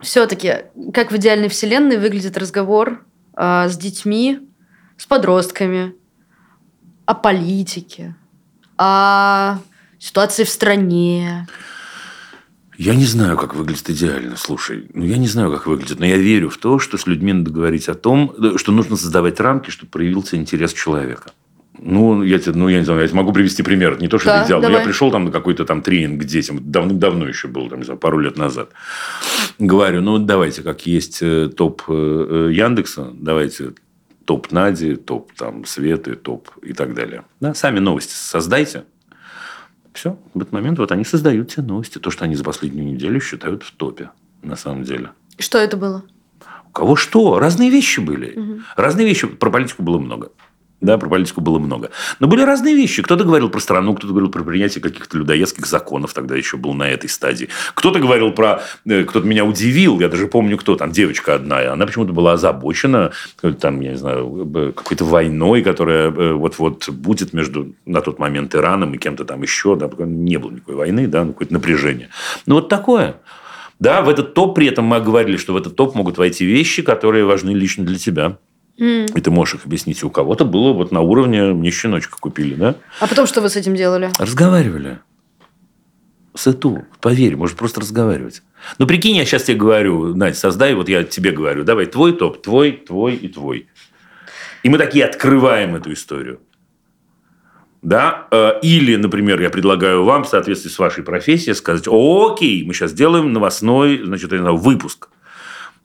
Все-таки, 0.00 0.64
как 0.94 1.12
в 1.12 1.16
идеальной 1.16 1.48
вселенной 1.48 1.98
выглядит 1.98 2.38
разговор 2.38 3.04
э, 3.36 3.68
с 3.68 3.76
детьми, 3.76 4.40
с 4.96 5.06
подростками, 5.06 5.94
о 7.04 7.14
политике, 7.14 8.16
о 8.78 9.58
ситуации 9.98 10.44
в 10.44 10.48
стране. 10.48 11.46
Я 12.76 12.94
не 12.94 13.06
знаю, 13.06 13.36
как 13.36 13.56
выглядит 13.56 13.90
идеально, 13.90 14.36
слушай. 14.36 14.86
Ну, 14.94 15.04
я 15.04 15.18
не 15.18 15.26
знаю, 15.26 15.50
как 15.50 15.66
выглядит, 15.66 15.98
но 15.98 16.06
я 16.06 16.16
верю 16.16 16.48
в 16.48 16.58
то, 16.58 16.78
что 16.78 16.96
с 16.96 17.08
людьми 17.08 17.32
надо 17.32 17.50
говорить 17.50 17.88
о 17.88 17.94
том, 17.94 18.32
что 18.56 18.70
нужно 18.70 18.96
создавать 18.96 19.40
рамки, 19.40 19.70
чтобы 19.70 19.90
проявился 19.90 20.36
интерес 20.36 20.72
человека. 20.72 21.32
Ну, 21.80 22.22
я 22.22 22.38
тебе, 22.38 22.54
ну, 22.54 22.68
я 22.68 22.78
не 22.78 22.84
знаю, 22.84 23.06
я 23.06 23.14
могу 23.14 23.32
привести 23.32 23.64
пример. 23.64 24.00
Не 24.00 24.08
то, 24.08 24.18
что 24.18 24.28
да, 24.28 24.44
ты 24.44 24.56
но 24.56 24.70
я 24.70 24.80
пришел 24.80 25.10
там 25.10 25.24
на 25.26 25.30
какой-то 25.32 25.64
там 25.64 25.82
тренинг 25.82 26.22
к 26.22 26.24
детям, 26.24 26.60
давным-давно 26.70 27.26
еще 27.26 27.48
был, 27.48 27.68
там, 27.68 27.80
не 27.80 27.84
знаю, 27.84 27.98
пару 27.98 28.18
лет 28.18 28.36
назад. 28.36 28.70
Говорю, 29.58 30.00
ну, 30.00 30.18
давайте, 30.18 30.62
как 30.62 30.86
есть 30.86 31.18
э, 31.20 31.48
топ 31.48 31.82
э, 31.88 32.50
Яндекса, 32.52 33.10
давайте 33.12 33.72
топ 34.28 34.52
Нади, 34.52 34.96
топ 34.96 35.32
там 35.32 35.64
Светы, 35.64 36.14
топ 36.14 36.50
и 36.60 36.74
так 36.74 36.92
далее. 36.92 37.24
Да, 37.40 37.54
сами 37.54 37.78
новости 37.78 38.12
создайте. 38.12 38.84
Все, 39.94 40.18
в 40.34 40.38
этот 40.38 40.52
момент 40.52 40.78
вот 40.78 40.92
они 40.92 41.04
создают 41.04 41.48
те 41.54 41.62
новости, 41.62 41.96
то, 41.96 42.10
что 42.10 42.26
они 42.26 42.34
за 42.34 42.44
последнюю 42.44 42.86
неделю 42.86 43.22
считают 43.22 43.62
в 43.62 43.72
топе, 43.72 44.10
на 44.42 44.54
самом 44.54 44.82
деле. 44.82 45.12
Что 45.38 45.56
это 45.56 45.78
было? 45.78 46.04
У 46.66 46.70
кого 46.72 46.94
что? 46.94 47.38
Разные 47.38 47.70
вещи 47.70 48.00
были. 48.00 48.38
Угу. 48.38 48.60
Разные 48.76 49.06
вещи. 49.06 49.26
Про 49.26 49.50
политику 49.50 49.82
было 49.82 49.98
много. 49.98 50.30
Да, 50.80 50.96
про 50.96 51.08
политику 51.08 51.40
было 51.40 51.58
много. 51.58 51.90
Но 52.20 52.28
были 52.28 52.42
разные 52.42 52.76
вещи. 52.76 53.02
Кто-то 53.02 53.24
говорил 53.24 53.48
про 53.48 53.58
страну, 53.58 53.94
кто-то 53.94 54.12
говорил 54.12 54.30
про 54.30 54.44
принятие 54.44 54.80
каких-то 54.80 55.18
людоедских 55.18 55.66
законов. 55.66 56.14
Тогда 56.14 56.36
еще 56.36 56.56
был 56.56 56.72
на 56.72 56.88
этой 56.88 57.08
стадии. 57.08 57.48
Кто-то 57.74 57.98
говорил 57.98 58.30
про... 58.30 58.62
Э, 58.86 59.02
кто-то 59.02 59.26
меня 59.26 59.44
удивил. 59.44 59.98
Я 59.98 60.08
даже 60.08 60.28
помню, 60.28 60.56
кто 60.56 60.76
там. 60.76 60.92
Девочка 60.92 61.34
одна. 61.34 61.72
Она 61.72 61.84
почему-то 61.84 62.12
была 62.12 62.34
озабочена 62.34 63.10
там, 63.60 63.80
я 63.80 63.90
не 63.90 63.96
знаю, 63.96 64.72
какой-то 64.76 65.04
войной, 65.04 65.62
которая 65.62 66.12
э, 66.12 66.32
вот-вот 66.34 66.88
будет 66.90 67.32
между 67.32 67.74
на 67.84 68.00
тот 68.00 68.20
момент 68.20 68.54
Ираном 68.54 68.94
и 68.94 68.98
кем-то 68.98 69.24
там 69.24 69.42
еще. 69.42 69.74
Да, 69.74 69.90
не 69.98 70.36
было 70.36 70.52
никакой 70.52 70.76
войны, 70.76 71.08
да, 71.08 71.24
ну, 71.24 71.32
какое-то 71.32 71.54
напряжение. 71.54 72.08
Ну, 72.46 72.56
вот 72.56 72.68
такое. 72.68 73.16
Да, 73.80 74.02
в 74.02 74.08
этот 74.08 74.34
топ 74.34 74.54
при 74.54 74.66
этом 74.66 74.84
мы 74.84 75.00
говорили, 75.00 75.36
что 75.36 75.52
в 75.52 75.56
этот 75.56 75.76
топ 75.76 75.94
могут 75.94 76.18
войти 76.18 76.44
вещи, 76.44 76.82
которые 76.82 77.24
важны 77.24 77.50
лично 77.50 77.84
для 77.84 77.98
тебя. 77.98 78.38
Mm. 78.78 79.18
И 79.18 79.20
ты 79.20 79.30
можешь 79.30 79.56
их 79.56 79.66
объяснить. 79.66 80.02
У 80.04 80.10
кого-то 80.10 80.44
было 80.44 80.72
вот 80.72 80.92
на 80.92 81.00
уровне 81.00 81.52
«мне 81.52 81.70
щеночка 81.70 82.16
купили», 82.18 82.54
да? 82.54 82.76
А 83.00 83.08
потом 83.08 83.26
что 83.26 83.40
вы 83.40 83.48
с 83.48 83.56
этим 83.56 83.74
делали? 83.74 84.10
Разговаривали. 84.18 85.00
Сыту, 86.34 86.84
поверь, 87.00 87.36
может 87.36 87.56
просто 87.56 87.80
разговаривать. 87.80 88.42
Ну, 88.78 88.86
прикинь, 88.86 89.16
я 89.16 89.24
сейчас 89.24 89.44
тебе 89.44 89.56
говорю, 89.56 90.14
Надь, 90.14 90.38
создай, 90.38 90.74
вот 90.74 90.88
я 90.88 91.02
тебе 91.02 91.32
говорю, 91.32 91.64
давай 91.64 91.86
твой 91.86 92.12
топ, 92.12 92.40
твой, 92.40 92.72
твой 92.72 93.16
и 93.16 93.26
твой. 93.26 93.68
И 94.62 94.68
мы 94.68 94.78
такие 94.78 95.04
открываем 95.04 95.74
эту 95.74 95.92
историю. 95.92 96.40
Да? 97.82 98.28
Э, 98.30 98.60
или, 98.62 98.94
например, 98.94 99.40
я 99.40 99.50
предлагаю 99.50 100.04
вам 100.04 100.22
в 100.22 100.28
соответствии 100.28 100.68
с 100.68 100.78
вашей 100.78 101.02
профессией 101.02 101.54
сказать, 101.54 101.88
окей, 101.88 102.64
мы 102.64 102.74
сейчас 102.74 102.92
сделаем 102.92 103.32
новостной 103.32 104.02
значит, 104.04 104.30
выпуск. 104.30 105.08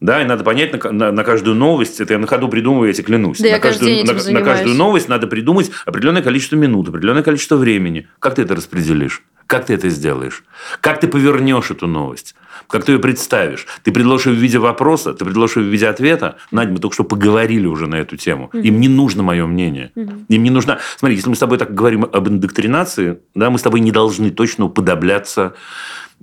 Да, 0.03 0.21
и 0.21 0.25
надо 0.25 0.43
понять 0.43 0.83
на, 0.83 0.91
на, 0.91 1.11
на 1.13 1.23
каждую 1.23 1.55
новость, 1.55 2.01
это 2.01 2.11
я 2.11 2.19
на 2.19 2.27
ходу 2.27 2.49
придумываю, 2.49 2.89
я 2.89 2.93
тебе 2.93 3.05
клянусь. 3.05 3.37
Да, 3.37 3.45
на, 3.45 3.51
я 3.51 3.59
каждую, 3.59 4.05
на, 4.05 4.13
на 4.13 4.41
каждую 4.41 4.75
новость 4.75 5.07
надо 5.07 5.27
придумать 5.27 5.71
определенное 5.85 6.21
количество 6.21 6.57
минут, 6.57 6.89
определенное 6.89 7.23
количество 7.23 7.55
времени. 7.55 8.09
Как 8.19 8.35
ты 8.35 8.41
это 8.41 8.53
распределишь? 8.53 9.23
Как 9.47 9.65
ты 9.65 9.73
это 9.75 9.87
сделаешь? 9.87 10.43
Как 10.81 10.99
ты 10.99 11.07
повернешь 11.07 11.71
эту 11.71 11.87
новость? 11.87 12.35
Как 12.67 12.83
ты 12.83 12.91
ее 12.91 12.99
представишь? 12.99 13.65
Ты 13.83 13.93
предложишь 13.93 14.27
ее 14.27 14.33
в 14.33 14.39
виде 14.39 14.57
вопроса, 14.57 15.13
ты 15.13 15.23
предложишь 15.23 15.55
ее 15.55 15.63
в 15.63 15.71
виде 15.71 15.87
ответа. 15.87 16.35
Надь, 16.51 16.67
мы 16.67 16.79
только 16.79 16.95
что 16.95 17.05
поговорили 17.05 17.65
уже 17.65 17.87
на 17.87 17.95
эту 17.95 18.17
тему. 18.17 18.49
Угу. 18.51 18.57
Им 18.57 18.81
не 18.81 18.89
нужно 18.89 19.23
мое 19.23 19.45
мнение. 19.45 19.93
Угу. 19.95 20.25
Им 20.27 20.43
не 20.43 20.49
нужно... 20.49 20.79
Смотри, 20.97 21.15
если 21.15 21.29
мы 21.29 21.37
с 21.37 21.39
тобой 21.39 21.57
так 21.57 21.73
говорим 21.73 22.03
об 22.03 22.27
индоктринации, 22.27 23.19
да, 23.35 23.49
мы 23.49 23.57
с 23.57 23.61
тобой 23.61 23.79
не 23.79 23.93
должны 23.93 24.31
точно 24.31 24.65
уподобляться 24.65 25.53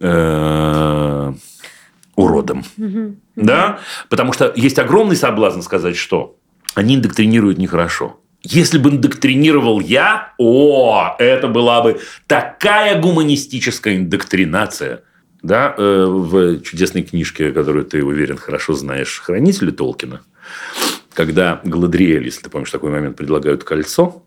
э, 0.01 1.33
уродом. 2.20 2.64
Угу. 2.78 3.16
Да? 3.36 3.80
Потому 4.08 4.32
что 4.32 4.52
есть 4.56 4.78
огромный 4.78 5.16
соблазн 5.16 5.60
сказать, 5.60 5.96
что 5.96 6.36
они 6.74 6.96
индоктринируют 6.96 7.58
нехорошо. 7.58 8.20
Если 8.42 8.78
бы 8.78 8.90
индоктринировал 8.90 9.80
я, 9.80 10.32
о, 10.38 11.14
это 11.18 11.48
была 11.48 11.82
бы 11.82 12.00
такая 12.26 13.00
гуманистическая 13.00 13.96
индоктринация. 13.96 15.02
Да, 15.42 15.74
э, 15.76 16.04
в 16.06 16.60
чудесной 16.60 17.02
книжке, 17.02 17.50
которую 17.52 17.86
ты, 17.86 18.04
уверен, 18.04 18.36
хорошо 18.36 18.74
знаешь, 18.74 19.22
«Хранители 19.24 19.70
Толкина», 19.70 20.20
когда 21.14 21.60
Гладриэль, 21.64 22.24
если 22.24 22.42
ты 22.42 22.50
помнишь 22.50 22.70
такой 22.70 22.90
момент, 22.90 23.16
предлагают 23.16 23.64
кольцо, 23.64 24.22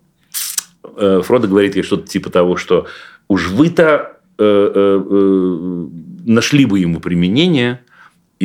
э, 0.96 1.20
Фродо 1.24 1.46
говорит 1.46 1.76
ей 1.76 1.82
что-то 1.82 2.08
типа 2.08 2.30
того, 2.30 2.56
что 2.56 2.88
уж 3.28 3.48
вы-то 3.48 4.18
э, 4.38 5.86
нашли 6.24 6.64
бы 6.64 6.80
ему 6.80 7.00
применение, 7.00 7.83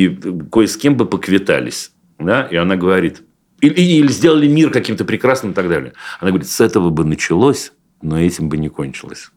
и 0.06 0.44
кое 0.50 0.66
с 0.66 0.76
кем 0.76 0.96
бы 0.96 1.06
поквитались. 1.06 1.92
Да? 2.18 2.42
И 2.42 2.56
она 2.56 2.76
говорит, 2.76 3.22
или, 3.60 3.74
или 3.74 4.08
сделали 4.08 4.46
мир 4.46 4.70
каким-то 4.70 5.04
прекрасным 5.04 5.52
и 5.52 5.54
так 5.54 5.68
далее. 5.68 5.92
Она 6.20 6.30
говорит, 6.30 6.48
с 6.48 6.60
этого 6.60 6.90
бы 6.90 7.04
началось, 7.04 7.72
но 8.02 8.20
этим 8.20 8.48
бы 8.48 8.56
не 8.56 8.68
кончилось. 8.68 9.30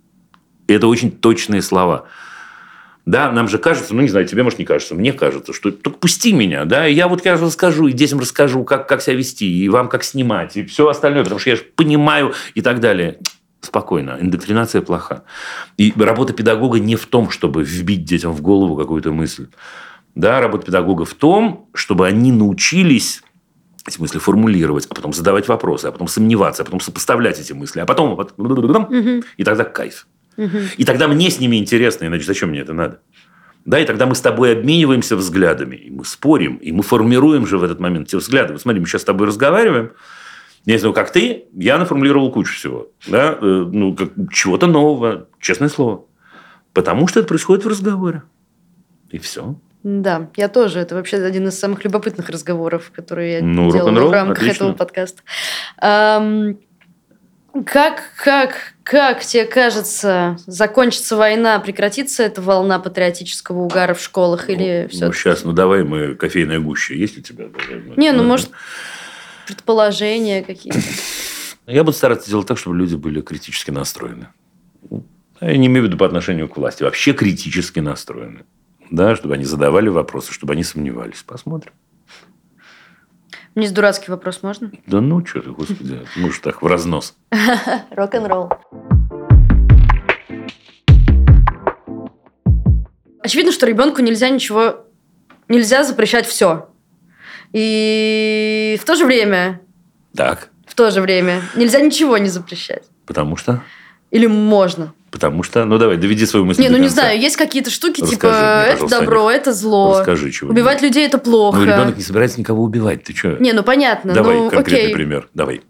И 0.67 0.73
это 0.73 0.87
очень 0.87 1.11
точные 1.11 1.61
слова. 1.61 2.07
Да, 3.05 3.31
нам 3.31 3.49
же 3.49 3.57
кажется, 3.57 3.93
ну, 3.93 4.01
не 4.01 4.07
знаю, 4.07 4.25
тебе, 4.25 4.43
может, 4.43 4.59
не 4.59 4.65
кажется, 4.65 4.95
мне 4.95 5.11
кажется, 5.11 5.51
что 5.51 5.71
только 5.71 5.99
пусти 5.99 6.31
меня, 6.31 6.63
да, 6.63 6.87
и 6.87 6.93
я 6.93 7.09
вот 7.09 7.25
я 7.25 7.35
расскажу, 7.35 7.87
и 7.87 7.91
детям 7.91 8.19
расскажу, 8.19 8.63
как, 8.63 8.87
как 8.87 9.01
себя 9.01 9.17
вести, 9.17 9.45
и 9.45 9.67
вам 9.67 9.89
как 9.89 10.05
снимать, 10.05 10.55
и 10.55 10.63
все 10.63 10.87
остальное, 10.87 11.23
потому 11.23 11.37
что 11.39 11.49
я 11.49 11.57
же 11.57 11.63
понимаю 11.75 12.33
и 12.55 12.61
так 12.61 12.79
далее. 12.79 13.17
Спокойно, 13.59 14.17
индоктринация 14.19 14.81
плоха. 14.81 15.23
И 15.77 15.93
работа 15.97 16.33
педагога 16.33 16.79
не 16.79 16.95
в 16.95 17.05
том, 17.05 17.29
чтобы 17.29 17.63
вбить 17.63 18.03
детям 18.05 18.31
в 18.31 18.41
голову 18.41 18.75
какую-то 18.77 19.11
мысль. 19.11 19.47
Да, 20.15 20.39
работа 20.41 20.65
педагога 20.65 21.05
в 21.05 21.13
том, 21.13 21.69
чтобы 21.73 22.07
они 22.07 22.31
научились 22.31 23.23
эти 23.85 23.99
мысли 23.99 24.19
формулировать, 24.19 24.85
а 24.89 24.95
потом 24.95 25.11
задавать 25.11 25.47
вопросы, 25.47 25.87
а 25.87 25.91
потом 25.91 26.07
сомневаться, 26.07 26.61
а 26.61 26.65
потом 26.65 26.79
сопоставлять 26.79 27.39
эти 27.39 27.53
мысли, 27.53 27.79
а 27.79 27.85
потом 27.85 28.19
и 29.37 29.43
тогда 29.43 29.63
кайф. 29.65 30.07
И 30.77 30.85
тогда 30.85 31.07
мне 31.07 31.29
с 31.29 31.39
ними 31.39 31.57
интересно, 31.57 32.05
иначе 32.05 32.25
зачем 32.25 32.49
мне 32.49 32.59
это 32.59 32.73
надо? 32.73 33.01
Да, 33.65 33.79
и 33.79 33.85
тогда 33.85 34.05
мы 34.05 34.15
с 34.15 34.21
тобой 34.21 34.53
обмениваемся 34.53 35.15
взглядами, 35.15 35.75
и 35.75 35.89
мы 35.89 36.03
спорим, 36.05 36.57
и 36.57 36.71
мы 36.71 36.83
формируем 36.83 37.47
же 37.47 37.57
в 37.57 37.63
этот 37.63 37.79
момент 37.79 38.09
те 38.09 38.17
взгляды. 38.17 38.53
Вот 38.53 38.61
смотри, 38.61 38.81
мы 38.81 38.87
сейчас 38.87 39.03
с 39.03 39.05
тобой 39.05 39.27
разговариваем, 39.27 39.91
я 40.65 40.73
не 40.73 40.79
знаю, 40.79 40.93
как 40.93 41.11
ты, 41.11 41.45
я 41.53 41.77
наформулировал 41.77 42.31
кучу 42.31 42.53
всего. 42.53 42.89
Да? 43.07 43.37
Ну, 43.41 43.95
как, 43.95 44.11
чего-то 44.31 44.67
нового, 44.67 45.27
честное 45.39 45.69
слово. 45.69 46.05
Потому 46.73 47.07
что 47.07 47.19
это 47.19 47.27
происходит 47.27 47.65
в 47.65 47.67
разговоре. 47.67 48.23
И 49.11 49.17
все. 49.17 49.55
Да, 49.83 50.29
я 50.37 50.47
тоже. 50.47 50.79
Это 50.79 50.95
вообще 50.95 51.17
один 51.17 51.49
из 51.49 51.59
самых 51.59 51.83
любопытных 51.83 52.29
разговоров, 52.29 52.91
которые 52.95 53.33
я 53.33 53.43
ну, 53.43 53.69
делала 53.69 54.07
в 54.07 54.11
рамках 54.11 54.37
отлично. 54.37 54.63
этого 54.63 54.73
подкаста. 54.73 55.21
Эм, 55.81 56.57
как, 57.65 58.01
как, 58.15 58.75
как 58.83 59.25
тебе 59.25 59.43
кажется, 59.43 60.37
закончится 60.47 61.17
война, 61.17 61.59
прекратится 61.59 62.23
эта 62.23 62.41
волна 62.41 62.79
патриотического 62.79 63.59
угара 63.59 63.93
в 63.93 64.01
школах 64.01 64.49
или 64.49 64.83
ну, 64.83 64.89
все? 64.89 65.05
Ну, 65.07 65.13
сейчас, 65.13 65.43
ну 65.43 65.51
давай 65.51 65.83
мы 65.83 66.15
кофейная 66.15 66.59
гуща. 66.59 66.93
Есть 66.93 67.17
у 67.17 67.21
тебя? 67.21 67.47
Не, 67.97 68.13
ну, 68.13 68.23
может, 68.23 68.51
предположения 69.45 70.43
какие-то. 70.43 70.79
Я 71.67 71.83
буду 71.83 71.95
стараться 71.95 72.29
делать 72.29 72.47
так, 72.47 72.57
чтобы 72.57 72.77
люди 72.77 72.95
были 72.95 73.19
критически 73.19 73.71
настроены. 73.71 74.29
Я 75.41 75.57
не 75.57 75.67
имею 75.67 75.83
в 75.83 75.87
виду 75.87 75.97
по 75.97 76.05
отношению 76.05 76.47
к 76.47 76.55
власти. 76.55 76.83
Вообще 76.83 77.11
критически 77.11 77.79
настроены 77.79 78.45
да, 78.91 79.15
чтобы 79.15 79.35
они 79.35 79.45
задавали 79.45 79.89
вопросы, 79.89 80.33
чтобы 80.33 80.53
они 80.53 80.63
сомневались. 80.63 81.23
Посмотрим. 81.23 81.73
Меня 83.55 83.65
есть 83.65 83.75
дурацкий 83.75 84.09
вопрос, 84.09 84.41
можно? 84.41 84.71
Да 84.87 84.99
ну, 84.99 85.23
что 85.25 85.41
ты, 85.41 85.51
господи, 85.51 86.01
мы 86.15 86.31
же 86.31 86.41
так 86.41 86.61
в 86.61 86.65
разнос. 86.67 87.15
Рок-н-ролл. 87.91 88.49
Очевидно, 93.21 93.51
что 93.51 93.65
ребенку 93.65 94.01
нельзя 94.01 94.29
ничего, 94.29 94.85
нельзя 95.47 95.83
запрещать 95.83 96.25
все. 96.25 96.69
И 97.53 98.77
в 98.81 98.85
то 98.85 98.95
же 98.95 99.05
время, 99.05 99.61
Так, 100.15 100.49
в 100.65 100.75
то 100.75 100.89
же 100.91 101.01
время 101.01 101.41
нельзя 101.55 101.79
ничего 101.79 102.17
не 102.17 102.29
запрещать. 102.29 102.83
потому 103.05 103.35
что... 103.37 103.61
Или 104.11 104.27
можно? 104.27 104.93
Потому 105.13 105.43
что... 105.43 105.63
Ну, 105.63 105.77
давай, 105.77 105.97
доведи 105.97 106.25
свою 106.25 106.43
мысль 106.43 106.59
Не, 106.59 106.69
до 106.69 106.73
ну 106.73 106.77
не 106.79 106.87
конца. 106.87 107.01
знаю, 107.01 107.19
есть 107.19 107.35
какие-то 107.35 107.69
штуки, 107.69 108.01
Расскажи 108.01 108.15
типа, 108.15 108.63
мне, 108.65 108.73
это 108.73 108.87
добро, 108.87 109.29
это 109.29 109.53
зло. 109.53 109.99
Расскажи 109.99 110.31
чего 110.31 110.49
Убивать 110.49 110.81
людей 110.81 111.05
это 111.05 111.19
плохо. 111.19 111.59
Ну, 111.59 111.65
ребенок 111.65 111.95
не 111.95 112.01
собирается 112.01 112.39
никого 112.39 112.63
убивать. 112.63 113.03
Ты 113.03 113.15
что? 113.15 113.37
Не, 113.37 113.53
ну 113.53 113.61
понятно, 113.61 114.11
Давай 114.11 114.35
ну 114.35 114.49
конкретный 114.49 114.85
окей. 114.85 114.93
пример. 114.95 115.29
Давай. 115.35 115.61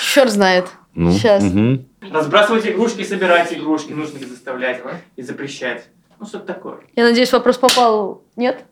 Черт 0.00 0.30
знает. 0.30 0.68
Ну, 0.94 1.12
Сейчас. 1.12 1.42
мгм. 1.42 1.86
Разбрасывать 2.10 2.66
игрушки, 2.66 3.04
собирать 3.04 3.52
игрушки, 3.52 3.92
нужно 3.92 4.16
их 4.16 4.26
заставлять 4.26 4.80
и 5.16 5.22
запрещать. 5.22 5.88
Ну, 6.18 6.24
что-то 6.24 6.46
такое. 6.46 6.78
Я 6.94 7.04
надеюсь, 7.04 7.30
вопрос 7.32 7.58
попал. 7.58 8.22
Нет? 8.36 8.64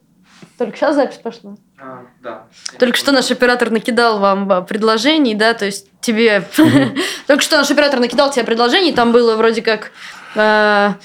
Только 0.58 0.76
сейчас 0.76 0.94
запись 0.94 1.16
пошла. 1.16 1.56
А, 1.80 2.02
да. 2.22 2.46
Только 2.78 2.96
что 2.96 3.10
наш 3.12 3.30
оператор 3.30 3.70
накидал 3.70 4.20
вам 4.20 4.50
а, 4.50 4.62
предложений, 4.62 5.34
да, 5.34 5.54
то 5.54 5.64
есть 5.64 5.88
тебе... 6.00 6.46
Только 7.26 7.42
что 7.42 7.56
наш 7.56 7.70
оператор 7.70 7.98
накидал 7.98 8.30
тебе 8.30 8.44
предложений, 8.44 8.92
там 8.92 9.10
было 9.10 9.36
вроде 9.36 9.62
как 9.62 9.90
а, 10.36 10.96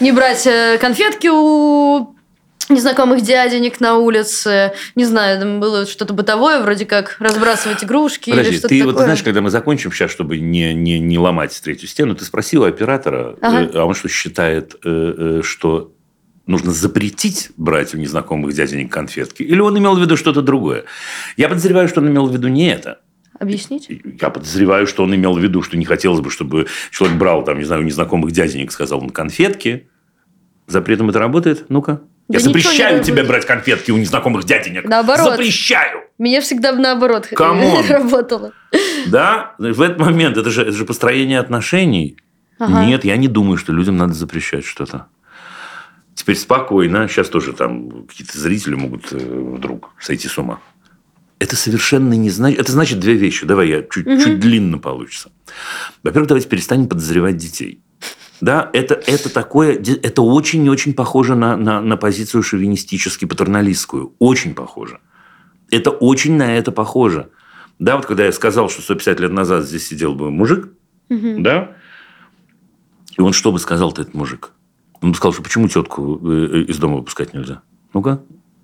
не 0.00 0.12
брать 0.12 0.46
э, 0.46 0.78
конфетки 0.80 1.28
у 1.28 2.14
незнакомых 2.68 3.20
дяденек 3.22 3.80
на 3.80 3.96
улице, 3.96 4.72
не 4.94 5.04
знаю, 5.04 5.38
там 5.38 5.60
было 5.60 5.86
что-то 5.86 6.14
бытовое, 6.14 6.60
вроде 6.60 6.86
как 6.86 7.16
разбрасывать 7.18 7.84
игрушки 7.84 8.30
или 8.30 8.36
Подожди, 8.38 8.58
что-то 8.58 8.68
ты 8.68 8.78
такое. 8.78 8.94
вот 8.94 9.02
знаешь, 9.02 9.22
когда 9.22 9.40
мы 9.40 9.50
закончим 9.50 9.92
сейчас, 9.92 10.10
чтобы 10.10 10.38
не, 10.38 10.74
не, 10.74 10.98
не 10.98 11.18
ломать 11.18 11.60
третью 11.62 11.88
стену, 11.88 12.14
ты 12.14 12.24
спросила 12.24 12.68
оператора, 12.68 13.36
Ага. 13.40 13.62
э, 13.64 13.70
а 13.74 13.84
он 13.84 13.94
что 13.94 14.08
считает, 14.08 14.74
э, 14.74 14.78
э, 14.84 15.42
что 15.44 15.92
нужно 16.46 16.72
запретить 16.72 17.50
брать 17.56 17.94
у 17.94 17.98
незнакомых 17.98 18.54
дяденек 18.54 18.92
конфетки? 18.92 19.42
Или 19.42 19.60
он 19.60 19.78
имел 19.78 19.96
в 19.96 20.00
виду 20.00 20.16
что-то 20.16 20.42
другое? 20.42 20.84
Я 21.36 21.48
подозреваю, 21.48 21.88
что 21.88 22.00
он 22.00 22.08
имел 22.08 22.26
в 22.26 22.32
виду 22.32 22.48
не 22.48 22.68
это. 22.68 23.00
Объясните? 23.38 24.00
Я 24.20 24.30
подозреваю, 24.30 24.86
что 24.86 25.02
он 25.02 25.14
имел 25.14 25.34
в 25.34 25.38
виду, 25.40 25.62
что 25.62 25.76
не 25.76 25.84
хотелось 25.84 26.20
бы, 26.20 26.30
чтобы 26.30 26.66
человек 26.90 27.18
брал, 27.18 27.44
там, 27.44 27.58
не 27.58 27.64
знаю, 27.64 27.82
у 27.82 27.84
незнакомых 27.84 28.32
дяденек, 28.32 28.70
сказал 28.72 29.02
он, 29.02 29.10
конфетки. 29.10 29.88
Запретом 30.66 31.10
это 31.10 31.18
работает? 31.18 31.66
Ну-ка. 31.68 32.02
Да 32.28 32.38
Я 32.38 32.40
запрещаю 32.40 33.02
тебе 33.02 33.24
брать 33.24 33.44
конфетки 33.46 33.90
у 33.90 33.96
незнакомых 33.96 34.44
дяденек. 34.44 34.84
Наоборот. 34.84 35.32
Запрещаю. 35.32 36.02
Меня 36.18 36.40
всегда 36.40 36.72
наоборот 36.72 37.26
Come 37.34 37.63
on. 37.63 37.84
работало. 37.88 38.52
Да, 39.06 39.54
в 39.58 39.80
этот 39.82 39.98
момент 39.98 40.36
это 40.36 40.50
же, 40.50 40.62
это 40.62 40.72
же 40.72 40.84
построение 40.84 41.40
отношений. 41.40 42.16
Ага. 42.58 42.84
Нет, 42.84 43.04
я 43.04 43.16
не 43.16 43.26
думаю, 43.26 43.56
что 43.56 43.72
людям 43.72 43.96
надо 43.96 44.12
запрещать 44.12 44.64
что-то. 44.64 45.08
Теперь 46.14 46.36
спокойно. 46.36 47.08
Сейчас 47.08 47.28
тоже 47.28 47.52
там 47.52 48.06
какие-то 48.06 48.38
зрители 48.38 48.74
могут 48.74 49.12
э, 49.12 49.16
вдруг 49.56 49.90
сойти 49.98 50.28
с 50.28 50.38
ума. 50.38 50.60
Это 51.38 51.56
совершенно 51.56 52.14
не 52.14 52.30
значит... 52.30 52.60
Это 52.60 52.72
значит 52.72 53.00
две 53.00 53.14
вещи. 53.14 53.46
Давай 53.46 53.68
я 53.68 53.82
чуть, 53.82 54.06
чуть 54.22 54.38
длинно 54.38 54.78
получится. 54.78 55.32
Во-первых, 56.02 56.28
давайте 56.28 56.48
перестанем 56.48 56.88
подозревать 56.88 57.36
детей. 57.36 57.82
Да, 58.40 58.70
это, 58.72 58.94
это 58.94 59.28
такое... 59.28 59.74
Это 59.76 60.22
очень 60.22 60.64
и 60.64 60.70
очень 60.70 60.94
похоже 60.94 61.34
на, 61.34 61.56
на, 61.56 61.80
на 61.80 61.96
позицию 61.96 62.42
шовинистически-патерналистскую. 62.42 64.14
Очень 64.18 64.54
похоже. 64.54 65.00
Это 65.70 65.90
очень 65.90 66.36
на 66.36 66.56
это 66.56 66.70
похоже. 66.70 67.30
Да, 67.78 67.96
вот 67.96 68.06
когда 68.06 68.24
я 68.24 68.32
сказал, 68.32 68.68
что 68.68 68.82
150 68.82 69.18
лет 69.18 69.32
назад 69.32 69.64
здесь 69.64 69.88
сидел 69.88 70.14
бы 70.14 70.30
мужик, 70.30 70.68
да, 71.08 71.76
и 73.18 73.20
он 73.20 73.32
что 73.32 73.50
бы 73.50 73.58
сказал-то, 73.58 74.02
этот 74.02 74.14
мужик? 74.14 74.52
Он 75.02 75.10
бы 75.10 75.16
сказал, 75.16 75.32
что 75.32 75.42
почему 75.42 75.68
тетку 75.68 76.20
э, 76.22 76.64
из 76.68 76.78
дома 76.78 76.96
выпускать 76.96 77.34
нельзя? 77.34 77.62
Ну-ка, 77.92 78.22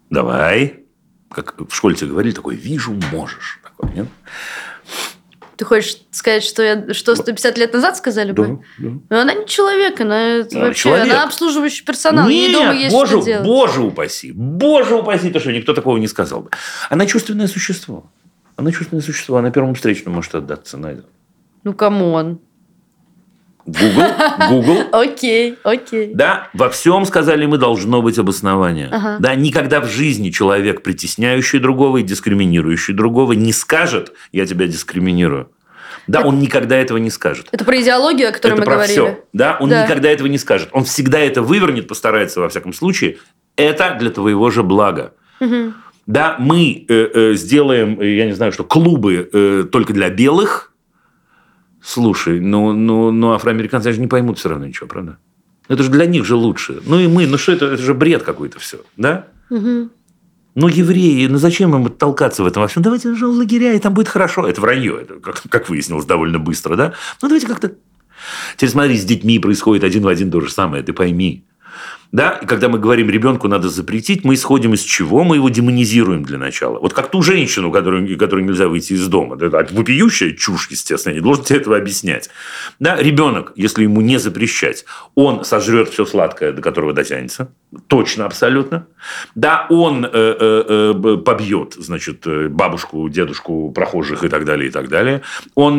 давай. 0.09 0.85
Как 1.31 1.55
в 1.61 1.75
школе 1.75 1.95
тебе 1.97 2.11
говорили, 2.11 2.33
такой, 2.35 2.55
вижу, 2.57 2.95
можешь. 3.13 3.61
Такой, 3.63 3.95
нет? 3.95 4.07
Ты 5.57 5.65
хочешь 5.65 5.99
сказать, 6.13 6.45
что, 6.45 6.63
я, 6.63 6.95
что 6.95 7.17
150 7.17 7.59
лет 7.59 7.73
назад 7.73 7.97
сказали 7.97 8.31
бы? 8.31 8.61
Да. 8.79 8.89
Но 9.11 9.21
она 9.21 9.35
не 9.35 9.45
человек, 9.47 10.01
она 10.01 10.37
это 10.37 10.57
Она 10.57 10.67
вообще, 10.69 10.83
человек. 10.85 11.13
она 11.13 11.25
обслуживающий 11.25 11.85
персонал, 11.85 12.29
ей 12.29 12.51
Нет, 12.51 12.53
дома 12.61 12.73
есть 12.75 12.95
боже, 12.95 13.17
что 13.17 13.25
делать. 13.25 13.45
боже 13.47 13.83
упаси, 13.83 14.31
боже 14.31 14.95
упаси, 14.95 15.31
то, 15.31 15.41
что 15.41 15.51
никто 15.51 15.75
такого 15.75 15.97
не 15.99 16.07
сказал 16.07 16.43
бы. 16.43 16.51
Она 16.89 17.07
чувственное 17.07 17.49
существо. 17.49 18.09
Она 18.55 18.71
чувственное 18.71 19.03
существо, 19.03 19.37
она 19.37 19.51
первому 19.51 19.75
встречному 19.75 20.17
может 20.17 20.35
отдаться, 20.37 20.77
Надя. 20.79 21.05
Ну, 21.65 21.75
come 21.75 22.11
on. 22.11 22.39
Google, 23.69 24.03
Google, 24.49 24.83
Окей, 24.93 25.57
окей. 25.63 26.13
Да, 26.15 26.49
во 26.55 26.71
всем, 26.71 27.05
сказали 27.05 27.45
мы, 27.47 27.59
должно 27.59 28.01
быть 28.01 28.19
обоснование. 28.19 28.89
Ага. 28.91 29.17
Да, 29.21 29.35
никогда 29.35 29.81
в 29.81 29.87
жизни 29.87 30.31
человек, 30.31 30.83
притесняющий 30.83 31.59
другого 31.59 31.99
и 31.99 32.03
дискриминирующий 32.03 32.95
другого, 32.95 33.33
не 33.35 33.53
скажет, 33.53 34.13
я 34.33 34.47
тебя 34.47 34.67
дискриминирую. 34.67 35.51
Да, 36.07 36.23
он 36.23 36.39
никогда 36.39 36.77
этого 36.77 36.97
не 36.97 37.11
скажет. 37.11 37.49
Это 37.53 37.67
про 37.67 37.79
идеологию, 37.83 38.31
о 38.31 38.33
которой 38.33 38.53
это 38.53 38.61
мы 38.61 38.65
про 38.65 38.75
говорили. 38.77 38.93
все. 38.95 39.25
Да, 39.35 39.59
он 39.61 39.69
Да. 39.69 39.85
никогда 39.85 40.09
этого 40.09 40.27
не 40.29 40.39
скажет. 40.39 40.71
Он 40.73 40.85
всегда 40.85 41.19
это 41.19 41.43
вывернет, 41.43 41.87
постарается 41.87 42.41
во 42.41 42.49
всяком 42.49 42.73
случае. 42.73 43.19
Это 43.57 43.95
для 44.01 44.09
твоего 44.11 44.51
же 44.51 44.63
блага. 44.63 45.13
Да, 46.07 46.37
мы 46.39 46.87
э, 46.89 47.09
э, 47.13 47.35
сделаем, 47.35 48.01
э, 48.01 48.17
я 48.17 48.25
не 48.25 48.33
знаю, 48.33 48.51
что 48.53 48.65
клубы 48.65 49.29
э, 49.31 49.65
только 49.71 49.93
для 49.93 50.09
белых. 50.09 50.73
Слушай, 51.89 52.39
ну, 52.39 52.75
ну, 52.75 53.11
ну 53.11 53.33
афроамериканцы 53.33 53.93
же 53.93 54.01
не 54.01 54.09
поймут 54.09 54.39
все 54.39 54.51
равно 54.51 54.67
ничего, 54.67 54.87
правда? 54.87 55.17
Это 55.69 55.83
же 55.83 55.91
для 55.91 56.05
них 56.05 56.27
же 56.27 56.35
лучше. 56.35 56.83
Ну 56.85 57.01
и 57.01 57.09
мы, 57.09 57.27
ну 57.27 57.39
что 57.39 57.53
это, 57.53 57.65
это 57.65 57.83
же 57.83 57.95
бред 57.95 58.25
какой-то 58.25 58.59
все, 58.59 58.83
да? 58.99 59.29
Мгм. 59.49 59.91
Ну, 60.55 60.69
евреи, 60.69 61.27
ну 61.29 61.39
зачем 61.39 61.75
им 61.75 61.91
толкаться 61.91 62.43
в 62.43 62.47
этом 62.47 62.61
во 62.61 62.69
всем? 62.69 62.83
Давайте 62.83 63.15
же 63.15 63.27
в 63.27 63.31
лагеря, 63.31 63.73
и 63.73 63.79
там 63.79 63.95
будет 63.95 64.09
хорошо. 64.09 64.47
Это 64.47 64.61
вранье, 64.61 64.99
это, 65.01 65.15
как, 65.15 65.41
как 65.49 65.71
выяснилось 65.71 66.05
довольно 66.05 66.39
быстро, 66.39 66.77
да? 66.77 66.93
Ну, 67.23 67.29
давайте 67.29 67.47
как-то... 67.47 67.73
Теперь 68.57 68.69
смотри, 68.69 68.99
с 68.99 69.07
детьми 69.07 69.39
происходит 69.39 69.83
один 69.83 70.03
в 70.03 70.09
один 70.09 70.31
то 70.31 70.43
же 70.43 70.53
самое, 70.53 70.83
ты 70.83 70.93
пойми. 70.93 71.47
Да, 72.11 72.39
и 72.43 72.47
когда 72.47 72.71
мы 72.71 72.79
говорим, 72.79 73.11
ребенку 73.11 73.49
надо 73.49 73.69
запретить, 73.69 74.25
мы 74.25 74.35
исходим 74.35 74.73
из 74.73 74.81
чего? 74.81 75.25
Мы 75.25 75.37
его 75.37 75.51
демонизируем 75.51 76.23
для 76.23 76.39
начала. 76.39 76.79
Вот 76.79 76.95
как 76.95 77.11
ту 77.11 77.21
женщину, 77.23 77.71
которой, 77.71 78.17
которой 78.17 78.45
нельзя 78.45 78.69
выйти 78.69 78.95
из 78.95 79.07
дома. 79.09 79.37
Это 79.37 79.67
вопиющая 79.73 80.33
чушь, 80.33 80.69
естественно, 80.71 81.13
я 81.13 81.19
не 81.19 81.23
должен 81.23 81.45
тебе 81.45 81.59
этого 81.59 81.77
объяснять. 81.77 82.31
Да, 82.81 82.97
ребенок, 82.97 83.53
если 83.57 83.83
ему 83.83 84.01
не 84.01 84.19
запрещать, 84.19 84.87
он 85.15 85.45
сожрет 85.45 85.91
все 85.91 86.07
сладкое, 86.07 86.53
до 86.53 86.63
которого 86.63 86.95
дотянется. 86.95 87.53
Точно, 87.89 88.25
абсолютно. 88.25 88.87
Да, 89.35 89.67
он 89.69 90.07
э, 90.07 90.09
э, 90.13 90.95
э, 90.95 91.17
побьет, 91.19 91.75
значит, 91.77 92.27
бабушку, 92.51 93.07
дедушку, 93.11 93.71
прохожих 93.71 94.25
и 94.25 94.29
так 94.29 94.47
далее, 94.47 94.69
и 94.69 94.73
так 94.73 94.89
далее. 94.89 95.21
Он 95.55 95.79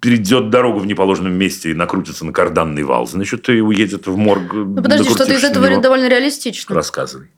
перейдет 0.00 0.50
дорогу 0.50 0.78
в 0.78 0.86
неположенном 0.86 1.32
месте 1.32 1.70
и 1.70 1.74
накрутится 1.74 2.24
на 2.24 2.32
карданный 2.32 2.82
вал, 2.84 3.06
значит, 3.06 3.48
и 3.48 3.60
уедет 3.60 4.06
в 4.06 4.16
морг. 4.16 4.52
Ну, 4.52 4.76
подожди, 4.82 5.08
что-то 5.10 5.32
из 5.34 5.44
этого 5.44 5.80
довольно 5.80 6.08
реалистично. 6.08 6.74
Рассказывай. 6.74 7.28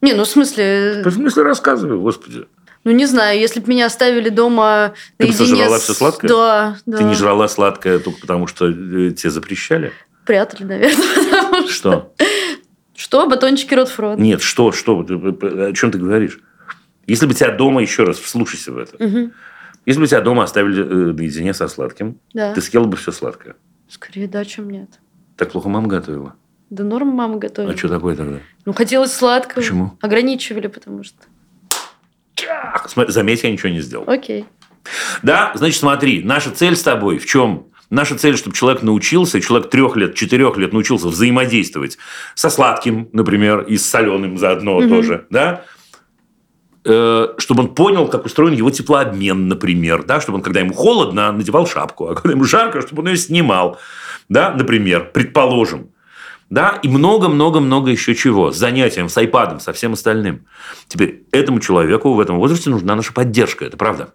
Не, 0.00 0.14
ну, 0.14 0.24
в 0.24 0.28
смысле, 0.28 1.02
В 1.04 1.10
смысле, 1.10 1.42
рассказывай, 1.44 1.96
господи. 1.96 2.46
ну, 2.84 2.90
не 2.90 3.06
знаю, 3.06 3.38
если 3.38 3.60
бы 3.60 3.68
меня 3.70 3.86
оставили 3.86 4.28
дома 4.30 4.94
Ты 5.16 5.26
наедине 5.28 5.46
сожрала 5.48 5.78
с- 5.78 5.82
всё 5.84 5.94
сладкое? 5.94 6.28
Да, 6.28 6.76
да. 6.86 6.98
Ты 6.98 7.04
не 7.04 7.14
жрала 7.14 7.46
сладкое 7.48 7.98
только 8.00 8.20
потому, 8.20 8.46
что 8.48 8.68
э, 8.68 9.10
тебе 9.12 9.30
запрещали? 9.30 9.92
Прятали, 10.26 10.64
наверное. 10.64 11.68
что- 11.68 12.12
Что? 12.96 13.26
Батончики 13.26 13.74
Ротфрот. 13.74 14.18
Нет, 14.18 14.42
что, 14.42 14.72
что? 14.72 15.02
Ты- 15.02 15.14
О 15.14 15.72
чем 15.72 15.90
ты 15.90 15.98
говоришь? 15.98 16.38
Если 17.06 17.26
бы 17.26 17.34
тебя 17.34 17.50
дома, 17.50 17.82
еще 17.82 18.04
раз, 18.04 18.18
вслушайся 18.18 18.70
в 18.72 18.78
это. 18.78 18.96
Мгм. 19.04 19.32
Если 19.86 20.00
бы 20.00 20.06
тебя 20.06 20.20
дома 20.20 20.44
оставили 20.44 20.82
э, 20.82 21.12
наедине 21.12 21.54
со 21.54 21.68
сладким, 21.68 22.18
Да. 22.34 22.54
ты 22.54 22.60
съела 22.60 22.84
бы 22.84 22.96
все 22.96 23.10
сладкое. 23.12 23.56
Скорее 23.88 24.28
да, 24.28 24.44
чем 24.44 24.70
нет. 24.70 25.00
Так 25.36 25.50
плохо 25.52 25.68
мама 25.68 25.88
готовила. 25.88 26.34
Да 26.70 26.84
норм 26.84 27.08
мама 27.08 27.36
готовит. 27.38 27.74
А 27.74 27.76
что 27.76 27.88
такое 27.88 28.16
тогда? 28.16 28.38
Ну, 28.64 28.72
хотелось 28.72 29.12
сладкого. 29.12 29.56
Почему? 29.56 29.98
Ограничивали, 30.00 30.68
потому 30.68 31.02
что... 31.04 31.16
Заметь, 33.08 33.42
я 33.42 33.50
ничего 33.52 33.68
не 33.70 33.80
сделал. 33.80 34.08
Окей. 34.08 34.46
Да, 35.22 35.52
значит, 35.54 35.78
смотри, 35.78 36.22
наша 36.24 36.50
цель 36.50 36.74
с 36.76 36.82
тобой 36.82 37.18
в 37.18 37.26
чем? 37.26 37.66
Наша 37.90 38.16
цель, 38.16 38.36
чтобы 38.38 38.56
человек 38.56 38.82
научился, 38.82 39.40
человек 39.40 39.68
трех 39.70 39.96
лет, 39.96 40.14
четырех 40.14 40.56
лет 40.56 40.72
научился 40.72 41.08
взаимодействовать 41.08 41.98
со 42.34 42.48
сладким, 42.48 43.08
например, 43.12 43.60
и 43.62 43.76
с 43.76 43.86
соленым 43.88 44.38
заодно 44.38 44.80
Мгм. 44.80 44.88
тоже, 44.88 45.26
да? 45.28 45.64
Э, 46.84 47.28
чтобы 47.38 47.62
он 47.62 47.74
понял, 47.74 48.08
как 48.08 48.26
устроен 48.26 48.54
его 48.54 48.70
теплообмен, 48.70 49.46
например, 49.46 50.02
да, 50.02 50.20
чтобы 50.20 50.38
он, 50.38 50.42
когда 50.42 50.60
ему 50.60 50.74
холодно, 50.74 51.30
надевал 51.30 51.66
шапку, 51.66 52.08
а 52.08 52.14
когда 52.16 52.32
ему 52.32 52.42
жарко, 52.44 52.80
чтобы 52.80 53.02
он 53.02 53.08
ее 53.08 53.16
снимал, 53.16 53.78
да, 54.28 54.52
например, 54.52 55.10
предположим. 55.14 55.90
да, 56.50 56.78
и 56.82 56.88
много-много-много 56.88 57.90
еще 57.90 58.14
чего, 58.14 58.50
с 58.52 58.56
занятием, 58.56 59.08
с 59.08 59.16
айпадом, 59.16 59.60
со 59.60 59.72
всем 59.72 59.92
остальным. 59.94 60.44
Теперь 60.88 61.22
этому 61.30 61.60
человеку 61.60 62.12
в 62.12 62.20
этом 62.20 62.36
возрасте 62.36 62.68
нужна 62.68 62.94
наша 62.96 63.12
поддержка, 63.12 63.64
это 63.64 63.76
правда. 63.76 64.12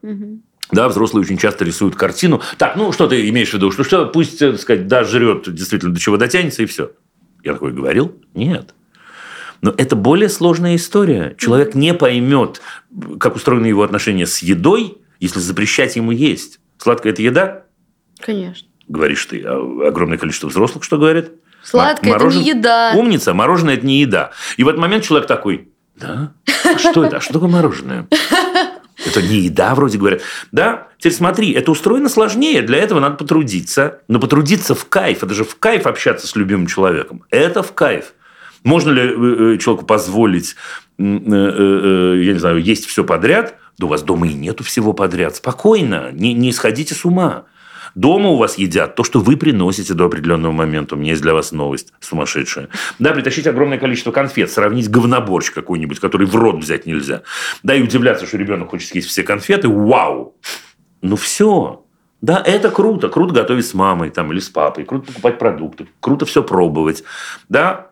Да, 0.71 0.89
взрослые 0.89 1.23
очень 1.23 1.37
часто 1.37 1.63
рисуют 1.63 1.95
картину. 1.95 2.41
Так, 2.57 2.75
ну 2.75 2.91
что 2.91 3.07
ты 3.07 3.29
имеешь 3.29 3.51
в 3.51 3.53
виду? 3.53 3.71
Что, 3.71 3.85
что 3.85 4.05
пусть, 4.07 4.39
так 4.39 4.59
сказать, 4.59 4.87
да, 4.87 5.03
жрет 5.05 5.51
действительно 5.51 5.93
до 5.93 5.99
чего 5.99 6.17
дотянется 6.17 6.61
и 6.63 6.65
все. 6.65 6.91
Я 7.43 7.53
такой 7.53 7.71
говорил? 7.71 8.13
Нет. 8.35 8.75
Но 9.61 9.73
это 9.77 9.95
более 9.95 10.29
сложная 10.29 10.75
история. 10.75 11.35
Человек 11.37 11.75
не 11.75 11.93
поймет, 11.93 12.61
как 13.19 13.35
устроены 13.35 13.65
его 13.67 13.83
отношения 13.83 14.25
с 14.25 14.39
едой, 14.39 14.97
если 15.19 15.39
запрещать 15.39 15.95
ему 15.95 16.11
есть. 16.11 16.59
Сладкая– 16.77 17.13
это 17.13 17.21
еда? 17.21 17.63
Конечно. 18.19 18.67
Говоришь 18.87 19.25
ты. 19.25 19.43
А 19.45 19.87
огромное 19.87 20.17
количество 20.17 20.47
взрослых 20.47 20.83
что 20.83 20.97
говорят? 20.97 21.31
Сладкое 21.63 22.15
это 22.15 22.25
не 22.27 22.43
еда. 22.43 22.93
Умница, 22.95 23.33
мороженое 23.33 23.75
это 23.75 23.85
не 23.85 23.99
еда. 23.99 24.31
И 24.55 24.63
в 24.63 24.67
этот 24.69 24.79
момент 24.79 25.03
человек 25.03 25.27
такой, 25.27 25.69
да? 25.95 26.33
А 26.63 26.77
что 26.77 27.03
это? 27.03 27.17
А 27.17 27.21
что 27.21 27.33
такое 27.33 27.49
мороженое? 27.49 28.07
Это 29.05 29.21
не 29.21 29.41
еда, 29.41 29.75
вроде 29.75 29.99
говорят. 29.99 30.21
Да, 30.51 30.87
теперь 30.97 31.13
смотри, 31.13 31.51
это 31.51 31.69
устроено 31.69 32.09
сложнее, 32.09 32.63
для 32.63 32.79
этого 32.79 32.99
надо 32.99 33.15
потрудиться. 33.15 34.01
Но 34.07 34.19
потрудиться 34.19 34.73
в 34.73 34.85
кайф, 34.89 35.23
это 35.23 35.35
же 35.35 35.43
в 35.43 35.55
кайф 35.59 35.85
общаться 35.85 36.25
с 36.25 36.35
любимым 36.35 36.65
человеком. 36.65 37.23
Это 37.29 37.61
в 37.61 37.73
кайф. 37.73 38.13
Можно 38.67 38.89
ли 38.89 39.01
э, 39.01 39.05
э, 39.53 39.57
человеку 39.59 39.85
позволить, 39.85 40.57
э, 40.99 41.03
я 41.03 42.33
не 42.33 42.39
знаю, 42.39 42.61
есть 42.61 42.85
все 42.85 43.05
подряд? 43.05 43.55
Да 43.77 43.85
у 43.85 43.89
вас 43.89 44.03
дома 44.03 44.27
и 44.27 44.33
нету 44.33 44.65
всего 44.65 44.91
подряд. 44.91 45.37
Спокойно, 45.37 46.09
не, 46.11 46.33
не 46.33 46.51
сходите 46.51 46.93
с 46.93 47.05
ума. 47.05 47.45
Дома 47.95 48.29
у 48.29 48.35
вас 48.35 48.57
едят 48.57 48.95
то, 48.95 49.05
что 49.05 49.21
вы 49.21 49.37
приносите 49.37 49.93
до 49.93 50.05
определенного 50.05 50.51
момента. 50.51 50.95
У 50.95 50.97
меня 50.97 51.11
есть 51.11 51.21
для 51.21 51.33
вас 51.33 51.53
новость 51.53 51.93
сумасшедшая. 52.01 52.67
Да, 52.99 53.13
притащить 53.13 53.47
огромное 53.47 53.77
количество 53.77 54.11
конфет, 54.11 54.51
сравнить 54.51 54.89
говноборщ 54.89 55.51
какой-нибудь, 55.51 56.01
который 56.01 56.27
в 56.27 56.35
рот 56.35 56.57
взять 56.57 56.85
нельзя. 56.85 57.21
Да, 57.63 57.73
и 57.73 57.81
удивляться, 57.81 58.27
что 58.27 58.35
ребенок 58.35 58.71
хочет 58.71 58.89
съесть 58.89 59.07
все 59.07 59.23
конфеты. 59.23 59.69
Вау! 59.69 60.35
Ну 61.01 61.15
все. 61.15 61.85
Да, 62.21 62.43
это 62.45 62.69
круто. 62.69 63.07
Круто 63.07 63.33
готовить 63.33 63.65
с 63.65 63.73
мамой 63.73 64.09
там, 64.09 64.33
или 64.33 64.39
с 64.39 64.49
папой. 64.49 64.83
Круто 64.83 65.07
покупать 65.07 65.39
продукты. 65.39 65.87
Круто 66.01 66.25
все 66.25 66.43
пробовать. 66.43 67.05
Да, 67.47 67.86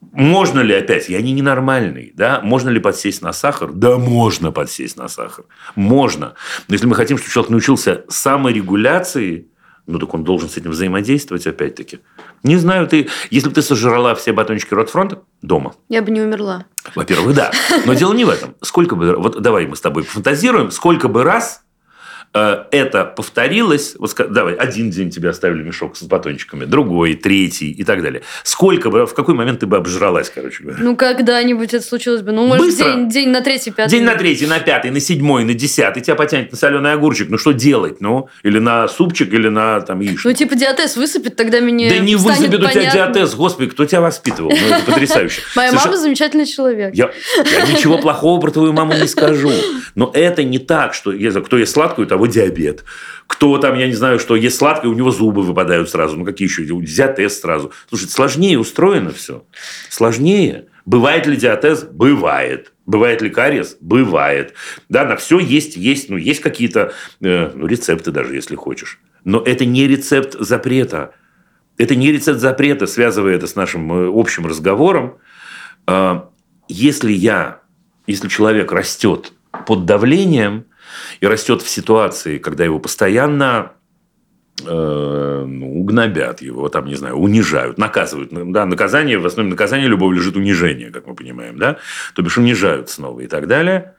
можно 0.00 0.60
ли 0.60 0.74
опять, 0.74 1.08
я 1.08 1.20
не 1.20 1.32
ненормальный, 1.32 2.12
да, 2.14 2.40
можно 2.42 2.70
ли 2.70 2.80
подсесть 2.80 3.22
на 3.22 3.32
сахар? 3.32 3.72
Да, 3.72 3.98
можно 3.98 4.52
подсесть 4.52 4.96
на 4.96 5.08
сахар. 5.08 5.44
Можно. 5.74 6.34
Но 6.68 6.74
если 6.74 6.86
мы 6.86 6.94
хотим, 6.94 7.18
чтобы 7.18 7.30
человек 7.30 7.50
научился 7.50 8.04
саморегуляции, 8.08 9.48
ну, 9.86 9.98
так 9.98 10.12
он 10.14 10.24
должен 10.24 10.48
с 10.48 10.56
этим 10.56 10.72
взаимодействовать 10.72 11.46
опять-таки. 11.46 12.00
Не 12.42 12.56
знаю, 12.56 12.88
ты, 12.88 13.08
если 13.30 13.48
бы 13.48 13.54
ты 13.54 13.62
сожрала 13.62 14.14
все 14.14 14.32
батончики 14.32 14.74
Ротфронта 14.74 15.22
дома. 15.42 15.74
Я 15.88 16.02
бы 16.02 16.10
не 16.10 16.20
умерла. 16.20 16.66
Во-первых, 16.94 17.34
да. 17.34 17.52
Но 17.84 17.94
дело 17.94 18.12
не 18.12 18.24
в 18.24 18.30
этом. 18.30 18.56
Сколько 18.62 18.96
бы, 18.96 19.16
вот 19.16 19.40
давай 19.40 19.66
мы 19.66 19.76
с 19.76 19.80
тобой 19.80 20.02
фантазируем, 20.02 20.70
сколько 20.70 21.08
бы 21.08 21.22
раз 21.22 21.62
это 22.36 23.04
повторилось, 23.04 23.94
вот 23.98 24.14
давай, 24.30 24.54
один 24.54 24.90
день 24.90 25.10
тебе 25.10 25.30
оставили 25.30 25.62
мешок 25.62 25.96
с 25.96 26.02
батончиками, 26.02 26.64
другой, 26.64 27.14
третий 27.14 27.70
и 27.70 27.84
так 27.84 28.02
далее. 28.02 28.22
Сколько 28.42 28.90
бы, 28.90 29.06
в 29.06 29.14
какой 29.14 29.34
момент 29.34 29.60
ты 29.60 29.66
бы 29.66 29.76
обжралась, 29.76 30.30
короче 30.34 30.62
говоря? 30.62 30.78
Ну, 30.80 30.96
когда-нибудь 30.96 31.72
это 31.72 31.84
случилось 31.84 32.22
бы. 32.22 32.32
Ну, 32.32 32.46
может, 32.46 32.76
день, 32.76 33.08
день 33.08 33.28
на 33.30 33.40
третий, 33.40 33.70
пятый. 33.70 33.90
День 33.90 34.04
на 34.04 34.14
третий, 34.16 34.46
на 34.46 34.58
пятый, 34.58 34.90
на 34.90 35.00
седьмой, 35.00 35.44
на 35.44 35.54
десятый. 35.54 36.02
Тебя 36.02 36.14
потянет 36.14 36.52
на 36.52 36.58
соленый 36.58 36.92
огурчик. 36.92 37.28
Ну, 37.30 37.38
что 37.38 37.52
делать? 37.52 38.00
Ну, 38.00 38.28
или 38.42 38.58
на 38.58 38.88
супчик, 38.88 39.32
или 39.32 39.48
на 39.48 39.80
там 39.80 40.00
яичницу. 40.00 40.28
Ну, 40.28 40.34
типа 40.34 40.54
диатез 40.54 40.96
высыпет, 40.96 41.36
тогда 41.36 41.60
меня 41.60 41.88
Да 41.88 41.98
не 41.98 42.16
высыпет 42.16 42.62
у 42.62 42.68
тебя 42.68 42.92
диатез. 42.92 43.34
Господи, 43.34 43.70
кто 43.70 43.84
тебя 43.86 44.00
воспитывал? 44.00 44.50
Ну, 44.50 44.74
это 44.74 44.84
потрясающе. 44.84 45.42
Моя 45.56 45.72
мама 45.72 45.96
замечательный 45.96 46.46
человек. 46.46 46.94
Я, 46.94 47.10
я 47.36 47.66
ничего 47.72 47.98
плохого 47.98 48.40
про 48.40 48.50
твою 48.50 48.72
маму 48.72 48.94
не 48.94 49.06
скажу. 49.06 49.52
Но 49.94 50.10
это 50.12 50.44
не 50.44 50.58
так, 50.58 50.94
что 50.94 51.12
кто 51.40 51.58
ест 51.58 51.72
сладкую, 51.72 52.06
того 52.06 52.25
диабет 52.26 52.84
кто 53.26 53.58
там, 53.58 53.76
я 53.76 53.86
не 53.86 53.94
знаю, 53.94 54.18
что 54.18 54.36
ест 54.36 54.58
сладкое, 54.58 54.90
у 54.90 54.94
него 54.94 55.10
зубы 55.10 55.42
выпадают 55.42 55.90
сразу. 55.90 56.16
Ну, 56.16 56.24
какие 56.24 56.48
еще? 56.48 56.64
Диатез 56.64 57.40
сразу. 57.40 57.72
Слушай, 57.88 58.08
сложнее 58.08 58.58
устроено 58.58 59.10
все. 59.10 59.44
Сложнее. 59.88 60.66
Бывает 60.84 61.26
ли 61.26 61.36
диатез? 61.36 61.84
Бывает. 61.84 62.72
Бывает 62.86 63.20
ли 63.22 63.30
кариес? 63.30 63.76
Бывает. 63.80 64.54
Да, 64.88 65.04
на 65.04 65.16
все 65.16 65.40
есть, 65.40 65.76
есть, 65.76 66.08
ну, 66.08 66.16
есть 66.16 66.40
какие-то 66.40 66.92
э, 67.20 67.50
ну, 67.54 67.66
рецепты 67.66 68.12
даже, 68.12 68.34
если 68.34 68.54
хочешь. 68.54 69.00
Но 69.24 69.42
это 69.42 69.64
не 69.64 69.88
рецепт 69.88 70.36
запрета. 70.38 71.12
Это 71.78 71.96
не 71.96 72.12
рецепт 72.12 72.38
запрета, 72.38 72.86
связывая 72.86 73.34
это 73.34 73.48
с 73.48 73.56
нашим 73.56 73.92
э, 73.92 74.10
общим 74.12 74.46
разговором. 74.46 75.18
Э, 75.88 76.20
если 76.68 77.10
я, 77.10 77.60
если 78.06 78.28
человек 78.28 78.70
растет 78.70 79.32
под 79.66 79.84
давлением, 79.84 80.65
и 81.20 81.26
растет 81.26 81.62
в 81.62 81.68
ситуации, 81.68 82.38
когда 82.38 82.64
его 82.64 82.78
постоянно 82.78 83.72
э, 84.64 85.44
ну, 85.46 85.86
его, 86.40 86.68
там, 86.68 86.86
не 86.86 86.94
знаю, 86.94 87.16
унижают, 87.16 87.78
наказывают. 87.78 88.30
Да, 88.52 88.66
наказание, 88.66 89.18
в 89.18 89.26
основе 89.26 89.48
наказания 89.48 89.86
любого 89.86 90.12
лежит 90.12 90.36
унижение, 90.36 90.90
как 90.90 91.06
мы 91.06 91.14
понимаем, 91.14 91.58
да? 91.58 91.78
То 92.14 92.22
бишь 92.22 92.38
унижают 92.38 92.90
снова 92.90 93.20
и 93.20 93.26
так 93.26 93.46
далее. 93.46 93.94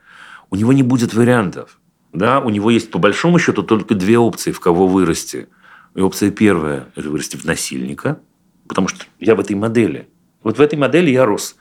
У 0.50 0.56
него 0.56 0.72
не 0.72 0.82
будет 0.82 1.14
вариантов. 1.14 1.78
Да? 2.12 2.40
У 2.40 2.50
него 2.50 2.70
есть, 2.70 2.90
по 2.90 2.98
большому 2.98 3.38
счету, 3.38 3.62
только 3.62 3.94
две 3.94 4.18
опции, 4.18 4.52
в 4.52 4.60
кого 4.60 4.86
вырасти. 4.86 5.48
И 5.94 6.00
опция 6.00 6.30
первая– 6.30 6.86
это 6.96 7.08
вырасти 7.10 7.36
в 7.36 7.44
насильника, 7.44 8.20
потому 8.68 8.88
что 8.88 9.04
я 9.18 9.34
в 9.34 9.40
этой 9.40 9.56
модели. 9.56 10.08
Вот 10.42 10.58
в 10.58 10.60
этой 10.60 10.78
модели 10.78 11.10
я 11.10 11.24
рос. 11.24 11.56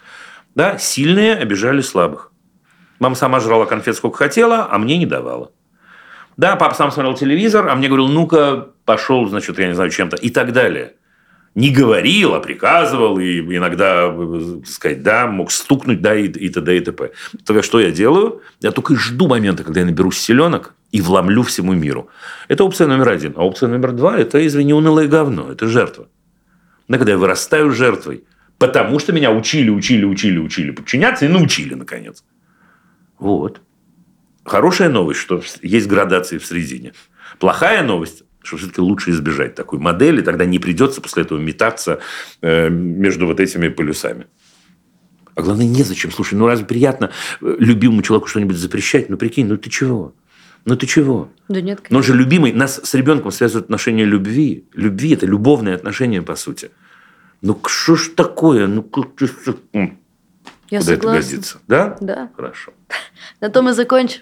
Да? 0.56 0.78
Сильные 0.78 1.36
обижали 1.36 1.82
слабых. 1.82 2.32
Мама 3.00 3.16
сама 3.16 3.40
жрала 3.40 3.66
конфет 3.66 3.96
сколько 3.96 4.18
хотела, 4.18 4.68
а 4.70 4.78
мне 4.78 4.98
не 4.98 5.06
давала. 5.06 5.52
Да, 6.38 6.56
папа 6.56 6.76
сам 6.76 6.92
смотрел 6.92 7.16
телевизор, 7.16 7.68
а 7.68 7.76
мне 7.76 7.88
говорил, 7.88 8.08
ну-ка, 8.08 8.70
пошел, 8.86 9.28
значит, 9.28 9.58
я 9.60 9.68
не 9.68 9.74
знаю, 9.74 9.90
чем-то. 9.90 10.18
И 10.18 10.30
так 10.30 10.54
далее. 10.54 10.94
Не 11.56 11.72
говорил, 11.72 12.36
а 12.36 12.40
приказывал, 12.40 13.18
и 13.18 13.40
иногда, 13.40 14.16
так 14.16 14.68
сказать, 14.68 15.02
да, 15.02 15.26
мог 15.26 15.52
стукнуть, 15.52 16.02
да, 16.02 16.16
и, 16.16 16.28
и 16.28 16.50
т.д. 16.50 16.78
и 16.78 16.80
т.п. 16.80 17.12
Тогда 17.44 17.64
что 17.64 17.80
я 17.80 17.90
делаю? 17.90 18.42
Я 18.62 18.72
только 18.72 18.96
жду 18.96 19.28
момента, 19.28 19.64
когда 19.64 19.80
я 19.80 19.88
наберусь 19.88 20.20
селенок 20.20 20.76
и 20.92 21.02
вломлю 21.02 21.42
всему 21.42 21.74
миру. 21.74 22.10
Это 22.48 22.64
опция 22.64 22.86
номер 22.86 23.10
один. 23.10 23.34
А 23.36 23.44
опция 23.44 23.70
номер 23.70 23.94
два– 23.94 24.16
это, 24.20 24.46
извини, 24.46 24.74
унылое 24.74 25.08
говно, 25.08 25.52
это 25.52 25.68
жертва. 25.68 26.08
Да, 26.88 26.98
когда 27.00 27.14
я 27.14 27.18
вырастаю 27.18 27.72
жертвой, 27.72 28.24
потому 28.60 29.00
что 29.00 29.12
меня 29.12 29.32
учили, 29.32 29.72
учили, 29.72 30.06
учили, 30.06 30.38
учили 30.38 30.70
подчиняться 30.70 31.26
и 31.26 31.30
научили, 31.30 31.74
наконец. 31.74 32.24
Вот. 33.20 33.62
Хорошая 34.44 34.90
новость, 34.90 35.20
что 35.20 35.42
есть 35.62 35.88
градации 35.88 36.38
в 36.38 36.46
середине. 36.46 36.94
Плохая 37.40 37.84
новость, 37.84 38.24
что 38.42 38.58
все-таки 38.58 38.82
лучше 38.82 39.12
избежать 39.12 39.56
такой 39.56 39.80
модели, 39.80 40.22
тогда 40.22 40.46
не 40.46 40.60
придется 40.60 41.02
после 41.02 41.24
этого 41.24 41.40
метаться 41.40 42.00
э, 42.42 42.70
между 42.70 43.28
вот 43.28 43.40
этими 43.40 43.68
полюсами. 43.68 44.28
А 45.36 45.42
главное, 45.42 45.68
незачем. 45.68 46.12
Слушай, 46.12 46.36
ну 46.36 46.48
разве 46.48 46.66
приятно 46.66 47.12
э, 47.42 47.56
любимому 47.60 48.02
человеку 48.02 48.28
что-нибудь 48.28 48.58
запрещать? 48.58 49.10
Ну 49.10 49.18
прикинь, 49.18 49.48
ну 49.48 49.58
ты 49.58 49.70
чего? 49.70 50.16
Ну 50.66 50.76
ты 50.76 50.88
чего? 50.88 51.30
Да 51.48 51.62
нет. 51.62 51.82
Но 51.90 51.98
он 51.98 52.04
же 52.04 52.14
любимый. 52.14 52.54
Нас 52.54 52.82
с 52.84 52.94
ребенком 52.94 53.32
связывают 53.32 53.66
отношения 53.66 54.04
любви. 54.04 54.66
Любви– 54.74 55.14
это 55.14 55.26
любовные 55.26 55.76
отношения, 55.76 56.22
по 56.22 56.36
сути. 56.36 56.72
Ну 57.42 57.60
что 57.68 57.96
ж 57.96 58.10
такое? 58.16 58.68
Ну, 58.68 58.90
я 60.70 60.80
Куда 60.80 60.82
согласна. 60.82 60.92
это 60.92 61.08
годится? 61.08 61.58
Да? 61.68 61.98
Да. 62.02 62.32
Хорошо. 62.36 62.74
На 63.42 63.50
том 63.50 63.70
и 63.70 63.74
закончим. 63.74 64.22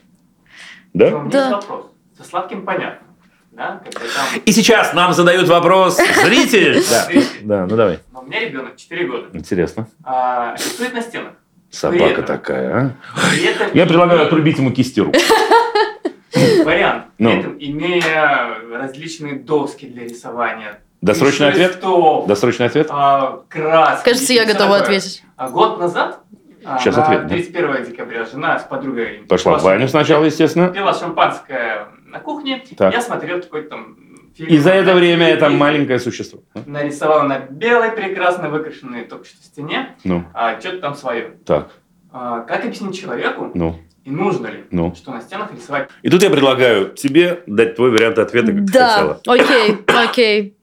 Да? 0.93 1.07
У 1.07 1.21
меня 1.21 1.29
Да. 1.31 1.39
есть 1.39 1.51
вопрос. 1.67 1.85
Со 2.17 2.23
сладким 2.23 2.65
понятно. 2.65 3.07
Да? 3.51 3.81
Когда 3.83 3.99
там... 3.99 4.41
И 4.45 4.51
сейчас 4.51 4.93
нам 4.93 5.13
задают 5.13 5.47
вопрос 5.47 5.97
зритель. 6.23 6.83
Да, 6.89 7.07
да, 7.41 7.65
ну 7.67 7.75
давай. 7.75 7.99
Но 8.13 8.21
у 8.21 8.23
меня 8.25 8.39
ребенок 8.41 8.75
4 8.75 9.07
года. 9.07 9.27
Интересно. 9.33 9.87
А, 10.03 10.55
рисует 10.55 10.93
на 10.93 11.01
стенах. 11.01 11.33
Собака 11.71 12.03
этом- 12.03 12.25
такая, 12.25 12.95
а? 13.17 13.35
Этом 13.35 13.67
Я 13.73 13.85
предлагаю 13.85 14.23
отрубить 14.25 14.57
ему 14.57 14.71
кисти 14.71 14.99
рук. 15.01 15.15
Вариант. 16.65 17.05
Ну. 17.17 17.29
При 17.31 17.39
этом 17.39 17.55
имея 17.59 18.57
различные 18.71 19.35
доски 19.35 19.85
для 19.85 20.03
рисования. 20.03 20.79
Досрочный 21.01 21.49
ответ? 21.49 21.79
Досрочный 22.27 22.65
ответ? 22.65 22.87
а, 22.89 23.41
краски. 23.49 24.05
Кажется, 24.05 24.33
я 24.33 24.45
готова 24.45 24.77
ответить. 24.77 25.23
А 25.37 25.49
год 25.49 25.79
назад, 25.79 26.21
а, 26.65 26.79
Сейчас 26.79 26.95
на 26.97 27.03
ответ, 27.03 27.21
да? 27.23 27.29
31 27.29 27.85
декабря, 27.85 28.25
жена 28.25 28.59
с 28.59 28.63
подругой 28.63 29.23
Пошла 29.27 29.57
в 29.57 29.63
баню 29.63 29.87
сначала, 29.87 30.25
естественно. 30.25 30.69
пила 30.69 30.93
шампанское 30.93 31.87
на 32.07 32.19
кухне. 32.19 32.63
Так. 32.77 32.93
Я 32.93 33.01
смотрел 33.01 33.41
какой-то 33.41 33.69
там 33.69 33.97
фильм. 34.35 34.49
И 34.49 34.57
за 34.57 34.71
это 34.71 34.93
время 34.93 35.27
это 35.27 35.49
маленькое 35.49 35.99
существо. 35.99 36.39
Нарисовала 36.65 37.23
на 37.23 37.39
белой, 37.39 37.91
прекрасно 37.91 38.49
выкрашенной 38.49 39.05
только 39.05 39.25
что 39.25 39.37
стене, 39.43 39.95
Ну, 40.03 40.23
а, 40.33 40.59
что-то 40.59 40.79
там 40.79 40.95
свое. 40.95 41.31
так, 41.45 41.69
А, 42.11 42.41
как 42.41 42.65
объяснить 42.65 42.99
человеку, 42.99 43.51
ну, 43.53 43.79
и 44.03 44.09
нужно 44.11 44.47
ли, 44.47 44.63
ну. 44.71 44.93
что 44.95 45.11
на 45.11 45.21
стенах 45.21 45.51
рисовать 45.53 45.89
И 46.03 46.09
тут 46.09 46.21
я 46.23 46.29
предлагаю 46.29 46.89
тебе 46.91 47.41
дать 47.47 47.75
твой 47.75 47.91
вариант 47.91 48.17
ответа, 48.19 48.47
как 48.53 48.65
ты 48.67 48.71
Да, 48.73 48.89
хотела. 48.89 49.21
окей, 49.25 49.77
окей. 49.87 50.57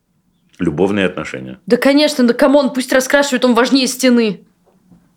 Любовные 0.58 1.06
отношения. 1.06 1.58
Да, 1.66 1.76
конечно, 1.76 2.24
да 2.26 2.34
come 2.34 2.55
on, 2.55 2.70
пусть 2.72 2.92
раскрашивает, 2.92 3.44
он 3.44 3.54
важнее 3.54 3.86
стены. 3.86 4.44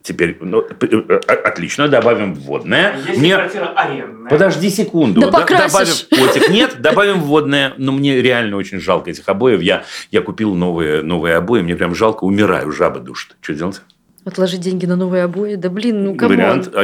Теперь, 0.05 0.37
ну, 0.39 0.61
э, 0.61 0.65
э, 0.81 1.15
отлично, 1.25 1.87
добавим 1.87 2.35
вводное. 2.35 2.95
Если 3.07 3.19
Мне- 3.19 3.35
квартира 3.37 3.73
арендная. 3.75 4.29
Подожди 4.29 4.69
секунду. 4.69 5.19
Да 5.19 5.31
покрасишь. 5.31 6.07
добавим 6.11 6.27
котик. 6.31 6.49
Нет, 6.49 6.75
добавим 6.79 7.21
вводное. 7.21 7.73
Но 7.79 7.91
мне 7.91 8.21
реально 8.21 8.57
очень 8.57 8.79
жалко 8.79 9.09
этих 9.09 9.27
обоев. 9.27 9.63
Я, 9.63 9.83
я 10.11 10.21
купил 10.21 10.53
новые, 10.53 11.01
новые 11.01 11.37
обои. 11.37 11.61
Мне 11.61 11.75
прям 11.75 11.95
жалко. 11.95 12.23
Умираю. 12.23 12.71
Жаба 12.71 12.99
душит. 12.99 13.35
Что 13.41 13.55
делать? 13.55 13.81
Отложить 14.25 14.59
деньги 14.61 14.85
на 14.85 14.95
новые 14.95 15.23
обои? 15.23 15.55
Да 15.55 15.69
блин, 15.71 16.03
ну 16.03 16.15
come 16.15 16.27
on. 16.27 16.35
Вариант 16.37 16.69
а, 16.75 16.83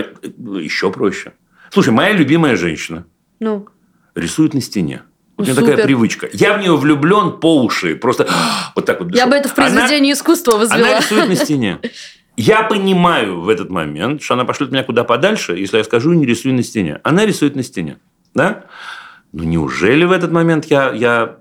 еще 0.58 0.92
проще. 0.92 1.34
Слушай, 1.70 1.94
моя 1.94 2.14
любимая 2.14 2.56
женщина 2.56 3.06
Ну, 3.40 3.68
рисует 4.16 4.56
на 4.56 4.62
стене. 4.62 5.04
Вот 5.38 5.48
у 5.48 5.52
Ну, 5.52 5.56
меня 5.62 5.68
такая 5.70 5.86
привычка. 5.86 6.28
Я 6.34 6.56
в 6.58 6.60
нее 6.60 6.76
влюблен 6.76 7.34
по 7.40 7.62
уши. 7.64 7.96
Просто 7.96 8.28
вот 8.76 8.88
так 8.88 9.00
вот. 9.00 9.10
я 9.16 9.26
дышу. 9.26 9.30
бы 9.30 9.36
это 9.36 9.48
в 9.50 9.58
Она- 9.60 9.68
произведении 9.70 10.12
искусства 10.12 10.56
Она 10.56 10.64
возвела. 10.64 10.98
рисует 10.98 11.30
на 11.30 11.36
стене. 11.36 11.78
Я 12.42 12.64
понимаю 12.64 13.42
в 13.42 13.50
этот 13.50 13.70
момент, 13.70 14.24
что 14.24 14.34
она 14.34 14.46
пошлет 14.46 14.72
меня 14.72 14.84
куда 14.84 15.04
подальше, 15.04 15.56
если 15.56 15.78
я 15.78 15.84
скажу, 15.84 16.12
не 16.14 16.26
рисуй 16.26 16.54
на 16.54 16.64
стене. 16.64 17.00
Она 17.04 17.24
рисует 17.24 17.56
на 17.56 17.62
стене. 17.62 18.00
Да? 18.34 18.66
Ну, 19.32 19.44
неужели 19.44 20.06
в 20.06 20.12
этот 20.12 20.32
момент 20.32 20.66
я, 20.66 20.92
я 20.92 21.38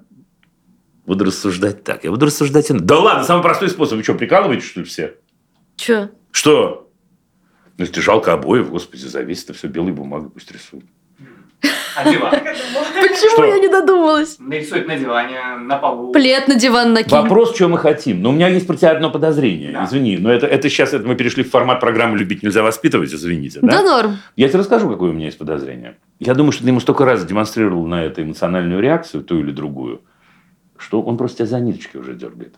буду 1.07 1.25
рассуждать 1.25 1.85
так? 1.85 2.05
Я 2.05 2.11
буду 2.11 2.27
рассуждать... 2.27 2.71
иначе. 2.71 2.85
Да 2.85 2.99
ладно, 2.99 3.25
самый 3.25 3.43
простой 3.43 3.71
способ. 3.71 3.97
Вы 3.97 4.05
что, 4.05 4.13
прикалываетесь, 4.13 4.67
что 4.67 4.81
ли, 4.81 4.87
все? 4.87 5.15
Че? 5.77 6.11
Что? 6.33 6.91
Ну, 7.79 7.85
если 7.85 8.01
жалко 8.03 8.35
обоев, 8.35 8.69
господи, 8.69 9.07
завесит, 9.07 9.45
это 9.45 9.55
все 9.55 9.69
белой 9.69 9.93
бумагой 9.93 10.29
пусть 10.29 10.53
рисует. 10.53 10.85
А 12.01 12.11
диван? 12.11 12.31
Почему 12.31 13.31
Что? 13.33 13.45
я 13.45 13.59
не 13.59 13.69
додумалась? 13.69 14.37
Нарисует 14.39 14.87
на 14.87 14.97
диване, 14.97 15.39
на 15.59 15.77
полу. 15.77 16.13
Плед 16.13 16.49
на 16.49 16.55
диван 16.55 16.93
накинь. 16.93 17.17
Вопрос, 17.17 17.55
что 17.55 17.69
мы 17.69 17.79
хотим. 17.79 18.23
Но 18.23 18.31
у 18.31 18.33
меня 18.33 18.49
есть 18.49 18.67
про 18.67 18.77
тебя 18.77 18.93
одно 18.93 19.11
подозрение. 19.11 19.73
Да. 19.73 19.85
Извини, 19.85 20.17
но 20.19 20.33
это, 20.33 20.47
это 20.47 20.69
сейчас 20.69 20.93
это 20.93 21.07
мы 21.07 21.15
перешли 21.15 21.43
в 21.43 21.51
формат 21.51 21.81
программы 21.81 22.19
«Любить 22.19 22.43
нельзя 22.43 22.63
воспитывать», 22.63 23.13
извините. 23.13 23.61
Да 23.63 23.83
норм. 23.83 24.19
Я 24.37 24.49
тебе 24.49 24.61
расскажу, 24.61 24.89
какое 24.89 25.11
у 25.11 25.13
меня 25.13 25.27
есть 25.27 25.39
подозрение. 25.39 25.97
Я 26.19 26.35
думаю, 26.35 26.53
что 26.53 26.63
ты 26.63 26.69
ему 26.69 26.81
столько 26.81 27.05
раз 27.05 27.25
демонстрировал 27.25 27.87
на 27.87 28.05
это 28.05 28.23
эмоциональную 28.23 28.81
реакцию, 28.81 29.23
ту 29.23 29.39
или 29.41 29.51
другую, 29.51 30.03
что 30.77 31.03
он 31.03 31.17
просто 31.17 31.39
тебя 31.39 31.47
за 31.47 31.61
ниточки 31.61 31.97
уже 31.97 32.15
дергает. 32.15 32.55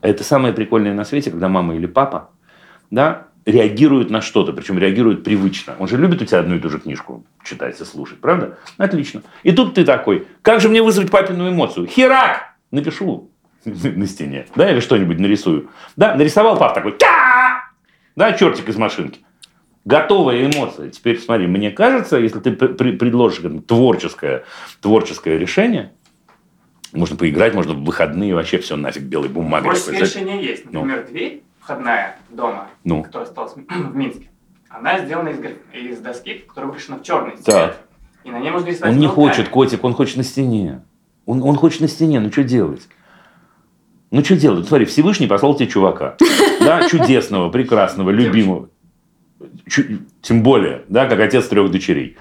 Это 0.00 0.22
самое 0.22 0.54
прикольное 0.54 0.94
на 0.94 1.04
свете, 1.04 1.30
когда 1.30 1.48
мама 1.48 1.74
или 1.74 1.86
папа 1.86 2.30
да, 2.90 3.27
реагируют 3.48 4.10
на 4.10 4.20
что-то, 4.20 4.52
причем 4.52 4.78
реагируют 4.78 5.24
привычно. 5.24 5.74
Он 5.78 5.88
же 5.88 5.96
любит 5.96 6.20
у 6.20 6.26
тебя 6.26 6.40
одну 6.40 6.56
и 6.56 6.60
ту 6.60 6.68
же 6.68 6.78
книжку 6.78 7.24
читать 7.42 7.80
и 7.80 7.84
слушать, 7.84 8.20
правда? 8.20 8.58
Отлично. 8.76 9.22
И 9.42 9.52
тут 9.52 9.74
ты 9.74 9.86
такой, 9.86 10.26
как 10.42 10.60
же 10.60 10.68
мне 10.68 10.82
вызвать 10.82 11.10
папину 11.10 11.48
эмоцию? 11.48 11.86
Херак! 11.86 12.54
Напишу 12.70 13.30
на 13.64 14.06
стене, 14.06 14.46
да, 14.54 14.70
или 14.70 14.80
что-нибудь 14.80 15.18
нарисую. 15.18 15.70
Да, 15.96 16.14
нарисовал 16.14 16.58
пап 16.58 16.74
такой, 16.74 16.92
«Ка!» 16.92 17.70
да, 18.16 18.32
чертик 18.34 18.68
из 18.68 18.76
машинки. 18.76 19.20
Готовая 19.86 20.44
эмоция. 20.44 20.90
Теперь 20.90 21.18
смотри, 21.18 21.46
мне 21.46 21.70
кажется, 21.70 22.18
если 22.18 22.40
ты 22.40 22.52
предложишь 22.52 23.42
творческое, 23.66 24.44
творческое 24.82 25.38
решение, 25.38 25.92
можно 26.92 27.16
поиграть, 27.16 27.54
можно 27.54 27.72
в 27.72 27.82
выходные 27.82 28.34
вообще 28.34 28.58
все 28.58 28.76
нафиг 28.76 29.04
белой 29.04 29.30
бумагой. 29.30 29.74
Знаешь. 29.74 30.02
решение 30.02 30.44
есть. 30.44 30.66
Например, 30.66 31.06
дверь 31.08 31.42
входная 31.68 32.16
дома, 32.30 32.68
Ну. 32.84 33.02
которая 33.02 33.28
осталась 33.28 33.52
в 33.68 33.94
Минске, 33.94 34.30
она 34.70 35.04
сделана 35.04 35.28
из, 35.28 35.38
из 35.74 35.98
доски, 35.98 36.44
которая 36.48 36.70
выкрашена 36.70 36.96
в 36.98 37.02
черный 37.02 37.32
цвет. 37.32 37.44
Так. 37.44 37.80
И 38.24 38.30
на 38.30 38.38
ней 38.40 38.50
можно 38.50 38.68
рисовать 38.68 38.94
Он 38.94 38.98
не 38.98 39.06
хочет, 39.06 39.50
котик, 39.50 39.84
он 39.84 39.92
хочет 39.92 40.16
на 40.16 40.22
стене. 40.22 40.82
Он, 41.26 41.42
он 41.42 41.56
хочет 41.56 41.82
на 41.82 41.88
стене, 41.88 42.20
ну 42.20 42.32
что 42.32 42.42
делать? 42.42 42.88
Ну 44.10 44.24
что 44.24 44.36
делать? 44.36 44.66
Смотри, 44.66 44.86
Всевышний 44.86 45.26
послал 45.26 45.54
тебе 45.54 45.68
чувака. 45.68 46.16
Да, 46.60 46.88
чудесного, 46.88 47.50
прекрасного, 47.50 48.10
любимого. 48.10 48.68
Тем 50.22 50.42
более, 50.42 50.84
да, 50.88 51.06
как 51.06 51.20
отец 51.20 51.46
трех 51.48 51.70
дочерей. 51.70 52.16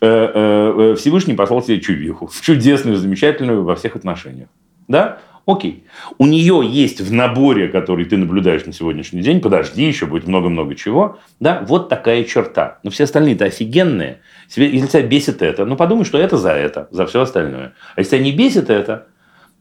Э, 0.00 0.06
э, 0.06 0.92
э, 0.92 0.94
Всевышний 0.96 1.34
послал 1.34 1.62
тебе 1.62 1.80
чувиху. 1.80 2.30
Чудесную, 2.42 2.96
замечательную 2.96 3.62
во 3.62 3.76
всех 3.76 3.94
отношениях. 3.94 4.48
Да? 4.88 5.20
Окей. 5.46 5.86
У 6.18 6.26
нее 6.26 6.60
есть 6.64 7.00
в 7.00 7.12
наборе, 7.12 7.68
который 7.68 8.04
ты 8.04 8.16
наблюдаешь 8.16 8.66
на 8.66 8.72
сегодняшний 8.72 9.22
день, 9.22 9.40
подожди, 9.40 9.84
еще 9.84 10.06
будет 10.06 10.26
много-много 10.26 10.74
чего, 10.74 11.20
да, 11.38 11.64
вот 11.68 11.88
такая 11.88 12.24
черта. 12.24 12.80
Но 12.82 12.90
все 12.90 13.04
остальные-то 13.04 13.44
офигенные. 13.44 14.18
Если 14.48 14.86
тебя 14.88 15.02
бесит 15.02 15.42
это, 15.42 15.64
ну 15.64 15.76
подумай, 15.76 16.04
что 16.04 16.18
это 16.18 16.36
за 16.36 16.50
это, 16.50 16.88
за 16.90 17.06
все 17.06 17.22
остальное. 17.22 17.74
А 17.94 18.00
если 18.00 18.16
тебя 18.16 18.24
не 18.24 18.32
бесит 18.32 18.70
это, 18.70 19.06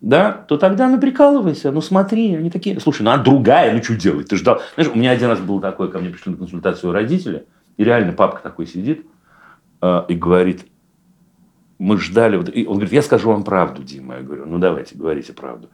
да, 0.01 0.31
то 0.31 0.57
тогда 0.57 0.89
ну 0.89 0.99
прикалывайся, 0.99 1.71
ну 1.71 1.81
смотри, 1.81 2.33
они 2.33 2.49
такие, 2.49 2.79
слушай, 2.79 3.03
ну 3.03 3.11
а 3.11 3.17
другая, 3.19 3.71
ну 3.71 3.83
что 3.83 3.95
делать, 3.95 4.27
ты 4.27 4.37
ждал. 4.37 4.63
Знаешь, 4.73 4.91
у 4.91 4.97
меня 4.97 5.11
один 5.11 5.29
раз 5.29 5.39
было 5.39 5.61
такое, 5.61 5.89
ко 5.89 5.99
мне 5.99 6.09
пришли 6.09 6.31
на 6.31 6.37
консультацию 6.39 6.93
родители, 6.93 7.45
и 7.77 7.83
реально 7.83 8.13
папка 8.13 8.41
такой 8.41 8.65
сидит 8.65 9.05
э, 9.83 10.03
и 10.07 10.15
говорит, 10.15 10.65
мы 11.77 11.99
ждали, 11.99 12.37
вот, 12.37 12.49
и 12.53 12.65
он 12.65 12.75
говорит, 12.75 12.93
я 12.93 13.01
скажу 13.01 13.29
вам 13.29 13.43
правду, 13.43 13.83
Дима. 13.83 14.15
Я 14.15 14.21
говорю, 14.21 14.45
ну 14.45 14.59
давайте, 14.59 14.95
говорите 14.95 15.33
правду. 15.33 15.69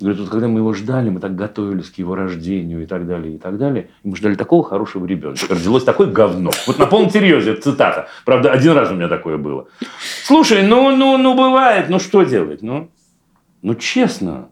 Он 0.00 0.06
Говорит, 0.06 0.20
вот 0.22 0.30
когда 0.30 0.48
мы 0.48 0.58
его 0.58 0.74
ждали, 0.74 1.08
мы 1.08 1.20
так 1.20 1.36
готовились 1.36 1.90
к 1.90 1.98
его 1.98 2.16
рождению 2.16 2.82
и 2.82 2.86
так 2.86 3.06
далее, 3.06 3.36
и 3.36 3.38
так 3.38 3.56
далее. 3.58 3.90
И 4.02 4.08
мы 4.08 4.16
ждали 4.16 4.34
такого 4.34 4.64
хорошего 4.64 5.06
ребенка. 5.06 5.40
Родилось 5.48 5.84
такое 5.84 6.08
говно. 6.08 6.50
Вот 6.66 6.78
на 6.78 6.86
полном 6.86 7.10
серьезе, 7.10 7.52
это 7.52 7.62
цитата. 7.62 8.08
Правда, 8.24 8.50
один 8.50 8.72
раз 8.72 8.90
у 8.90 8.94
меня 8.94 9.06
такое 9.06 9.38
было. 9.38 9.68
Слушай, 10.24 10.66
ну, 10.66 10.94
ну, 10.96 11.16
ну, 11.16 11.34
бывает, 11.34 11.88
ну 11.88 12.00
что 12.00 12.24
делать? 12.24 12.60
Ну, 12.60 12.90
ну 13.62 13.76
честно, 13.76 14.48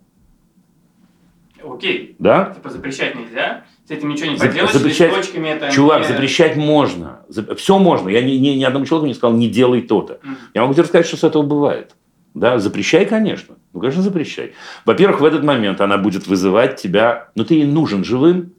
Окей. 1.64 2.14
да? 2.20 2.52
Типа 2.54 2.70
запрещать 2.70 3.16
нельзя. 3.16 3.64
С 3.86 3.90
этим 3.90 4.08
ничего 4.10 4.30
не 4.30 4.36
поделаешь. 4.38 4.72
запрещать- 4.72 5.10
листочками 5.10 5.48
это 5.48 5.70
Чувак, 5.70 6.02
не- 6.02 6.08
запрещать 6.08 6.56
можно. 6.56 7.26
Все 7.56 7.78
можно. 7.78 8.08
Я 8.08 8.22
ни, 8.22 8.32
ни, 8.32 8.50
ни 8.50 8.64
одному 8.64 8.86
человеку 8.86 9.06
не 9.08 9.14
сказал, 9.14 9.36
не 9.36 9.48
делай 9.48 9.82
то-то. 9.82 10.20
Мгм. 10.22 10.36
Я 10.54 10.60
могу 10.62 10.72
тебе 10.74 10.82
рассказать, 10.84 11.06
что 11.06 11.16
с 11.16 11.24
этого 11.24 11.42
бывает. 11.42 11.96
Да, 12.34 12.58
запрещай, 12.58 13.04
конечно. 13.06 13.56
Ну, 13.72 13.80
конечно, 13.80 14.00
запрещай. 14.02 14.52
Во-первых, 14.86 15.20
в 15.20 15.24
этот 15.24 15.42
момент 15.44 15.80
она 15.80 15.98
будет 15.98 16.26
вызывать 16.26 16.76
тебя, 16.80 17.28
ну, 17.34 17.44
ты 17.44 17.54
ей 17.54 17.64
нужен 17.66 18.04
живым, 18.04 18.52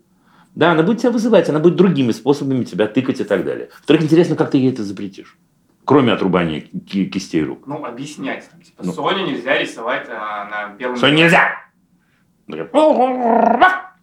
да, 0.56 0.72
она 0.74 0.84
будет 0.84 1.00
тебя 1.00 1.12
вызывать, 1.12 1.50
она 1.50 1.60
будет 1.60 1.76
другими 1.76 2.12
способами 2.12 2.64
тебя 2.66 2.86
тыкать 2.88 3.20
и 3.20 3.24
так 3.24 3.44
далее. 3.46 3.70
Во-вторых, 3.80 4.04
интересно, 4.04 4.36
как 4.36 4.52
ты 4.52 4.58
ей 4.58 4.72
это 4.72 4.84
запретишь. 4.84 5.38
Кроме 5.86 6.14
отрубания 6.14 6.62
ки- 6.62 7.06
кистей 7.06 7.44
рук. 7.44 7.66
Ну, 7.66 7.84
объяснять. 7.84 8.48
Там, 8.50 8.62
типа, 8.62 8.84
Ну. 8.86 8.94
Соню 8.94 9.26
нельзя 9.26 9.58
рисовать 9.58 10.08
а, 10.10 10.46
на 10.50 10.76
белом... 10.76 10.96
Соня, 10.98 11.16
нельзя! 11.24 11.50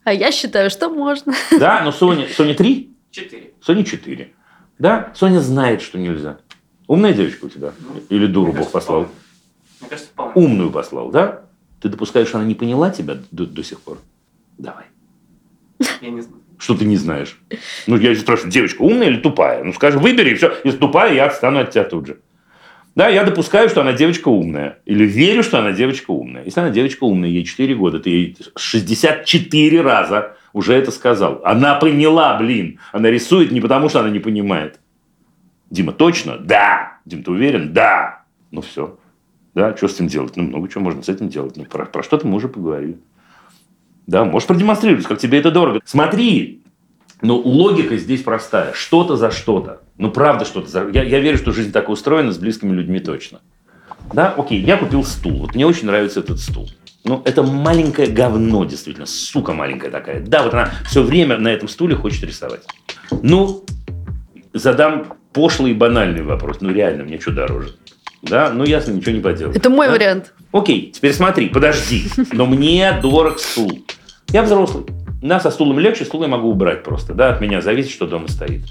А 0.04 0.12
я 0.12 0.32
считаю, 0.32 0.70
что 0.70 0.88
можно. 0.88 1.34
Да, 1.58 1.82
но 1.84 1.92
Соня, 1.92 2.26
Соня 2.28 2.54
3, 2.54 2.90
Четыре. 3.10 3.52
Соня 3.60 3.84
4. 3.84 4.32
Да, 4.78 5.12
Соня 5.14 5.40
знает, 5.40 5.82
что 5.82 5.98
нельзя. 5.98 6.38
Умная 6.86 7.12
девочка 7.12 7.44
у 7.44 7.48
тебя? 7.48 7.72
Или 8.08 8.26
дуру 8.26 8.52
Бог 8.52 8.70
послал? 8.70 9.04
вполне. 9.04 9.20
Мне 9.80 9.88
кажется, 9.90 10.10
вполне. 10.12 10.32
Умную 10.34 10.70
послал, 10.70 11.10
да? 11.10 11.42
Ты 11.80 11.88
допускаешь, 11.88 12.28
что 12.28 12.38
она 12.38 12.46
не 12.46 12.54
поняла 12.54 12.90
тебя 12.90 13.18
до, 13.30 13.46
до 13.46 13.62
сих 13.62 13.80
пор? 13.80 13.98
Давай. 14.58 14.84
Я 16.00 16.10
не 16.10 16.20
знаю. 16.20 16.40
Что 16.58 16.76
ты 16.76 16.84
не 16.84 16.96
знаешь? 16.96 17.40
Ну, 17.86 17.96
я 17.96 18.14
спрашиваю, 18.14 18.52
девочка 18.52 18.82
умная 18.82 19.08
или 19.08 19.18
тупая? 19.18 19.64
Ну, 19.64 19.72
скажи, 19.72 19.98
выбери, 19.98 20.30
и 20.30 20.34
все. 20.34 20.52
Если 20.62 20.78
тупая, 20.78 21.14
я 21.14 21.26
отстану 21.26 21.60
от 21.60 21.70
тебя 21.70 21.84
тут 21.84 22.06
же. 22.06 22.20
Да, 22.94 23.08
я 23.08 23.24
допускаю, 23.24 23.68
что 23.68 23.82
она 23.82 23.92
девочка 23.92 24.28
умная. 24.28 24.78
Или 24.84 25.04
верю, 25.04 25.42
что 25.42 25.58
она 25.58 25.72
девочка 25.72 26.10
умная. 26.10 26.44
Если 26.44 26.60
она 26.60 26.70
девочка 26.70 27.04
умная, 27.04 27.28
ей 27.28 27.44
4 27.44 27.74
года, 27.74 28.00
ты 28.00 28.10
ей 28.10 28.36
64 28.56 29.80
раза 29.80 30.36
уже 30.52 30.74
это 30.74 30.90
сказал. 30.90 31.40
Она 31.44 31.76
поняла, 31.76 32.36
блин. 32.36 32.80
Она 32.92 33.10
рисует 33.10 33.52
не 33.52 33.60
потому, 33.60 33.88
что 33.88 34.00
она 34.00 34.10
не 34.10 34.18
понимает. 34.18 34.80
Дима, 35.70 35.92
точно? 35.92 36.36
Да. 36.38 36.98
Дим, 37.04 37.22
ты 37.22 37.30
уверен? 37.30 37.72
Да. 37.72 38.24
Ну, 38.50 38.60
все. 38.60 38.98
Да, 39.54 39.76
что 39.76 39.88
с 39.88 39.94
этим 39.94 40.08
делать? 40.08 40.36
Ну, 40.36 40.44
много 40.44 40.68
чего 40.68 40.82
можно 40.82 41.02
с 41.02 41.08
этим 41.08 41.28
делать. 41.28 41.56
Ну, 41.56 41.64
про, 41.64 41.86
про 41.86 42.02
что-то 42.02 42.26
мы 42.26 42.36
уже 42.36 42.48
поговорили. 42.48 42.98
Да, 44.06 44.24
можешь 44.24 44.48
продемонстрировать, 44.48 45.06
как 45.06 45.18
тебе 45.18 45.38
это 45.38 45.52
дорого. 45.52 45.80
Смотри, 45.84 46.59
но 47.22 47.36
логика 47.38 47.96
здесь 47.96 48.22
простая. 48.22 48.72
Что-то 48.72 49.16
за 49.16 49.30
что-то. 49.30 49.80
Ну, 49.98 50.10
правда, 50.10 50.44
что-то 50.44 50.68
за... 50.68 50.88
Я, 50.88 51.02
я 51.02 51.20
верю, 51.20 51.36
что 51.38 51.52
жизнь 51.52 51.72
так 51.72 51.88
устроена, 51.88 52.32
с 52.32 52.38
близкими 52.38 52.72
людьми 52.72 53.00
точно. 53.00 53.40
Да, 54.12 54.34
окей, 54.36 54.60
я 54.60 54.76
купил 54.76 55.04
стул. 55.04 55.40
Вот 55.40 55.54
мне 55.54 55.66
очень 55.66 55.86
нравится 55.86 56.20
этот 56.20 56.40
стул. 56.40 56.68
Ну, 57.04 57.22
это 57.24 57.42
маленькое 57.42 58.08
говно, 58.08 58.64
действительно. 58.64 59.06
Сука 59.06 59.52
маленькая 59.52 59.90
такая. 59.90 60.20
Да, 60.20 60.42
вот 60.42 60.52
она 60.54 60.70
все 60.88 61.02
время 61.02 61.38
на 61.38 61.48
этом 61.48 61.68
стуле 61.68 61.94
хочет 61.94 62.24
рисовать. 62.24 62.62
Ну, 63.22 63.64
задам 64.52 65.14
пошлый 65.32 65.72
и 65.72 65.74
банальный 65.74 66.22
вопрос. 66.22 66.58
Ну, 66.60 66.70
реально, 66.72 67.04
мне 67.04 67.20
что 67.20 67.30
дороже? 67.32 67.76
Да, 68.22 68.50
ну, 68.52 68.64
ясно, 68.64 68.92
ничего 68.92 69.12
не 69.12 69.20
поделать. 69.20 69.56
Это 69.56 69.70
мой 69.70 69.86
Да? 69.86 69.92
вариант. 69.92 70.34
Окей, 70.52 70.90
теперь 70.94 71.12
смотри, 71.14 71.48
подожди. 71.48 72.04
Но 72.32 72.44
мне 72.46 72.92
дорог 73.02 73.38
стул. 73.38 73.80
Я 74.28 74.42
взрослый. 74.42 74.84
Да, 75.22 75.38
со 75.40 75.50
стулом 75.50 75.78
легче, 75.78 76.04
стул 76.04 76.22
я 76.22 76.28
могу 76.28 76.48
убрать 76.48 76.82
просто. 76.82 77.14
Да, 77.14 77.30
от 77.30 77.40
меня 77.40 77.60
зависит, 77.60 77.90
что 77.90 78.06
дома 78.06 78.28
стоит. 78.28 78.62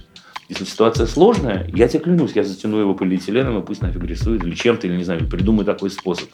Если 0.49 0.65
ситуация 0.65 1.05
сложная, 1.05 1.69
я 1.71 1.87
тебе 1.87 1.99
клянусь, 1.99 2.31
я 2.33 2.43
затяну 2.43 2.79
его 2.79 2.95
полиэтиленом, 2.95 3.59
и 3.59 3.63
пусть 3.63 3.83
нафиг 3.83 4.03
рисует, 4.03 4.43
или 4.43 4.55
чем-то, 4.55 4.87
или 4.87 4.97
не 4.97 5.03
знаю, 5.03 5.19
или 5.19 5.27
придумаю 5.27 5.63
такой 5.63 5.91
способ. 5.91 6.27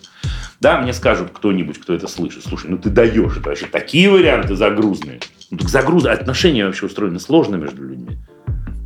Да, 0.62 0.80
мне 0.80 0.94
скажут 0.94 1.32
кто-нибудь, 1.34 1.78
кто 1.80 1.94
это 1.94 2.08
слышит, 2.08 2.46
слушай, 2.46 2.68
ну 2.70 2.78
ты 2.78 2.90
даешь, 2.90 3.36
это 3.36 3.50
вообще 3.50 3.66
такие 3.66 4.10
варианты 4.10 4.56
загрузные. 4.56 5.20
Ну 5.52 5.58
так 5.58 5.68
загрузы, 5.68 6.08
отношения 6.08 6.66
вообще 6.66 6.86
устроены 6.86 7.20
сложно 7.20 7.58
между 7.58 7.84
людьми. 7.84 8.18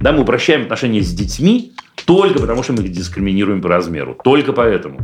Да, 0.01 0.13
мы 0.13 0.21
упрощаем 0.21 0.63
отношения 0.63 1.01
с 1.01 1.13
детьми 1.13 1.73
только 2.05 2.39
потому, 2.39 2.63
что 2.63 2.73
мы 2.73 2.81
их 2.81 2.91
дискриминируем 2.91 3.61
по 3.61 3.69
размеру. 3.69 4.17
Только 4.23 4.51
поэтому. 4.51 4.99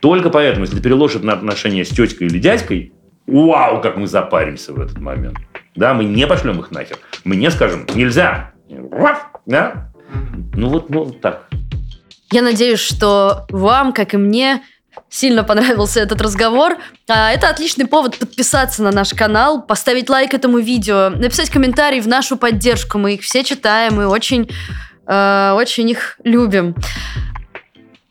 Только 0.00 0.30
поэтому, 0.30 0.64
если 0.64 0.80
переложат 0.80 1.22
на 1.22 1.34
отношения 1.34 1.84
с 1.84 1.90
теткой 1.90 2.28
или 2.28 2.38
дядькой, 2.38 2.94
вау, 3.26 3.80
как 3.80 3.96
мы 3.96 4.06
запаримся 4.06 4.72
в 4.72 4.80
этот 4.80 4.98
момент. 4.98 5.38
Да, 5.74 5.94
мы 5.94 6.04
не 6.04 6.26
пошлем 6.26 6.60
их 6.60 6.70
нахер. 6.70 6.98
Мы 7.24 7.36
не 7.36 7.50
скажем, 7.50 7.86
нельзя. 7.94 8.52
Да? 9.46 9.90
Ну 10.54 10.68
вот, 10.68 10.90
ну 10.90 11.10
так. 11.10 11.48
Я 12.30 12.42
надеюсь, 12.42 12.80
что 12.80 13.46
вам, 13.50 13.92
как 13.92 14.14
и 14.14 14.16
мне, 14.16 14.62
сильно 15.08 15.44
понравился 15.44 16.00
этот 16.00 16.20
разговор. 16.20 16.76
А, 17.08 17.30
это 17.32 17.48
отличный 17.48 17.86
повод 17.86 18.18
подписаться 18.18 18.82
на 18.82 18.90
наш 18.90 19.14
канал, 19.14 19.62
поставить 19.62 20.08
лайк 20.08 20.34
этому 20.34 20.58
видео, 20.58 21.10
написать 21.10 21.50
комментарий 21.50 22.00
в 22.00 22.08
нашу 22.08 22.36
поддержку. 22.36 22.98
Мы 22.98 23.14
их 23.14 23.22
все 23.22 23.44
читаем 23.44 24.00
и 24.00 24.04
очень, 24.04 24.50
э, 25.06 25.52
очень 25.56 25.90
их 25.90 26.18
любим. 26.24 26.74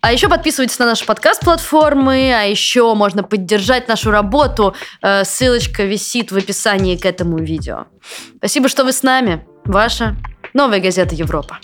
А 0.04 0.12
еще 0.12 0.28
подписывайтесь 0.28 0.78
на 0.80 0.86
наши 0.86 1.06
подкаст-платформы, 1.06 2.34
а 2.34 2.42
еще 2.42 2.94
можно 2.94 3.24
поддержать 3.24 3.88
нашу 3.88 4.12
работу. 4.12 4.76
Э, 5.02 5.24
ссылочка 5.24 5.84
висит 5.86 6.34
в 6.34 6.36
описании 6.36 6.98
к 6.98 7.06
этому 7.06 7.38
видео. 7.38 7.86
Спасибо, 8.36 8.68
что 8.68 8.84
вы 8.84 8.92
с 8.92 9.02
нами. 9.02 9.46
Ваша 9.64 10.18
новая 10.54 10.82
газета 10.82 11.16
Европа. 11.16 11.60